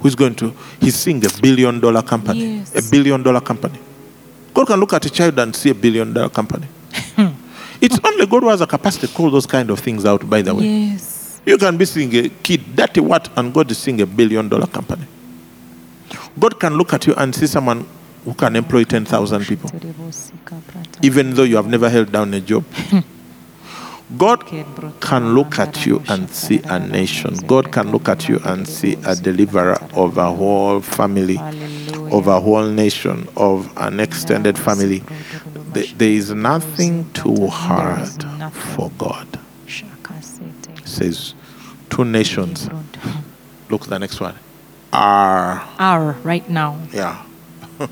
who's 0.01 0.15
going 0.15 0.35
to, 0.35 0.53
he's 0.79 0.95
seeing 0.95 1.23
a 1.25 1.29
billion 1.41 1.79
dollar 1.79 2.01
company. 2.01 2.57
Yes. 2.57 2.87
A 2.87 2.91
billion 2.91 3.21
dollar 3.23 3.41
company. 3.41 3.79
God 4.59 4.67
can 4.67 4.79
look 4.81 4.91
at 4.91 5.05
a 5.05 5.09
child 5.09 5.39
and 5.39 5.55
see 5.55 5.69
a 5.69 5.73
billion 5.73 6.11
dollar 6.11 6.27
company. 6.27 6.67
it's 7.79 7.97
only 8.03 8.25
God 8.25 8.43
who 8.43 8.49
has 8.49 8.59
a 8.59 8.67
capacity 8.67 9.07
to 9.07 9.13
call 9.13 9.31
those 9.31 9.45
kind 9.45 9.69
of 9.69 9.79
things 9.79 10.03
out, 10.03 10.29
by 10.29 10.41
the 10.41 10.53
way. 10.53 10.65
Yes. 10.65 11.39
You 11.45 11.57
can 11.57 11.77
be 11.77 11.85
seeing 11.85 12.13
a 12.13 12.27
kid, 12.27 12.75
dirty 12.75 12.99
what, 12.99 13.29
and 13.37 13.53
God 13.53 13.71
is 13.71 13.77
seeing 13.77 14.01
a 14.01 14.05
billion 14.05 14.49
dollar 14.49 14.67
company. 14.67 15.05
God 16.37 16.59
can 16.59 16.73
look 16.73 16.91
at 16.91 17.07
you 17.07 17.13
and 17.15 17.33
see 17.33 17.47
someone 17.47 17.87
who 18.25 18.33
can 18.33 18.57
employ 18.57 18.83
10,000 18.83 19.45
people, 19.45 19.71
even 21.01 21.35
though 21.35 21.43
you 21.43 21.55
have 21.55 21.67
never 21.67 21.89
held 21.89 22.11
down 22.11 22.33
a 22.33 22.41
job. 22.41 22.65
God 24.17 24.43
can 24.99 25.35
look 25.35 25.59
at 25.59 25.85
you 25.85 26.01
and 26.09 26.29
see 26.31 26.59
a 26.63 26.79
nation. 26.79 27.35
God 27.45 27.71
can 27.71 27.91
look 27.91 28.09
at 28.09 28.27
you 28.27 28.39
and 28.43 28.67
see 28.67 28.97
a 29.05 29.15
deliverer 29.15 29.77
of 29.93 30.17
a 30.17 30.33
whole 30.33 30.81
family, 30.81 31.37
of 32.11 32.27
a 32.27 32.39
whole 32.39 32.67
nation, 32.67 33.27
of 33.35 33.71
an 33.77 33.99
extended 33.99 34.57
family. 34.57 35.03
There- 35.73 35.85
is 35.99 36.31
nothing 36.31 37.09
too 37.13 37.47
hard 37.47 38.09
for 38.53 38.91
God. 38.97 39.27
It 39.67 40.87
says, 40.87 41.33
two 41.89 42.05
nations. 42.05 42.69
Look 43.69 43.83
at 43.83 43.89
the 43.89 43.99
next 43.99 44.19
one. 44.19 44.35
Are, 44.91 45.63
Are 45.77 46.13
right 46.23 46.49
now. 46.49 46.79
yeah. 46.91 47.23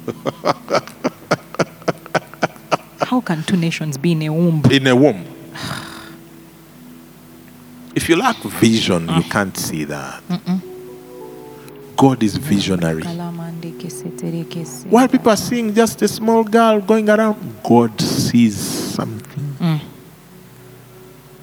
How 3.01 3.22
can 3.22 3.43
two 3.43 3.55
nations 3.55 3.97
be 3.97 4.11
in 4.13 4.24
a 4.24 4.30
womb? 4.30 4.63
in 4.72 4.88
a 4.88 4.95
womb. 4.95 5.26
If 7.95 8.09
you 8.09 8.15
lack 8.15 8.38
vision, 8.38 9.03
you 9.07 9.24
ah. 9.26 9.30
can't 9.32 9.55
see 9.57 9.84
that. 9.86 10.22
God 11.95 12.22
is 12.22 12.36
visionary. 12.38 13.03
While 14.89 15.07
people 15.07 15.31
are 15.31 15.37
seeing 15.37 15.73
just 15.73 16.01
a 16.01 16.07
small 16.07 16.43
girl 16.43 16.81
going 16.81 17.09
around, 17.09 17.37
God 17.63 17.99
sees 18.01 18.57
something. 18.57 19.55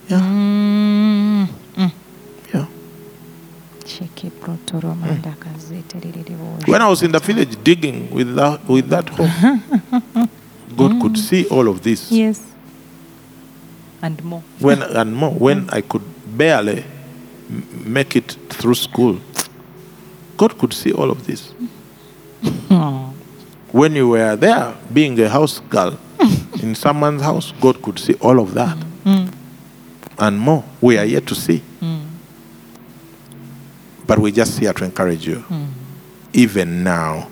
Yeah. 0.08 0.18
Mm, 0.20 1.48
mm. 1.76 1.92
When 6.66 6.82
I 6.82 6.88
was 6.88 7.02
in 7.02 7.12
the 7.12 7.18
village 7.20 7.62
digging 7.62 8.10
with 8.10 8.34
that, 8.36 8.66
with 8.68 8.88
that 8.88 9.08
hoe, 9.08 10.28
God 10.76 11.00
could 11.00 11.18
see 11.18 11.46
all 11.48 11.68
of 11.68 11.82
this. 11.82 12.10
Yes. 12.10 12.42
And 14.02 14.22
more. 14.24 14.42
When 14.58 14.82
and 14.82 15.14
more, 15.14 15.30
when 15.30 15.68
I 15.70 15.80
could 15.80 16.02
barely 16.36 16.84
make 17.84 18.16
it 18.16 18.36
through 18.50 18.74
school, 18.74 19.18
God 20.36 20.58
could 20.58 20.72
see 20.72 20.92
all 20.92 21.10
of 21.10 21.26
this. 21.26 21.52
when 23.72 23.94
you 23.94 24.08
were 24.08 24.36
there, 24.36 24.76
being 24.92 25.18
a 25.20 25.28
house 25.28 25.60
girl 25.60 25.98
in 26.62 26.74
someone's 26.74 27.22
house, 27.22 27.52
God 27.60 27.82
could 27.82 27.98
see 27.98 28.14
all 28.14 28.40
of 28.40 28.54
that 28.54 28.76
mm. 29.04 29.32
and 30.18 30.38
more. 30.38 30.64
We 30.80 30.98
are 30.98 31.04
yet 31.04 31.26
to 31.26 31.34
see. 31.34 31.62
Mm. 31.80 32.06
But 34.06 34.18
we're 34.18 34.32
just 34.32 34.58
here 34.58 34.72
to 34.72 34.84
encourage 34.84 35.26
you. 35.26 35.44
Mm. 35.48 35.68
Even 36.32 36.84
now, 36.84 37.30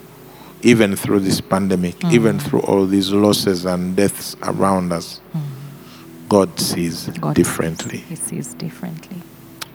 even 0.63 0.97
through 0.97 1.21
this 1.21 1.41
pandemic, 1.41 2.03
even 2.05 2.39
through 2.39 2.61
all 2.61 2.87
these 2.87 3.11
losses 3.11 3.65
and 3.65 3.97
deaths 3.97 4.37
around 4.43 4.93
us, 4.93 5.21
God 6.29 6.59
sees 6.59 7.09
God 7.09 7.35
differently. 7.35 7.99
He 7.99 8.15
sees 8.15 8.55
differently. 8.55 9.19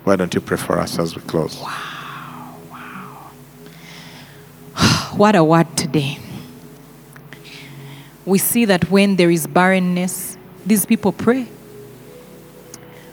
Why 0.05 0.15
don't 0.15 0.33
you 0.33 0.41
pray 0.41 0.57
for 0.57 0.79
us 0.79 0.97
as 0.97 1.15
we 1.15 1.21
close? 1.23 1.61
What 5.17 5.35
a 5.35 5.43
word 5.43 5.75
today. 5.75 6.19
We 8.25 8.37
see 8.37 8.65
that 8.65 8.91
when 8.91 9.15
there 9.15 9.31
is 9.31 9.47
barrenness, 9.47 10.37
these 10.65 10.85
people 10.85 11.11
pray. 11.11 11.47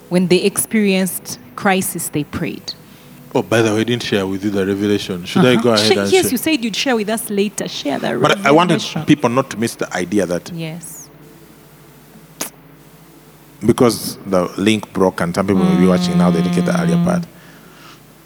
When 0.09 0.29
they 0.29 0.43
experienced 0.43 1.39
crisis, 1.57 2.09
they 2.11 2.25
prayed. 2.25 2.75
Oh, 3.35 3.43
by 3.43 3.63
the 3.63 3.73
way, 3.75 3.81
I 3.81 3.85
didn't 3.85 4.03
share 4.05 4.27
with 4.27 4.45
you 4.45 4.51
the 4.51 4.67
revelation. 4.67 5.25
Should 5.25 5.45
I 5.45 5.55
go 5.57 5.73
Uh-huh. 5.73 5.81
ahead 5.83 5.87
Sh- 5.93 5.97
and 5.97 6.13
yes, 6.13 6.23
share? 6.25 6.31
you 6.33 6.37
said 6.37 6.65
you'd 6.65 6.77
share 6.77 6.95
with 6.97 7.09
us 7.09 7.31
later. 7.31 7.67
Share 7.69 7.99
that. 7.99 8.21
But 8.21 8.45
I 8.47 8.51
wanted 8.51 8.83
people 9.07 9.31
not 9.31 9.51
to 9.51 9.57
miss 9.57 9.75
the 9.77 9.93
idea 9.97 10.27
that 10.27 10.51
Yes. 10.55 11.09
because 13.65 14.19
the 14.27 14.45
link 14.59 14.93
broke 14.93 15.21
and 15.21 15.35
some 15.35 15.47
people 15.47 15.65
may 15.65 15.77
be 15.81 15.87
watching 15.87 16.19
now, 16.19 16.31
they 16.31 16.43
didn't 16.43 16.55
get 16.55 16.67
the 16.67 16.81
earlier 16.81 16.97
Mm. 16.97 17.05
part. 17.05 17.25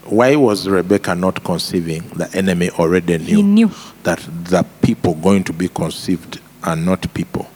Why 0.08 0.36
was 0.36 0.68
Rebecca 0.68 1.14
not 1.14 1.42
conceiving? 1.44 2.02
The 2.10 2.30
enemy 2.34 2.70
already 2.70 3.18
knew, 3.18 3.36
He 3.36 3.42
knew. 3.42 3.70
that 4.04 4.18
the 4.44 4.64
people 4.82 5.14
going 5.14 5.44
to 5.44 5.52
be 5.52 5.68
conceived 5.68 6.40
are 6.62 6.76
not 6.76 7.12
people. 7.14 7.46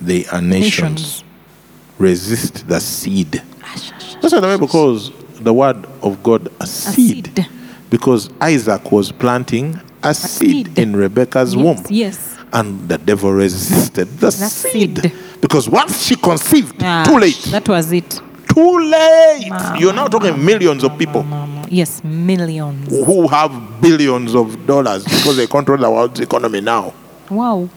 They 0.00 0.26
are 0.26 0.40
nations. 0.42 1.22
Nations. 1.22 1.24
Resist 1.98 2.68
the 2.68 2.80
seed. 2.80 3.42
That's 4.20 4.32
why 4.32 4.40
the 4.40 4.46
Bible 4.46 4.68
calls 4.68 5.10
the 5.40 5.52
word 5.54 5.86
of 6.02 6.22
God 6.22 6.48
a 6.60 6.66
seed. 6.66 7.26
seed. 7.36 7.46
Because 7.90 8.28
Isaac 8.40 8.90
was 8.90 9.12
planting 9.12 9.80
a, 10.02 10.12
seed, 10.14 10.66
seed. 10.68 10.78
in 10.78 10.96
Rebecca's 10.96 11.54
Yes, 11.54 11.64
womb. 11.64 11.86
yes. 11.88 12.36
And 12.52 12.88
the 12.88 12.98
devil 12.98 13.32
resisted 13.32 14.08
the 14.18 14.30
seed. 14.30 14.98
seed. 15.02 15.12
Because 15.40 15.68
once 15.68 16.02
she 16.02 16.16
conceived, 16.16 16.76
Ah, 16.82 17.04
too 17.06 17.18
late. 17.18 17.40
That 17.50 17.68
was 17.68 17.92
it. 17.92 18.20
Too 18.56 18.80
late. 18.90 19.52
You're 19.78 19.92
now 19.92 20.06
talking 20.08 20.42
millions 20.42 20.82
of 20.82 20.96
people 20.96 21.22
Mama. 21.22 21.66
Yes, 21.68 22.02
millions. 22.02 22.88
who 22.88 23.28
have 23.28 23.82
billions 23.82 24.34
of 24.34 24.66
dollars 24.66 25.04
because 25.04 25.36
they 25.36 25.46
control 25.46 25.76
the 25.76 25.90
world's 25.90 26.20
economy 26.20 26.62
now. 26.62 26.94
Wow. 27.28 27.68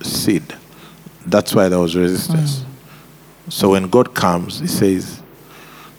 Seed. 0.00 0.54
That's 1.26 1.54
why 1.54 1.68
there 1.68 1.78
was 1.78 1.94
resistance. 1.94 2.60
Mm. 2.60 3.52
So 3.52 3.70
when 3.72 3.90
God 3.90 4.14
comes, 4.14 4.60
He 4.60 4.66
says, 4.66 5.20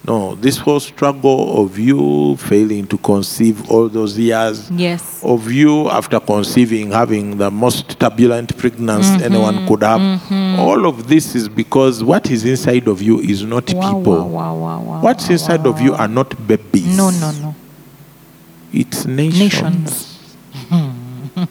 No, 0.07 0.33
this 0.35 0.57
whole 0.57 0.79
struggle 0.79 1.61
of 1.63 1.77
you 1.77 2.35
failing 2.37 2.87
to 2.87 2.97
conceive 2.97 3.69
all 3.69 3.89
those 3.89 4.17
years, 4.17 4.71
Yes. 4.71 5.19
of 5.23 5.51
you 5.51 5.89
after 5.89 6.19
conceiving 6.21 6.89
having 6.91 7.37
the 7.37 7.51
most 7.51 7.99
turbulent 7.99 8.57
pregnancy 8.57 9.11
Mm-hmm. 9.11 9.23
anyone 9.23 9.67
could 9.67 9.83
have, 9.83 10.01
all 10.59 10.85
of 10.87 11.07
this 11.09 11.35
is 11.35 11.49
because 11.49 12.01
what 12.03 12.31
is 12.31 12.45
inside 12.45 12.87
of 12.87 13.01
you 13.01 13.19
is 13.19 13.43
not 13.43 13.71
Wow, 13.73 13.97
people. 13.99 14.29
wow, 14.29 14.55
wow. 14.55 15.01
What's 15.01 15.29
inside 15.29 15.67
of 15.67 15.79
you 15.81 15.93
are 15.93 16.07
not 16.07 16.47
babies. 16.47 16.97
No, 16.97 17.09
no, 17.11 17.31
no. 17.31 17.55
It's 18.71 19.05
nations. 19.05 19.39
Nations. 19.39 20.19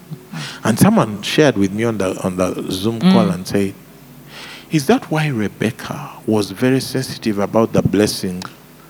And 0.65 0.79
someone 0.79 1.23
shared 1.23 1.57
with 1.57 1.73
me 1.73 1.85
on 1.85 1.99
the 1.99 2.19
on 2.25 2.37
the 2.37 2.71
Zoom 2.71 3.01
Mm. 3.01 3.13
call 3.13 3.31
and 3.31 3.47
said, 3.47 3.75
"Is 4.71 4.87
that 4.87 5.11
why 5.11 5.29
Rebecca 5.29 6.11
was 6.27 6.51
very 6.51 6.81
sensitive 6.81 7.39
about 7.39 7.73
the 7.73 7.83
blessing 7.83 8.43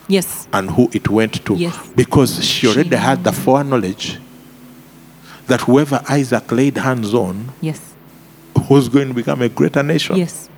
Yes. 0.08 0.48
and 0.52 0.70
who 0.70 0.88
it 0.92 1.08
went 1.08 1.44
to? 1.46 1.54
Yes. 1.54 1.76
Because 1.94 2.44
she 2.44 2.66
already 2.66 2.96
had 2.96 3.22
the 3.24 3.32
foreknowledge 3.32 4.18
that 5.46 5.62
whoever 5.62 6.00
Isaac 6.08 6.50
laid 6.52 6.76
hands 6.78 7.14
on 7.14 7.50
Yes. 7.60 7.80
was 8.68 8.88
going 8.88 9.08
to 9.08 9.14
become 9.14 9.40
a 9.42 9.48
greater 9.48 9.82
nation. 9.82 10.16
Yes. 10.16 10.48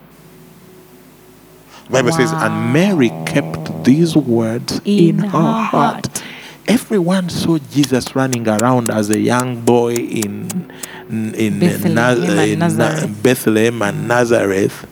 The 1.86 1.90
Bible 1.92 2.12
says, 2.12 2.32
and 2.32 2.72
Mary 2.72 3.10
kept 3.26 3.84
these 3.84 4.16
words 4.16 4.80
in, 4.84 5.08
In 5.08 5.18
her, 5.18 5.28
heart. 5.28 5.70
heart. 5.70 6.22
Everyone 6.68 7.28
saw 7.28 7.58
Jesus 7.58 8.14
running 8.14 8.46
around 8.46 8.90
as 8.90 9.10
a 9.10 9.18
young 9.18 9.60
boy 9.62 9.94
in 9.94 10.70
in 11.10 11.58
Bethlehem 11.58 11.94
Naz- 11.94 12.18
in 12.48 12.58
Na- 12.60 12.68
Nazareth. 12.68 13.22
Bethlehem 13.24 13.82
and 13.82 14.06
Nazareth, 14.06 14.86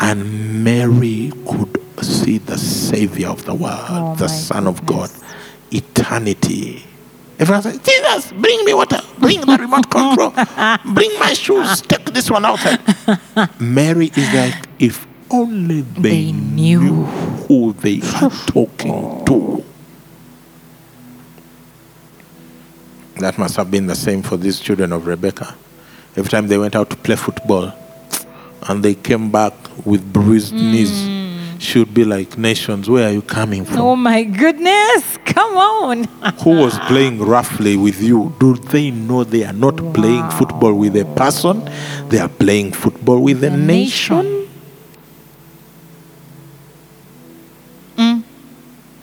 and 0.00 0.64
Mary 0.64 1.32
could 1.46 1.80
see 2.04 2.38
the 2.38 2.58
Savior 2.58 3.28
of 3.28 3.44
the 3.44 3.54
world, 3.54 3.84
Oh 3.88 4.14
the 4.16 4.28
Son 4.28 4.66
of 4.66 4.84
God, 4.86 5.10
eternity. 5.70 6.84
Everyone 7.38 7.62
said, 7.62 7.82
Jesus, 7.84 8.32
bring 8.32 8.64
me 8.64 8.74
water, 8.74 9.00
bring 9.18 9.40
the 9.40 9.56
remote 9.58 9.90
control, 9.90 10.30
bring 10.94 11.18
my 11.18 11.32
shoes, 11.32 11.80
take 11.82 12.04
this 12.12 12.30
one 12.30 12.44
outside. 12.44 12.80
Mary 13.60 14.12
is 14.14 14.32
like, 14.34 14.54
if 14.78 15.06
only 15.30 15.80
they, 15.80 16.00
They 16.02 16.32
knew. 16.32 16.80
knew 16.80 17.04
who 17.48 17.72
they 17.72 18.00
are 18.22 18.30
talking 18.46 19.24
to. 19.24 19.64
That 23.16 23.38
must 23.38 23.56
have 23.56 23.70
been 23.70 23.86
the 23.86 23.94
same 23.94 24.22
for 24.22 24.36
these 24.36 24.60
children 24.60 24.92
of 24.92 25.06
Rebecca. 25.06 25.54
Every 26.16 26.30
time 26.30 26.48
they 26.48 26.58
went 26.58 26.74
out 26.76 26.90
to 26.90 26.96
play 26.96 27.16
football 27.16 27.72
and 28.68 28.82
they 28.84 28.94
came 28.94 29.30
back 29.30 29.52
with 29.84 30.12
bruised 30.12 30.54
mm. 30.54 30.72
knees, 30.72 31.62
should 31.62 31.94
be 31.94 32.04
like, 32.04 32.36
Nations, 32.36 32.88
where 32.90 33.08
are 33.08 33.12
you 33.12 33.22
coming 33.22 33.64
from? 33.64 33.78
Oh 33.80 33.96
my 33.96 34.22
goodness. 34.24 35.18
Come 35.24 35.56
on. 35.56 36.04
Who 36.42 36.50
was 36.60 36.78
playing 36.80 37.20
roughly 37.20 37.76
with 37.76 38.02
you? 38.02 38.34
Do 38.38 38.54
they 38.54 38.90
know 38.90 39.24
they 39.24 39.44
are 39.44 39.52
not 39.52 39.76
playing 39.94 40.28
football 40.30 40.74
with 40.74 40.96
a 40.96 41.04
person? 41.16 41.64
They 42.08 42.18
are 42.18 42.28
playing 42.28 42.72
football 42.72 43.20
with 43.20 43.42
a 43.44 43.48
A 43.52 43.56
nation. 43.56 44.16
nation. 44.24 44.48
Mm. 47.96 48.22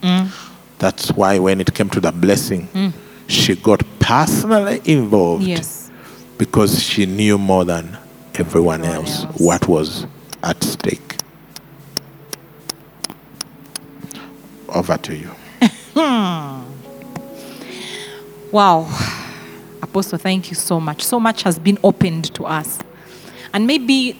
Mm. 0.02 0.32
That's 0.80 1.12
why 1.14 1.40
when 1.40 1.62
it 1.62 1.74
came 1.74 1.90
to 1.92 2.00
the 2.00 2.12
blessing, 2.12 2.94
she 3.28 3.56
got 3.56 3.82
personally 4.00 4.82
involved 4.86 5.44
Yes. 5.44 5.90
because 6.38 6.82
she 6.84 7.06
knew 7.06 7.38
more 7.38 7.66
than 7.66 7.98
everyone 8.36 8.82
Everyone 8.82 8.84
else, 8.84 9.24
else. 9.26 9.40
what 9.40 9.68
was 9.68 10.06
at 10.44 10.64
stake. 10.64 11.18
Over 14.70 14.98
to 14.98 15.16
you. 15.16 15.32
Wow. 18.52 18.88
Apostle, 19.82 20.18
thank 20.18 20.50
you 20.50 20.56
so 20.56 20.80
much. 20.80 21.04
So 21.04 21.20
much 21.20 21.44
has 21.44 21.58
been 21.58 21.78
opened 21.84 22.34
to 22.36 22.46
us. 22.46 22.80
And 23.54 23.66
maybe 23.66 24.20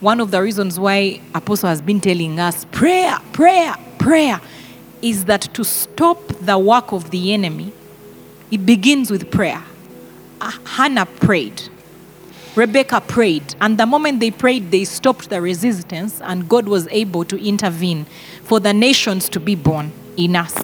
one 0.00 0.20
of 0.20 0.30
the 0.30 0.42
reasons 0.42 0.78
why 0.78 1.20
Apostle 1.34 1.68
has 1.68 1.82
been 1.82 2.00
telling 2.00 2.38
us 2.38 2.64
prayer, 2.66 3.18
prayer, 3.32 3.74
prayer 3.98 4.40
is 5.00 5.24
that 5.26 5.42
to 5.54 5.64
stop 5.64 6.26
the 6.40 6.58
work 6.58 6.92
of 6.92 7.10
the 7.10 7.32
enemy, 7.32 7.72
it 8.50 8.66
begins 8.66 9.10
with 9.10 9.30
prayer. 9.30 9.62
Ah, 10.40 10.58
Hannah 10.64 11.06
prayed. 11.06 11.62
Rebecca 12.54 13.00
prayed. 13.00 13.54
And 13.60 13.78
the 13.78 13.86
moment 13.86 14.20
they 14.20 14.30
prayed, 14.30 14.70
they 14.70 14.84
stopped 14.84 15.30
the 15.30 15.40
resistance, 15.40 16.20
and 16.20 16.48
God 16.48 16.68
was 16.68 16.86
able 16.88 17.24
to 17.24 17.42
intervene 17.42 18.04
for 18.42 18.60
the 18.60 18.74
nations 18.74 19.28
to 19.30 19.40
be 19.40 19.54
born 19.54 19.92
in 20.16 20.36
us. 20.36 20.54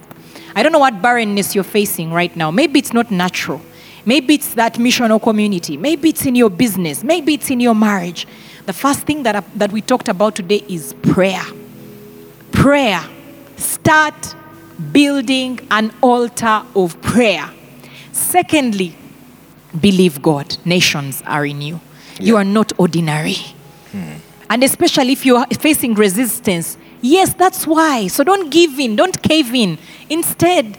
I 0.55 0.63
don't 0.63 0.71
know 0.71 0.79
what 0.79 1.01
barrenness 1.01 1.55
you're 1.55 1.63
facing 1.63 2.11
right 2.11 2.35
now. 2.35 2.51
Maybe 2.51 2.79
it's 2.79 2.93
not 2.93 3.09
natural. 3.11 3.61
Maybe 4.05 4.35
it's 4.35 4.53
that 4.53 4.75
missional 4.75 5.21
community. 5.21 5.77
Maybe 5.77 6.09
it's 6.09 6.25
in 6.25 6.35
your 6.35 6.49
business. 6.49 7.03
Maybe 7.03 7.33
it's 7.33 7.49
in 7.49 7.59
your 7.59 7.75
marriage. 7.75 8.27
The 8.65 8.73
first 8.73 9.01
thing 9.01 9.23
that, 9.23 9.43
that 9.57 9.71
we 9.71 9.81
talked 9.81 10.09
about 10.09 10.35
today 10.35 10.63
is 10.67 10.93
prayer. 11.01 11.43
Prayer. 12.51 13.03
Start 13.57 14.35
building 14.91 15.59
an 15.71 15.91
altar 16.01 16.63
of 16.75 17.01
prayer. 17.01 17.49
Secondly, 18.11 18.95
believe 19.79 20.21
God. 20.21 20.57
Nations 20.65 21.21
are 21.25 21.45
in 21.45 21.61
you. 21.61 21.79
You 22.19 22.37
are 22.37 22.43
not 22.43 22.73
ordinary. 22.77 23.35
Hmm. 23.91 24.13
And 24.49 24.63
especially 24.63 25.13
if 25.13 25.25
you 25.25 25.37
are 25.37 25.47
facing 25.59 25.93
resistance, 25.93 26.77
Yes, 27.01 27.33
that's 27.33 27.65
why. 27.65 28.07
So 28.07 28.23
don't 28.23 28.49
give 28.49 28.79
in, 28.79 28.95
don't 28.95 29.21
cave 29.21 29.53
in. 29.53 29.77
Instead, 30.09 30.77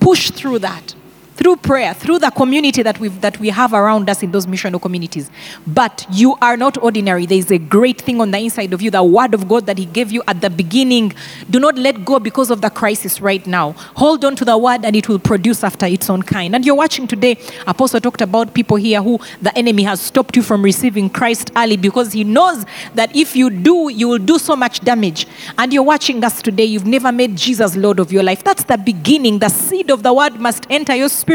push 0.00 0.30
through 0.30 0.60
that 0.60 0.94
through 1.36 1.56
prayer, 1.56 1.92
through 1.92 2.18
the 2.18 2.30
community 2.30 2.82
that, 2.82 2.98
we 2.98 3.08
that 3.08 3.38
we 3.38 3.50
have 3.50 3.74
around 3.74 4.08
us 4.08 4.22
in 4.22 4.30
those 4.30 4.46
missional 4.46 4.80
communities. 4.80 5.30
But 5.66 6.06
you 6.10 6.34
are 6.40 6.56
not 6.56 6.82
ordinary. 6.82 7.26
There 7.26 7.36
is 7.36 7.50
a 7.50 7.58
great 7.58 8.00
thing 8.00 8.22
on 8.22 8.30
the 8.30 8.38
inside 8.38 8.72
of 8.72 8.80
you, 8.80 8.90
the 8.90 9.02
word 9.04 9.34
of 9.34 9.46
God 9.46 9.66
that 9.66 9.76
He 9.76 9.84
gave 9.84 10.10
you 10.10 10.22
at 10.26 10.40
the 10.40 10.48
beginning. 10.48 11.12
Do 11.50 11.60
not 11.60 11.76
let 11.76 12.06
go 12.06 12.18
because 12.18 12.50
of 12.50 12.62
the 12.62 12.70
crisis 12.70 13.20
right 13.20 13.46
now. 13.46 13.72
Hold 13.96 14.24
on 14.24 14.34
to 14.36 14.46
the 14.46 14.56
word 14.56 14.84
and 14.84 14.96
it 14.96 15.10
will 15.10 15.18
produce 15.18 15.62
after 15.62 15.84
its 15.84 16.08
own 16.08 16.22
kind. 16.22 16.54
And 16.54 16.64
you're 16.64 16.74
watching 16.74 17.06
today, 17.06 17.36
Apostle 17.66 18.00
talked 18.00 18.22
about 18.22 18.54
people 18.54 18.78
here 18.78 19.02
who 19.02 19.20
the 19.42 19.56
enemy 19.58 19.82
has 19.82 20.00
stopped 20.00 20.36
you 20.36 20.42
from 20.42 20.62
receiving 20.62 21.10
Christ 21.10 21.52
early 21.54 21.76
because 21.76 22.14
he 22.14 22.24
knows 22.24 22.64
that 22.94 23.14
if 23.14 23.36
you 23.36 23.50
do, 23.50 23.90
you 23.90 24.08
will 24.08 24.18
do 24.18 24.38
so 24.38 24.56
much 24.56 24.80
damage. 24.80 25.26
And 25.58 25.70
you're 25.70 25.82
watching 25.82 26.24
us 26.24 26.40
today, 26.40 26.64
you've 26.64 26.86
never 26.86 27.12
made 27.12 27.36
Jesus 27.36 27.76
Lord 27.76 28.00
of 28.00 28.10
your 28.10 28.22
life. 28.22 28.42
That's 28.42 28.64
the 28.64 28.78
beginning. 28.78 29.38
The 29.40 29.50
seed 29.50 29.90
of 29.90 30.02
the 30.02 30.14
word 30.14 30.40
must 30.40 30.66
enter 30.70 30.94
your 30.94 31.10
spirit 31.10 31.25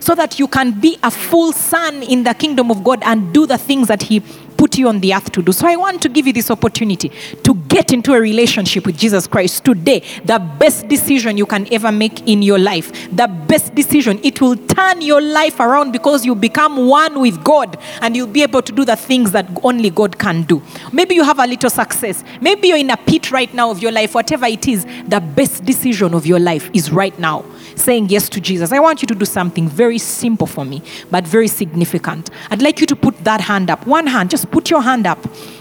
so 0.00 0.14
that 0.14 0.38
you 0.38 0.48
can 0.48 0.78
be 0.78 0.98
a 1.02 1.10
full 1.10 1.52
son 1.52 2.02
in 2.02 2.24
the 2.24 2.34
kingdom 2.34 2.70
of 2.70 2.82
God 2.82 3.02
and 3.04 3.32
do 3.32 3.46
the 3.46 3.58
things 3.58 3.88
that 3.88 4.02
He 4.02 4.20
put 4.58 4.76
you 4.76 4.88
on 4.88 5.00
the 5.00 5.14
earth 5.14 5.30
to 5.32 5.40
do. 5.40 5.52
So 5.52 5.66
I 5.66 5.76
want 5.76 6.02
to 6.02 6.08
give 6.08 6.26
you 6.26 6.32
this 6.32 6.50
opportunity 6.50 7.10
to 7.44 7.54
get 7.68 7.92
into 7.92 8.12
a 8.12 8.20
relationship 8.20 8.84
with 8.84 8.98
Jesus 8.98 9.26
Christ 9.26 9.64
today. 9.64 10.02
The 10.24 10.38
best 10.58 10.88
decision 10.88 11.38
you 11.38 11.46
can 11.46 11.72
ever 11.72 11.92
make 11.92 12.28
in 12.28 12.42
your 12.42 12.58
life. 12.58 12.90
The 13.14 13.28
best 13.28 13.74
decision. 13.74 14.18
It 14.24 14.40
will 14.40 14.56
turn 14.56 15.00
your 15.00 15.22
life 15.22 15.60
around 15.60 15.92
because 15.92 16.26
you 16.26 16.34
become 16.34 16.88
one 16.88 17.20
with 17.20 17.42
God 17.44 17.78
and 18.02 18.16
you'll 18.16 18.26
be 18.26 18.42
able 18.42 18.62
to 18.62 18.72
do 18.72 18.84
the 18.84 18.96
things 18.96 19.30
that 19.30 19.46
only 19.62 19.90
God 19.90 20.18
can 20.18 20.42
do. 20.42 20.60
Maybe 20.92 21.14
you 21.14 21.22
have 21.22 21.38
a 21.38 21.46
little 21.46 21.70
success. 21.70 22.24
Maybe 22.40 22.68
you're 22.68 22.78
in 22.78 22.90
a 22.90 22.96
pit 22.96 23.30
right 23.30 23.52
now 23.54 23.70
of 23.70 23.80
your 23.80 23.92
life, 23.92 24.14
whatever 24.14 24.46
it 24.46 24.66
is. 24.66 24.84
The 25.06 25.20
best 25.20 25.64
decision 25.64 26.14
of 26.14 26.26
your 26.26 26.40
life 26.40 26.68
is 26.74 26.90
right 26.90 27.16
now 27.18 27.44
saying 27.78 28.08
yes 28.08 28.28
to 28.30 28.40
Jesus. 28.40 28.72
I 28.72 28.78
want 28.80 29.02
you 29.02 29.06
to 29.08 29.14
do 29.14 29.24
something 29.24 29.68
very 29.68 29.98
simple 29.98 30.46
for 30.46 30.64
me, 30.64 30.82
but 31.10 31.26
very 31.26 31.48
significant. 31.48 32.30
I'd 32.50 32.62
like 32.62 32.80
you 32.80 32.86
to 32.86 32.96
put 32.96 33.24
that 33.24 33.40
hand 33.40 33.70
up. 33.70 33.86
One 33.86 34.06
hand, 34.06 34.30
just 34.30 34.50
put 34.50 34.70
your 34.70 34.82
hand 34.82 35.06
up 35.06 35.18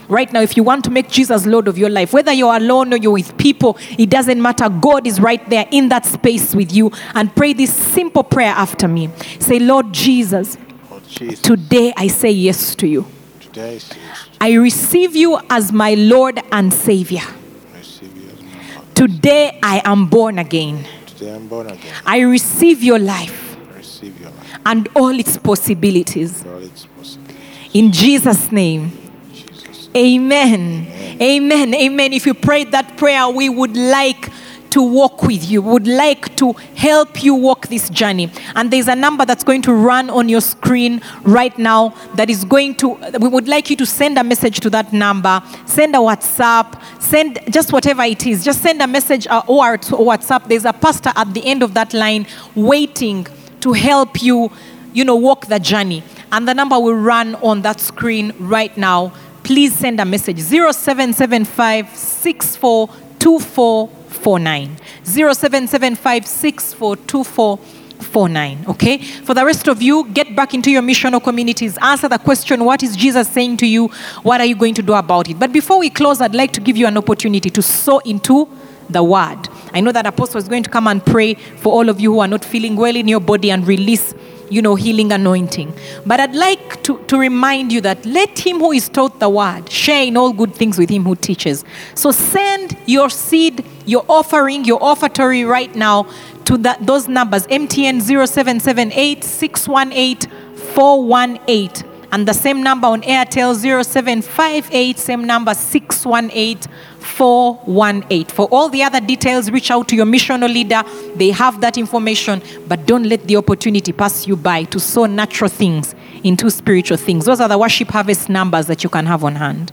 right 0.09 0.31
now 0.31 0.41
if 0.41 0.57
you 0.57 0.63
want 0.63 0.83
to 0.85 0.91
make 0.91 1.09
Jesus 1.09 1.45
Lord 1.45 1.67
of 1.67 1.77
your 1.77 1.89
life. 1.89 2.13
Whether 2.13 2.33
you're 2.33 2.55
alone 2.55 2.93
or 2.93 2.97
you're 2.97 3.11
with 3.11 3.37
people, 3.37 3.77
it 3.97 4.09
doesn't 4.09 4.41
matter. 4.41 4.69
God 4.69 5.05
is 5.07 5.19
right 5.19 5.47
there 5.49 5.67
in 5.71 5.89
that 5.89 6.05
space 6.05 6.55
with 6.55 6.73
you. 6.73 6.91
And 7.13 7.33
pray 7.35 7.53
this 7.53 7.73
simple 7.73 8.23
prayer 8.23 8.53
after 8.53 8.87
me. 8.87 9.09
Say, 9.39 9.59
Lord 9.59 9.93
Jesus, 9.93 10.57
Lord 10.89 11.07
Jesus, 11.07 11.41
today 11.41 11.93
I 11.95 12.07
say 12.07 12.31
yes 12.31 12.75
to 12.75 12.87
you. 12.87 13.05
today 13.39 13.75
I 13.75 13.77
say 13.77 13.97
yes 13.99 14.29
I 14.39 14.53
receive 14.53 15.15
you 15.15 15.39
as 15.49 15.71
my 15.71 15.95
Lord 15.95 16.39
and 16.51 16.73
Savior. 16.73 17.21
to 17.21 17.77
receive 17.77 18.15
you 18.15 18.29
as 18.29 18.41
my 18.41 18.75
Lord. 18.75 18.95
Today 18.95 19.59
I 19.63 19.81
am 19.83 20.07
born 20.07 20.39
again. 20.39 20.85
Today 21.17 21.33
I'm 21.33 21.47
born 21.47 21.67
again. 21.67 21.93
I 22.05 22.19
receive 22.19 22.83
your 22.83 22.99
life 22.99 23.47
receive 23.75 24.19
your 24.21 24.29
life. 24.29 24.59
and 24.65 24.87
all 24.95 25.17
its 25.19 25.37
possibilities. 25.37 26.45
Lord, 26.45 26.63
it's 26.63 26.85
possible. 26.85 27.33
In 27.73 27.91
Jesus' 27.91 28.51
name. 28.51 28.91
Jesus. 29.33 29.89
Amen. 29.95 30.87
Amen. 31.21 31.73
Amen. 31.73 32.13
If 32.13 32.25
you 32.25 32.33
prayed 32.33 32.71
that 32.71 32.97
prayer, 32.97 33.27
we 33.29 33.49
would 33.49 33.75
like 33.75 34.29
to 34.71 34.81
walk 34.81 35.23
with 35.23 35.49
you, 35.49 35.61
would 35.61 35.87
like 35.87 36.35
to 36.37 36.53
help 36.75 37.23
you 37.23 37.35
walk 37.35 37.67
this 37.67 37.89
journey. 37.89 38.31
And 38.55 38.71
there's 38.71 38.87
a 38.87 38.95
number 38.95 39.25
that's 39.25 39.43
going 39.43 39.61
to 39.63 39.73
run 39.73 40.09
on 40.09 40.29
your 40.29 40.41
screen 40.41 41.01
right 41.23 41.57
now 41.57 41.89
that 42.15 42.29
is 42.29 42.43
going 42.43 42.75
to, 42.75 42.95
we 43.19 43.27
would 43.27 43.47
like 43.47 43.69
you 43.69 43.75
to 43.77 43.85
send 43.85 44.17
a 44.17 44.23
message 44.23 44.59
to 44.61 44.69
that 44.71 44.93
number, 44.93 45.41
send 45.65 45.95
a 45.95 45.99
WhatsApp, 45.99 46.81
send 47.01 47.39
just 47.49 47.73
whatever 47.73 48.03
it 48.03 48.25
is, 48.25 48.43
just 48.43 48.61
send 48.61 48.81
a 48.81 48.87
message 48.87 49.27
or 49.47 49.77
to 49.77 49.95
WhatsApp. 49.95 50.47
There's 50.47 50.65
a 50.65 50.73
pastor 50.73 51.11
at 51.15 51.33
the 51.33 51.45
end 51.45 51.63
of 51.63 51.73
that 51.73 51.93
line 51.93 52.27
waiting 52.55 53.27
to 53.61 53.73
help 53.73 54.21
you, 54.21 54.51
you 54.93 55.03
know, 55.03 55.15
walk 55.15 55.47
the 55.47 55.59
journey. 55.59 56.03
And 56.31 56.47
the 56.47 56.53
number 56.53 56.79
will 56.79 56.93
run 56.93 57.35
on 57.35 57.61
that 57.61 57.79
screen 57.79 58.33
right 58.37 58.75
now 58.77 59.13
please 59.47 59.73
send 59.73 59.99
a 60.01 60.05
message 60.05 60.39
0775 60.39 61.95
642449. 61.95 63.97
0775 64.27 66.27
642449. 66.27 68.65
Okay? 68.67 68.97
For 68.97 69.33
the 69.33 69.45
rest 69.45 69.67
of 69.67 69.81
you, 69.81 70.05
get 70.09 70.35
back 70.35 70.53
into 70.53 70.69
your 70.69 70.81
missional 70.81 71.23
communities. 71.23 71.77
Answer 71.81 72.09
the 72.09 72.19
question 72.19 72.65
what 72.65 72.83
is 72.83 72.97
Jesus 72.97 73.29
saying 73.29 73.57
to 73.57 73.65
you? 73.65 73.87
What 74.23 74.41
are 74.41 74.45
you 74.45 74.55
going 74.55 74.73
to 74.75 74.83
do 74.83 74.93
about 74.93 75.29
it? 75.29 75.39
But 75.39 75.53
before 75.53 75.79
we 75.79 75.89
close, 75.89 76.19
I'd 76.21 76.35
like 76.35 76.51
to 76.53 76.61
give 76.61 76.75
you 76.75 76.87
an 76.87 76.97
opportunity 76.97 77.49
to 77.49 77.61
sow 77.61 77.99
into 77.99 78.49
the 78.89 79.03
word. 79.03 79.49
I 79.73 79.81
know 79.81 79.91
that 79.91 80.05
Apostle 80.05 80.37
is 80.37 80.47
going 80.47 80.63
to 80.63 80.69
come 80.69 80.87
and 80.87 81.05
pray 81.05 81.35
for 81.35 81.73
all 81.73 81.89
of 81.89 81.99
you 81.99 82.13
who 82.13 82.19
are 82.19 82.27
not 82.27 82.43
feeling 82.43 82.75
well 82.75 82.95
in 82.95 83.07
your 83.07 83.19
body 83.19 83.51
and 83.51 83.67
release 83.67 84.13
you 84.49 84.61
know, 84.61 84.75
healing 84.75 85.11
anointing. 85.11 85.73
But 86.05 86.19
I'd 86.19 86.35
like 86.35 86.81
to, 86.83 86.99
to 87.07 87.17
remind 87.17 87.71
you 87.71 87.81
that 87.81 88.05
let 88.05 88.39
him 88.39 88.59
who 88.59 88.71
is 88.71 88.89
taught 88.89 89.19
the 89.19 89.29
word 89.29 89.69
share 89.69 90.03
in 90.03 90.17
all 90.17 90.33
good 90.33 90.55
things 90.55 90.77
with 90.77 90.89
him 90.89 91.03
who 91.03 91.15
teaches. 91.15 91.63
So 91.95 92.11
send 92.11 92.77
your 92.85 93.09
seed, 93.09 93.65
your 93.87 94.05
offering, 94.07 94.65
your 94.65 94.79
offertory 94.79 95.47
right 95.49 95.73
now 95.75 96.03
to 96.45 96.57
those 96.57 97.07
numbers 97.07 97.47
MTN 97.47 98.01
0778 98.01 99.23
618 99.23 100.29
418 100.55 101.87
and 102.11 102.27
the 102.27 102.33
same 102.33 102.63
number 102.63 102.87
on 102.87 103.01
Airtel 103.01 103.53
0758, 103.55 104.97
same 104.97 105.25
number 105.25 105.53
618 105.53 106.71
418. 106.99 108.25
For 108.27 108.47
all 108.47 108.69
the 108.69 108.83
other 108.83 109.01
details, 109.01 109.51
reach 109.51 109.71
out 109.71 109.87
to 109.89 109.95
your 109.95 110.05
missional 110.05 110.51
leader. 110.51 110.83
They 111.15 111.31
have 111.31 111.59
that 111.61 111.77
information, 111.77 112.41
but 112.67 112.85
don't 112.85 113.03
let 113.03 113.27
the 113.27 113.35
opportunity 113.35 113.91
pass 113.91 114.25
you 114.25 114.37
by 114.37 114.63
to 114.65 114.79
sow 114.79 115.05
natural 115.05 115.49
things 115.49 115.95
into 116.23 116.49
spiritual 116.49 116.97
things. 116.97 117.25
Those 117.25 117.41
are 117.41 117.49
the 117.49 117.57
worship 117.57 117.89
harvest 117.89 118.29
numbers 118.29 118.67
that 118.67 118.83
you 118.83 118.89
can 118.89 119.05
have 119.05 119.23
on 119.23 119.35
hand. 119.35 119.71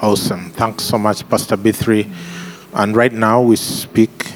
Awesome. 0.00 0.50
Thanks 0.50 0.84
so 0.84 0.98
much, 0.98 1.28
Pastor 1.28 1.56
B3. 1.56 2.08
And 2.74 2.94
right 2.94 3.12
now 3.12 3.40
we 3.42 3.56
speak 3.56 4.32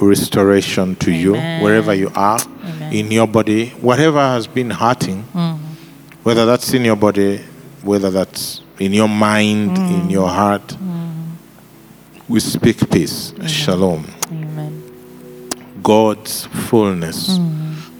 restoration 0.00 0.96
to 0.96 1.10
you 1.10 1.32
wherever 1.32 1.94
you 1.94 2.10
are 2.14 2.38
Amen. 2.40 2.92
in 2.92 3.10
your 3.10 3.26
body, 3.26 3.70
whatever 3.80 4.20
has 4.20 4.46
been 4.46 4.70
hurting, 4.70 5.22
mm. 5.32 5.58
whether 6.22 6.44
that's 6.44 6.72
in 6.74 6.84
your 6.84 6.96
body, 6.96 7.38
whether 7.82 8.10
that's 8.10 8.60
in 8.78 8.92
your 8.92 9.08
mind, 9.08 9.76
mm. 9.76 10.02
in 10.02 10.10
your 10.10 10.28
heart. 10.28 10.66
Mm. 10.66 11.32
We 12.28 12.40
speak 12.40 12.90
peace, 12.90 13.34
shalom, 13.46 14.06
Amen. 14.30 14.82
God's 15.82 16.46
fullness 16.46 17.38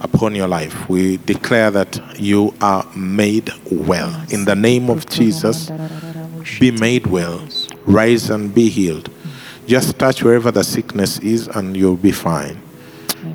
upon 0.01 0.35
your 0.35 0.49
life. 0.49 0.89
We 0.89 1.19
declare 1.19 1.71
that 1.71 2.19
you 2.19 2.55
are 2.61 2.87
made 2.97 3.51
well. 3.71 4.25
In 4.31 4.45
the 4.45 4.55
name 4.55 4.89
of 4.89 5.07
Jesus, 5.07 5.71
be 6.59 6.71
made 6.71 7.07
well, 7.07 7.47
rise 7.85 8.31
and 8.31 8.55
be 8.55 8.69
healed. 8.69 9.11
Just 9.67 9.99
touch 9.99 10.23
wherever 10.23 10.51
the 10.51 10.63
sickness 10.63 11.19
is, 11.21 11.49
and 11.49 11.77
you'll 11.77 11.97
be 11.97 12.13
fine. 12.13 12.61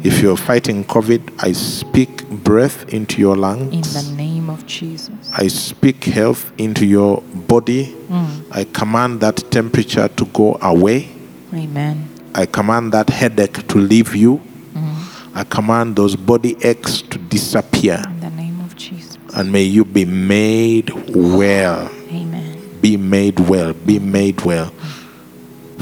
If 0.04 0.22
you're 0.22 0.38
fighting 0.38 0.86
COVID, 0.86 1.44
I 1.44 1.52
speak 1.52 2.28
breath 2.30 2.94
into 2.94 3.20
your 3.20 3.36
lungs. 3.36 3.74
In 3.74 3.82
the 3.82 4.16
name 4.16 4.50
of 4.50 4.66
Jesus. 4.68 5.10
I 5.36 5.48
speak 5.48 6.04
health 6.06 6.52
into 6.58 6.86
your 6.86 7.22
body. 7.22 7.88
Mm. 8.08 8.46
I 8.52 8.64
command 8.66 9.22
that 9.22 9.38
temperature 9.52 10.08
to 10.08 10.26
go 10.28 10.58
away. 10.62 11.10
Amen. 11.54 12.08
I 12.36 12.46
command 12.46 12.94
that 12.94 13.10
headache 13.10 13.68
to 13.68 13.78
leave 13.80 14.16
you. 14.16 14.40
Mm. 14.74 15.36
I 15.36 15.44
command 15.44 15.96
those 15.96 16.16
body 16.16 16.56
aches 16.64 17.02
to 17.02 17.18
disappear. 17.18 18.04
In 18.06 18.20
the 18.20 18.30
name 18.30 18.60
of 18.62 18.76
Jesus. 18.76 19.18
And 19.36 19.52
may 19.52 19.64
you 19.64 19.84
be 19.84 20.06
made 20.06 20.92
well. 21.14 21.90
Amen. 22.12 22.80
Be 22.80 22.96
made 22.96 23.40
well. 23.40 23.74
Be 23.74 24.00
made 24.00 24.42
well. 24.42 24.72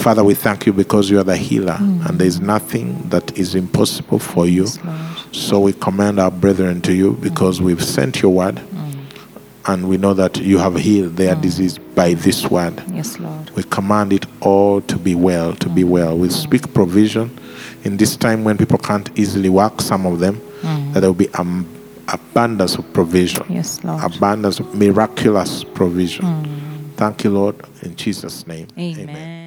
Father, 0.07 0.23
we 0.23 0.35
thank 0.35 0.65
you 0.65 0.71
because 0.71 1.09
you 1.09 1.19
are 1.19 1.25
the 1.25 1.35
healer 1.35 1.75
and 1.77 2.01
mm. 2.01 2.17
there 2.17 2.27
is 2.27 2.39
nothing 2.39 3.09
that 3.09 3.37
is 3.37 3.55
impossible 3.55 4.19
for 4.19 4.47
you. 4.47 4.63
Yes, 4.63 5.25
So 5.33 5.59
we 5.59 5.73
commend 5.73 6.17
our 6.17 6.31
brethren 6.31 6.79
to 6.83 6.93
you 6.93 7.15
because 7.15 7.61
we've 7.61 7.83
sent 7.83 8.21
your 8.21 8.33
word 8.33 8.55
mm. 8.55 8.95
and 9.65 9.89
we 9.89 9.97
know 9.97 10.13
that 10.13 10.37
you 10.37 10.59
have 10.59 10.75
healed 10.77 11.17
their 11.17 11.35
mm. 11.35 11.41
disease 11.41 11.77
by 11.77 12.13
this 12.13 12.49
word. 12.49 12.81
Yes, 12.89 13.19
Lord. 13.19 13.49
We 13.49 13.63
command 13.63 14.13
it 14.13 14.25
all 14.39 14.79
to 14.79 14.97
be 14.97 15.13
well, 15.13 15.53
to 15.55 15.67
be 15.67 15.83
well. 15.83 16.17
We 16.17 16.29
speak 16.29 16.73
provision 16.73 17.37
in 17.83 17.97
this 17.97 18.15
time 18.15 18.45
when 18.45 18.57
people 18.57 18.77
can't 18.77 19.09
easily 19.19 19.49
work, 19.49 19.81
some 19.81 20.05
of 20.05 20.19
them, 20.19 20.39
that 20.93 21.01
there 21.01 21.09
will 21.09 21.19
be 21.19 21.27
um, 21.33 21.67
abundance 22.07 22.77
of 22.77 22.93
provision, 22.93 23.45
Yes, 23.49 23.83
Lord. 23.83 24.01
abundance 24.01 24.61
of 24.61 24.73
miraculous 24.73 25.65
provision. 25.65 26.93
Thank 26.95 27.25
you, 27.25 27.31
Lord, 27.31 27.61
in 27.81 27.97
Jesus' 27.97 28.47
name. 28.47 28.69
Amen. 28.77 29.09
Our 29.09 29.46